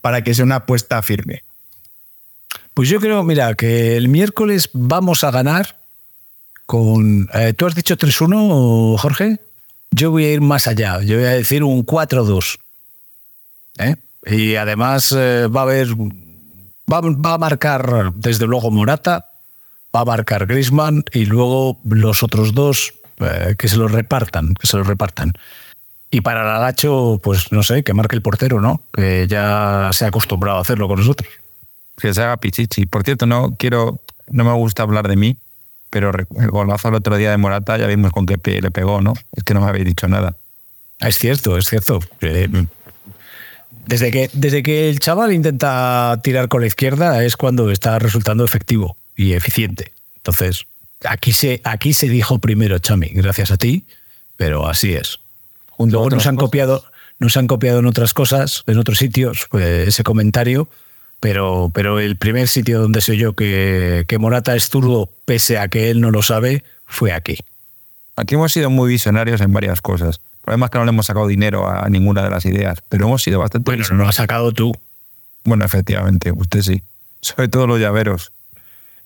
[0.00, 1.44] para que sea una apuesta firme.
[2.74, 5.76] Pues yo creo, mira, que el miércoles vamos a ganar
[6.66, 7.28] con...
[7.34, 9.40] eh, ¿Tú has dicho 3-1, Jorge?
[9.90, 11.02] Yo voy a ir más allá.
[11.02, 12.58] Yo voy a decir un 4-2.
[13.78, 13.96] ¿Eh?
[14.26, 15.88] Y además eh, va a haber...
[16.90, 19.28] Va, va a marcar, desde luego, Morata,
[19.94, 24.66] va a marcar Griezmann y luego los otros dos eh, que se los repartan, que
[24.66, 25.32] se los repartan.
[26.10, 28.82] Y para el Alacho, pues no sé, que marque el portero, ¿no?
[28.92, 31.28] Que ya se ha acostumbrado a hacerlo con nosotros.
[32.00, 32.86] que se haga pichichi.
[32.86, 34.00] Por cierto, no quiero,
[34.30, 35.36] no me gusta hablar de mí,
[35.90, 39.00] pero el golazo el otro día de Morata ya vimos con qué pie le pegó,
[39.02, 39.14] ¿no?
[39.36, 40.36] Es que no me habéis dicho nada.
[41.00, 42.00] Es cierto, es cierto.
[42.22, 42.48] Eh,
[43.86, 48.44] Desde que, desde que el chaval intenta tirar con la izquierda es cuando está resultando
[48.44, 49.92] efectivo y eficiente.
[50.16, 50.66] Entonces,
[51.04, 53.84] aquí se, aquí se dijo primero, Chami, gracias a ti,
[54.36, 55.20] pero así es.
[55.78, 56.84] Luego nos han copiado,
[57.18, 60.68] nos han copiado en otras cosas, en otros sitios, pues, ese comentario,
[61.20, 65.68] pero, pero el primer sitio donde se oyó que, que Morata es zurdo, pese a
[65.68, 67.38] que él no lo sabe, fue aquí.
[68.16, 70.16] Aquí hemos sido muy visionarios en varias cosas.
[70.16, 73.06] El problema es que no le hemos sacado dinero a ninguna de las ideas, pero
[73.06, 74.72] hemos sido bastante Bueno, no lo has sacado tú.
[75.44, 76.82] Bueno, efectivamente, usted sí.
[77.20, 78.32] Sobre todo los llaveros.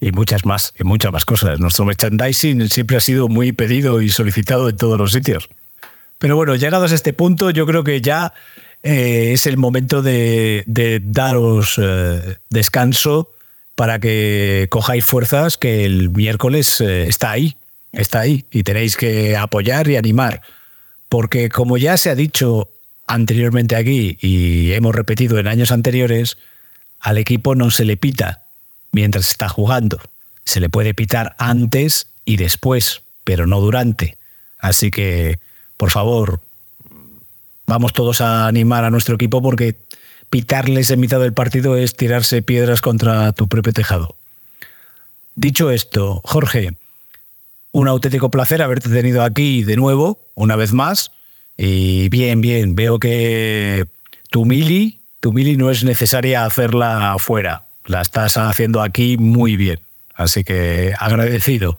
[0.02, 1.60] Y muchas más, y muchas más cosas.
[1.60, 5.48] Nuestro merchandising siempre ha sido muy pedido y solicitado en todos los sitios.
[6.18, 8.32] Pero bueno, llegados a este punto, yo creo que ya
[8.82, 10.64] eh, es el momento de,
[11.04, 13.30] daros eh, descanso
[13.76, 17.56] para que cojáis fuerzas, que el miércoles eh, está ahí,
[17.92, 20.42] está ahí, y tenéis que apoyar y animar.
[21.08, 22.68] Porque como ya se ha dicho
[23.06, 26.38] anteriormente aquí y hemos repetido en años anteriores,
[26.98, 28.41] al equipo no se le pita
[28.92, 29.98] mientras está jugando.
[30.44, 34.16] Se le puede pitar antes y después, pero no durante.
[34.58, 35.38] Así que,
[35.76, 36.40] por favor,
[37.66, 39.76] vamos todos a animar a nuestro equipo porque
[40.30, 44.16] pitarles en mitad del partido es tirarse piedras contra tu propio tejado.
[45.34, 46.76] Dicho esto, Jorge,
[47.72, 51.10] un auténtico placer haberte tenido aquí de nuevo, una vez más.
[51.56, 53.86] Y bien, bien, veo que
[54.30, 57.64] tu mili, tu mili no es necesaria hacerla afuera.
[57.84, 59.80] La estás haciendo aquí muy bien.
[60.14, 61.78] Así que agradecido.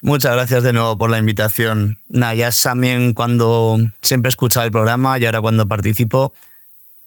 [0.00, 1.98] Muchas gracias de nuevo por la invitación.
[2.08, 6.32] Nah, ya también cuando siempre he escuchado el programa y ahora cuando participo,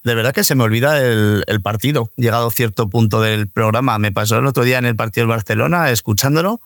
[0.04, 2.12] de verdad que se me olvida el, el partido.
[2.18, 5.36] Llegado a cierto punto del programa, me pasó el otro día en el partido del
[5.36, 6.60] Barcelona escuchándolo,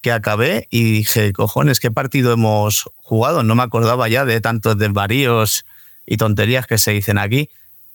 [0.00, 3.42] que acabé y dije, cojones, ¿qué partido hemos jugado?
[3.42, 5.64] No me acordaba ya de tantos desvaríos
[6.06, 7.48] y tonterías que se dicen aquí.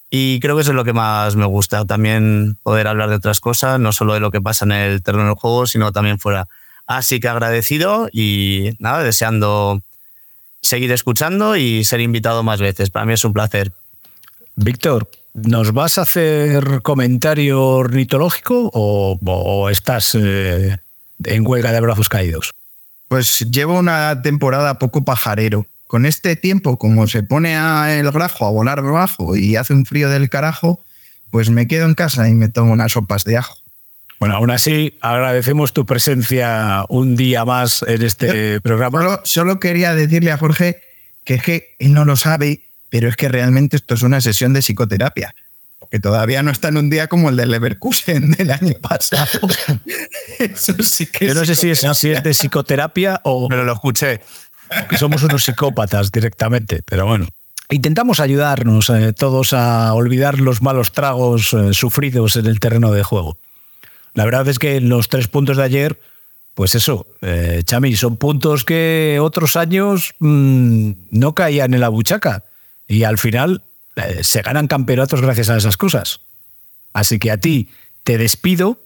[0.09, 3.39] Y creo que eso es lo que más me gusta, también poder hablar de otras
[3.39, 6.47] cosas, no solo de lo que pasa en el terreno del juego, sino también fuera.
[6.87, 9.83] Así que agradecido y nada, deseando
[10.61, 12.89] seguir escuchando y ser invitado más veces.
[12.89, 13.71] Para mí es un placer.
[14.55, 20.77] Víctor, ¿nos vas a hacer comentario ornitológico o, o estás eh,
[21.23, 22.51] en huelga de brazos caídos?
[23.07, 25.65] Pues llevo una temporada poco pajarero.
[25.89, 29.87] Con este tiempo, como se pone a el grajo a volar bajo y hace un
[29.87, 30.85] frío del carajo,
[31.31, 33.57] pues me quedo en casa y me tomo unas sopas de ajo.
[34.19, 38.99] Bueno, aún así, agradecemos tu presencia un día más en este programa.
[38.99, 40.79] Solo, solo quería decirle a Jorge
[41.23, 44.53] que es que él no lo sabe, pero es que realmente esto es una sesión
[44.53, 45.33] de psicoterapia.
[45.79, 49.39] Porque todavía no está en un día como el del Leverkusen del año pasado.
[50.37, 53.49] Eso sí que Yo no sé si es, si es de psicoterapia o...
[53.49, 54.21] Pero lo escuché.
[54.89, 57.27] Que somos unos psicópatas directamente, pero bueno.
[57.69, 63.03] Intentamos ayudarnos eh, todos a olvidar los malos tragos eh, sufridos en el terreno de
[63.03, 63.37] juego.
[64.13, 65.99] La verdad es que los tres puntos de ayer,
[66.55, 72.43] pues eso, eh, Chami, son puntos que otros años mm, no caían en la buchaca
[72.87, 73.63] y al final
[73.95, 76.21] eh, se ganan campeonatos gracias a esas cosas.
[76.93, 77.69] Así que a ti
[78.03, 78.79] te despido.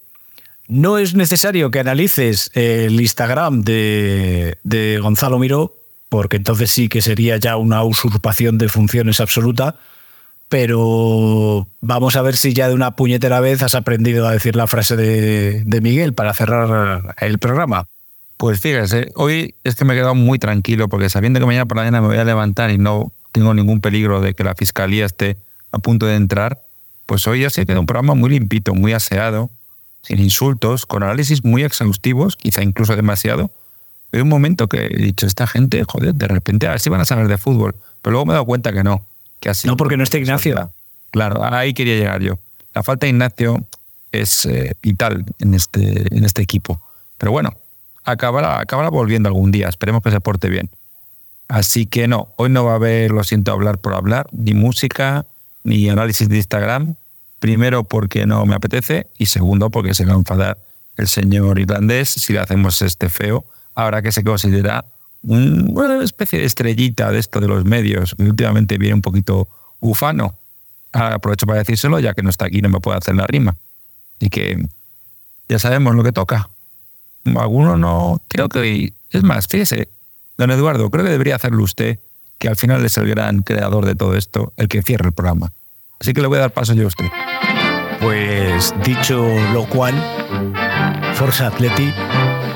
[0.67, 5.75] No es necesario que analices el Instagram de, Gonzalo Miró,
[6.09, 9.75] porque entonces sí que sería ya una usurpación de funciones absoluta.
[10.49, 14.67] Pero vamos a ver si ya de una puñetera vez has aprendido a decir la
[14.67, 17.87] frase de, de Miguel para cerrar el programa.
[18.37, 21.77] Pues fíjese, hoy es que me he quedado muy tranquilo porque sabiendo que mañana por
[21.77, 25.05] la mañana me voy a levantar y no tengo ningún peligro de que la fiscalía
[25.05, 25.37] esté
[25.71, 26.61] a punto de entrar,
[27.05, 29.49] pues hoy ya se queda un programa muy limpito, muy aseado,
[30.03, 33.51] sin insultos, con análisis muy exhaustivos, quizá incluso demasiado.
[34.11, 37.01] Hay un momento que he dicho, esta gente, joder, de repente a ver si van
[37.01, 39.05] a saber de fútbol, pero luego me he dado cuenta que no.
[39.39, 40.71] Que así No, porque no está Ignacio.
[41.11, 42.37] Claro, ahí quería llegar yo.
[42.75, 43.65] La falta de Ignacio
[44.11, 46.81] es eh, vital en este, en este equipo.
[47.17, 47.53] Pero bueno,
[48.03, 49.69] acabará, acabará volviendo algún día.
[49.69, 50.69] Esperemos que se porte bien.
[51.47, 55.25] Así que no, hoy no va a haber, lo siento, hablar por hablar, ni música,
[55.63, 56.95] ni análisis de Instagram.
[57.43, 60.59] Primero porque no me apetece y segundo porque se va a enfadar
[60.95, 63.43] el señor irlandés si le hacemos este feo.
[63.75, 64.85] Ahora que se considera
[65.23, 69.49] un- una especie de estrellita de esto de los medios, que últimamente viene un poquito
[69.81, 70.39] ufano.
[70.93, 73.57] Ahora aprovecho para decírselo, ya que no está aquí, no me puede hacer la rima.
[74.21, 74.65] Y que
[75.49, 76.49] ya sabemos lo que toca.
[77.25, 79.89] Alguno no, creo que, es más, fíjese,
[80.37, 81.99] don Eduardo, creo que debería hacerlo usted,
[82.37, 85.51] que al final es el gran creador de todo esto, el que cierre el programa.
[85.99, 87.05] Así que le voy a dar paso yo a usted.
[88.03, 89.93] Pues dicho lo cual,
[91.13, 91.93] Forza Atleti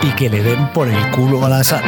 [0.04, 1.84] y que le den por el culo a la sal.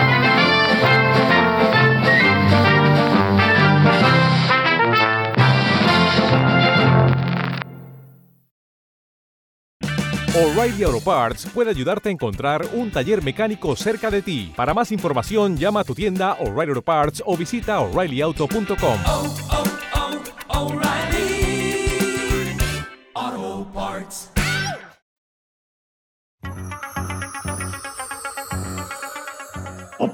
[10.33, 14.53] O'Reilly Auto Parts puede ayudarte a encontrar un taller mecánico cerca de ti.
[14.55, 19.48] Para más información, llama a tu tienda O'Reilly Auto Parts o visita oreillyauto.com.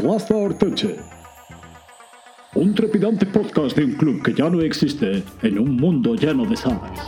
[0.06, 1.00] Aplasta Orteche.
[2.54, 6.56] Un trepidante podcast de un club que ya no existe en un mundo lleno de
[6.56, 7.00] sagas.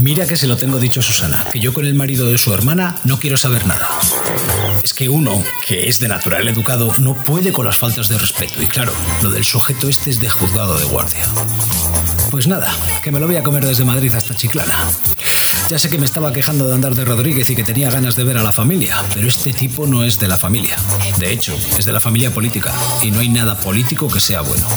[0.00, 2.52] Mira que se lo tengo dicho a Susana, que yo con el marido de su
[2.52, 3.88] hermana no quiero saber nada.
[4.82, 8.62] Es que uno, que es de natural educado, no puede con las faltas de respeto.
[8.62, 8.92] Y claro,
[9.22, 11.24] lo del sujeto este es de juzgado de guardia.
[12.30, 12.70] Pues nada,
[13.02, 14.90] que me lo voy a comer desde Madrid hasta Chiclana.
[15.68, 18.24] Ya sé que me estaba quejando de andar de Rodríguez y que tenía ganas de
[18.24, 20.76] ver a la familia, pero este tipo no es de la familia.
[21.18, 24.68] De hecho, es de la familia política y no hay nada político que sea bueno.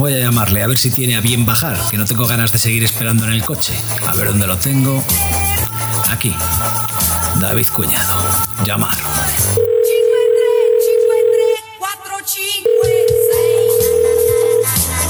[0.00, 2.58] Voy a llamarle a ver si tiene a bien bajar, que no tengo ganas de
[2.58, 3.74] seguir esperando en el coche.
[4.06, 5.04] A ver dónde lo tengo.
[6.08, 6.34] Aquí.
[7.38, 8.14] David Cuñado.
[8.64, 8.96] Llamar.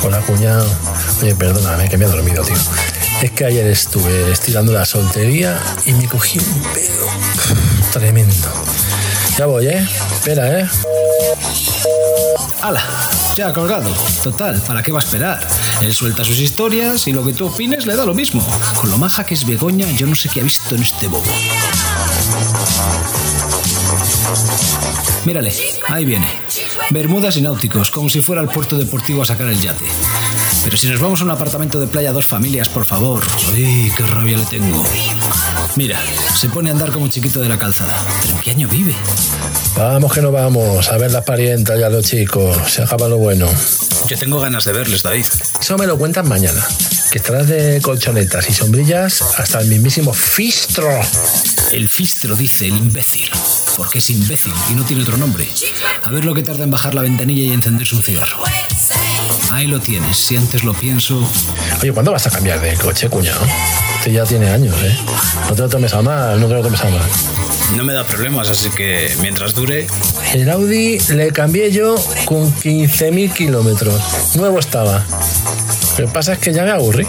[0.02, 0.68] Hola, cuñado.
[1.22, 2.56] Oye, perdóname, que me he dormido, tío.
[3.22, 5.56] Es que ayer estuve estirando la soltería
[5.86, 7.06] y me cogí un pedo
[7.92, 8.48] tremendo.
[9.38, 9.88] Ya voy, ¿eh?
[10.16, 10.68] Espera, ¿eh?
[12.60, 12.82] ¡Hala!
[13.40, 13.90] Ya colgado.
[14.22, 15.48] Total, ¿para qué va a esperar?
[15.80, 18.46] Él suelta sus historias y lo que tú opines le da lo mismo.
[18.78, 21.24] Con lo maja que es Begoña, yo no sé qué ha visto en este bobo.
[25.24, 25.54] Mírale,
[25.88, 26.30] ahí viene.
[26.90, 29.86] Bermudas y náuticos, como si fuera al puerto deportivo a sacar el yate.
[30.62, 33.24] Pero si nos vamos a un apartamento de playa dos familias, por favor.
[33.54, 34.84] ¡Uy, qué rabia le tengo!
[35.76, 35.98] Mira,
[36.34, 37.94] se pone a andar como chiquito de la calzada.
[38.22, 38.94] ¿Pero en qué año vive?
[39.76, 43.18] Vamos que no vamos, a ver las parientas y a los chicos, se acaba lo
[43.18, 43.48] bueno.
[44.06, 45.26] Yo tengo ganas de verles, David.
[45.60, 46.66] Eso me lo cuentas mañana,
[47.10, 50.88] que estarás de colchonetas y sombrillas hasta el mismísimo Fistro.
[51.70, 53.30] El Fistro dice el imbécil,
[53.76, 55.48] porque es imbécil y no tiene otro nombre.
[56.02, 58.42] A ver lo que tarda en bajar la ventanilla y encenderse un cigarro.
[59.50, 61.26] Ahí lo tienes, si antes lo pienso.
[61.80, 63.40] Oye, ¿cuándo vas a cambiar de coche, cuñado?
[64.00, 64.96] Este ya tiene años, ¿eh?
[65.50, 67.02] No te lo tomes a mal, no te lo tomes a mal.
[67.76, 69.88] No me da problemas, así que mientras dure.
[70.32, 74.00] El Audi le cambié yo con 15.000 kilómetros.
[74.36, 75.04] Nuevo estaba.
[75.98, 77.06] Lo que pasa es que ya me aburrí.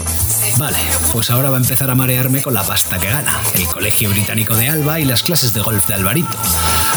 [0.58, 0.76] Vale,
[1.14, 3.40] pues ahora va a empezar a marearme con la pasta que gana.
[3.54, 6.36] El colegio británico de Alba y las clases de golf de Alvarito.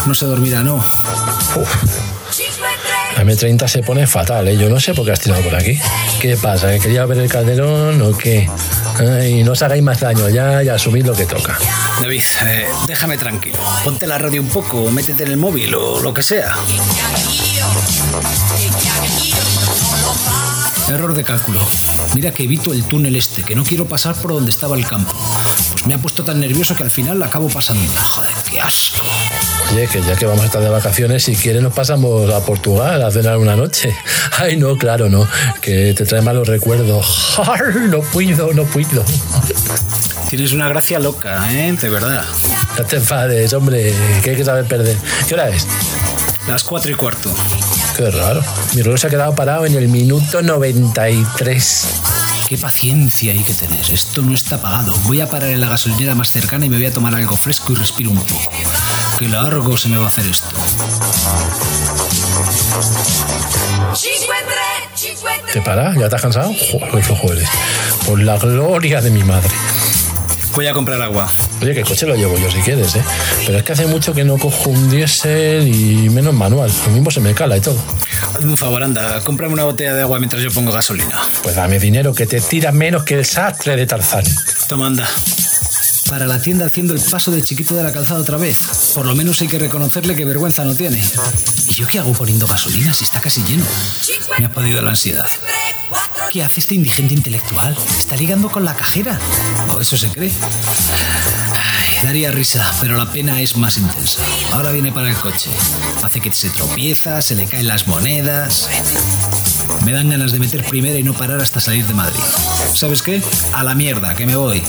[0.06, 0.84] No se dormirá, no.
[3.26, 4.58] M30 se pone fatal, ¿eh?
[4.58, 5.80] Yo no sé por qué has tirado por aquí.
[6.22, 6.72] ¿Qué pasa?
[6.72, 8.50] ¿Que quería ver el calderón o qué?
[9.00, 11.58] Ay, no os hagáis más daño ya y asumid lo que toca.
[12.00, 13.60] David, eh, déjame tranquilo.
[13.84, 16.56] Ponte la radio un poco, o métete en el móvil o lo que sea.
[20.90, 21.60] Error de cálculo.
[22.14, 25.14] Mira que evito el túnel este, que no quiero pasar por donde estaba el campo.
[25.72, 27.82] Pues me ha puesto tan nervioso que al final la acabo pasando.
[28.16, 29.08] Joder, qué asco.
[29.72, 33.02] Oye, que ya que vamos a estar de vacaciones, si quieres nos pasamos a Portugal
[33.02, 33.96] a cenar una noche.
[34.38, 35.28] Ay, no, claro, no.
[35.60, 37.40] Que te trae malos recuerdos.
[37.90, 39.04] No puedo, no puedo.
[40.30, 41.76] Tienes una gracia loca, ¿eh?
[41.80, 42.26] De verdad.
[42.78, 43.94] No te enfades, hombre,
[44.24, 44.98] que hay que saber perder.
[45.28, 45.68] ¿Qué hora es?
[46.48, 47.34] Las cuatro y cuarto.
[47.96, 48.44] Qué raro.
[48.74, 51.88] Mi reloj se ha quedado parado en el minuto 93.
[52.50, 53.90] Qué paciencia hay que tener.
[53.90, 54.94] Esto no está pagado.
[55.06, 57.72] Voy a parar en la gasolinera más cercana y me voy a tomar algo fresco
[57.72, 58.52] y respiro un poco.
[59.18, 60.56] Qué largo se me va a hacer esto.
[65.54, 65.96] ¿Te para?
[65.96, 66.54] ¿Ya te has cansado?
[66.54, 67.48] Joder, qué flojo eres.
[68.06, 69.52] Por la gloria de mi madre.
[70.56, 71.32] Voy a comprar agua.
[71.62, 73.04] Oye, que el coche lo llevo yo si quieres, ¿eh?
[73.46, 76.72] Pero es que hace mucho que no cojo un diésel y menos manual.
[76.86, 77.78] Lo mismo se me cala y todo.
[78.34, 81.20] Hazme un favor, anda, cómprame una botella de agua mientras yo pongo gasolina.
[81.44, 84.24] Pues dame dinero, que te tiras menos que el sastre de Tarzán.
[84.70, 85.10] Toma, anda.
[86.10, 88.92] Para la tienda haciendo el paso del chiquito de la calzada otra vez.
[88.94, 91.04] Por lo menos hay que reconocerle que vergüenza no tiene.
[91.68, 93.66] ¿Y yo qué hago poniendo gasolina si está casi lleno?
[94.40, 95.28] Me ha podido la ansiedad.
[96.32, 97.76] ¿Qué hace este indigente intelectual?
[97.98, 99.20] ¿Está ligando con la cajera?
[99.74, 100.32] ¿O eso se cree?
[101.54, 104.20] Ay, daría risa, pero la pena es más intensa.
[104.54, 105.50] Ahora viene para el coche.
[106.04, 108.70] Hace que se tropieza, se le caen las monedas.
[109.86, 112.20] Me dan ganas de meter primera y no parar hasta salir de Madrid.
[112.74, 113.22] ¿Sabes qué?
[113.54, 114.62] A la mierda, que me voy.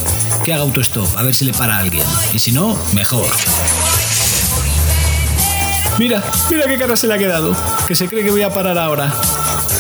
[0.45, 2.05] Que haga autostop, a ver si le para a alguien.
[2.33, 3.27] Y si no, mejor.
[5.99, 7.57] Mira, mira qué cara se le ha quedado.
[7.89, 9.13] Que se cree que voy a parar ahora.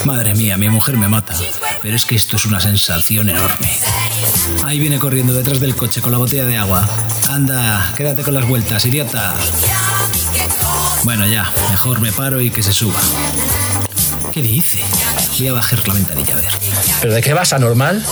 [0.07, 1.35] Madre mía, mi mujer me mata.
[1.83, 3.77] Pero es que esto es una sensación enorme.
[4.65, 6.89] Ahí viene corriendo detrás del coche con la botella de agua.
[7.29, 9.35] Anda, quédate con las vueltas, idiota.
[11.03, 13.01] Bueno, ya, mejor me paro y que se suba.
[14.31, 14.79] ¿Qué dice?
[15.39, 16.53] Voy a bajar la ventanilla a ver.
[17.01, 18.07] ¿Pero de qué vas, anormal?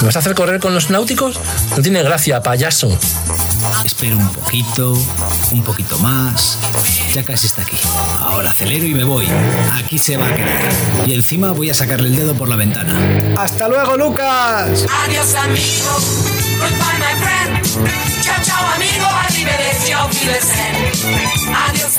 [0.00, 1.38] ¿Me vas a hacer correr con los náuticos?
[1.76, 2.96] No tiene gracia, payaso.
[3.84, 4.94] Espero un poquito,
[5.52, 6.58] un poquito más.
[7.12, 7.76] Ya casi está aquí.
[8.18, 9.28] Ahora acelero y me voy.
[9.72, 10.72] Aquí se va a quedar.
[11.06, 12.98] Y encima voy a sacarle el dedo por la ventana.
[13.36, 14.86] ¡Hasta luego, Lucas!
[15.04, 15.92] Adiós amigo,
[16.60, 18.22] goodbye my friend.
[18.22, 19.06] Chao chao amigo.
[19.06, 19.60] Adiós amigo.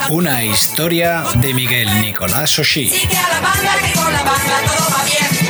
[0.10, 2.90] Una historia de Miguel Nicolás Oshí.
[2.90, 5.41] Sigue a la banda que con la banda todo va bien.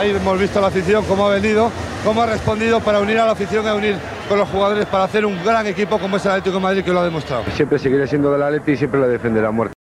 [0.00, 1.70] Ahí hemos visto la afición, cómo ha venido,
[2.06, 3.96] cómo ha respondido para unir a la afición a unir
[4.30, 6.90] con los jugadores para hacer un gran equipo como es el Atlético de Madrid que
[6.90, 7.44] lo ha demostrado.
[7.54, 9.74] Siempre seguiré siendo del Atleti y siempre lo defenderé a muerte.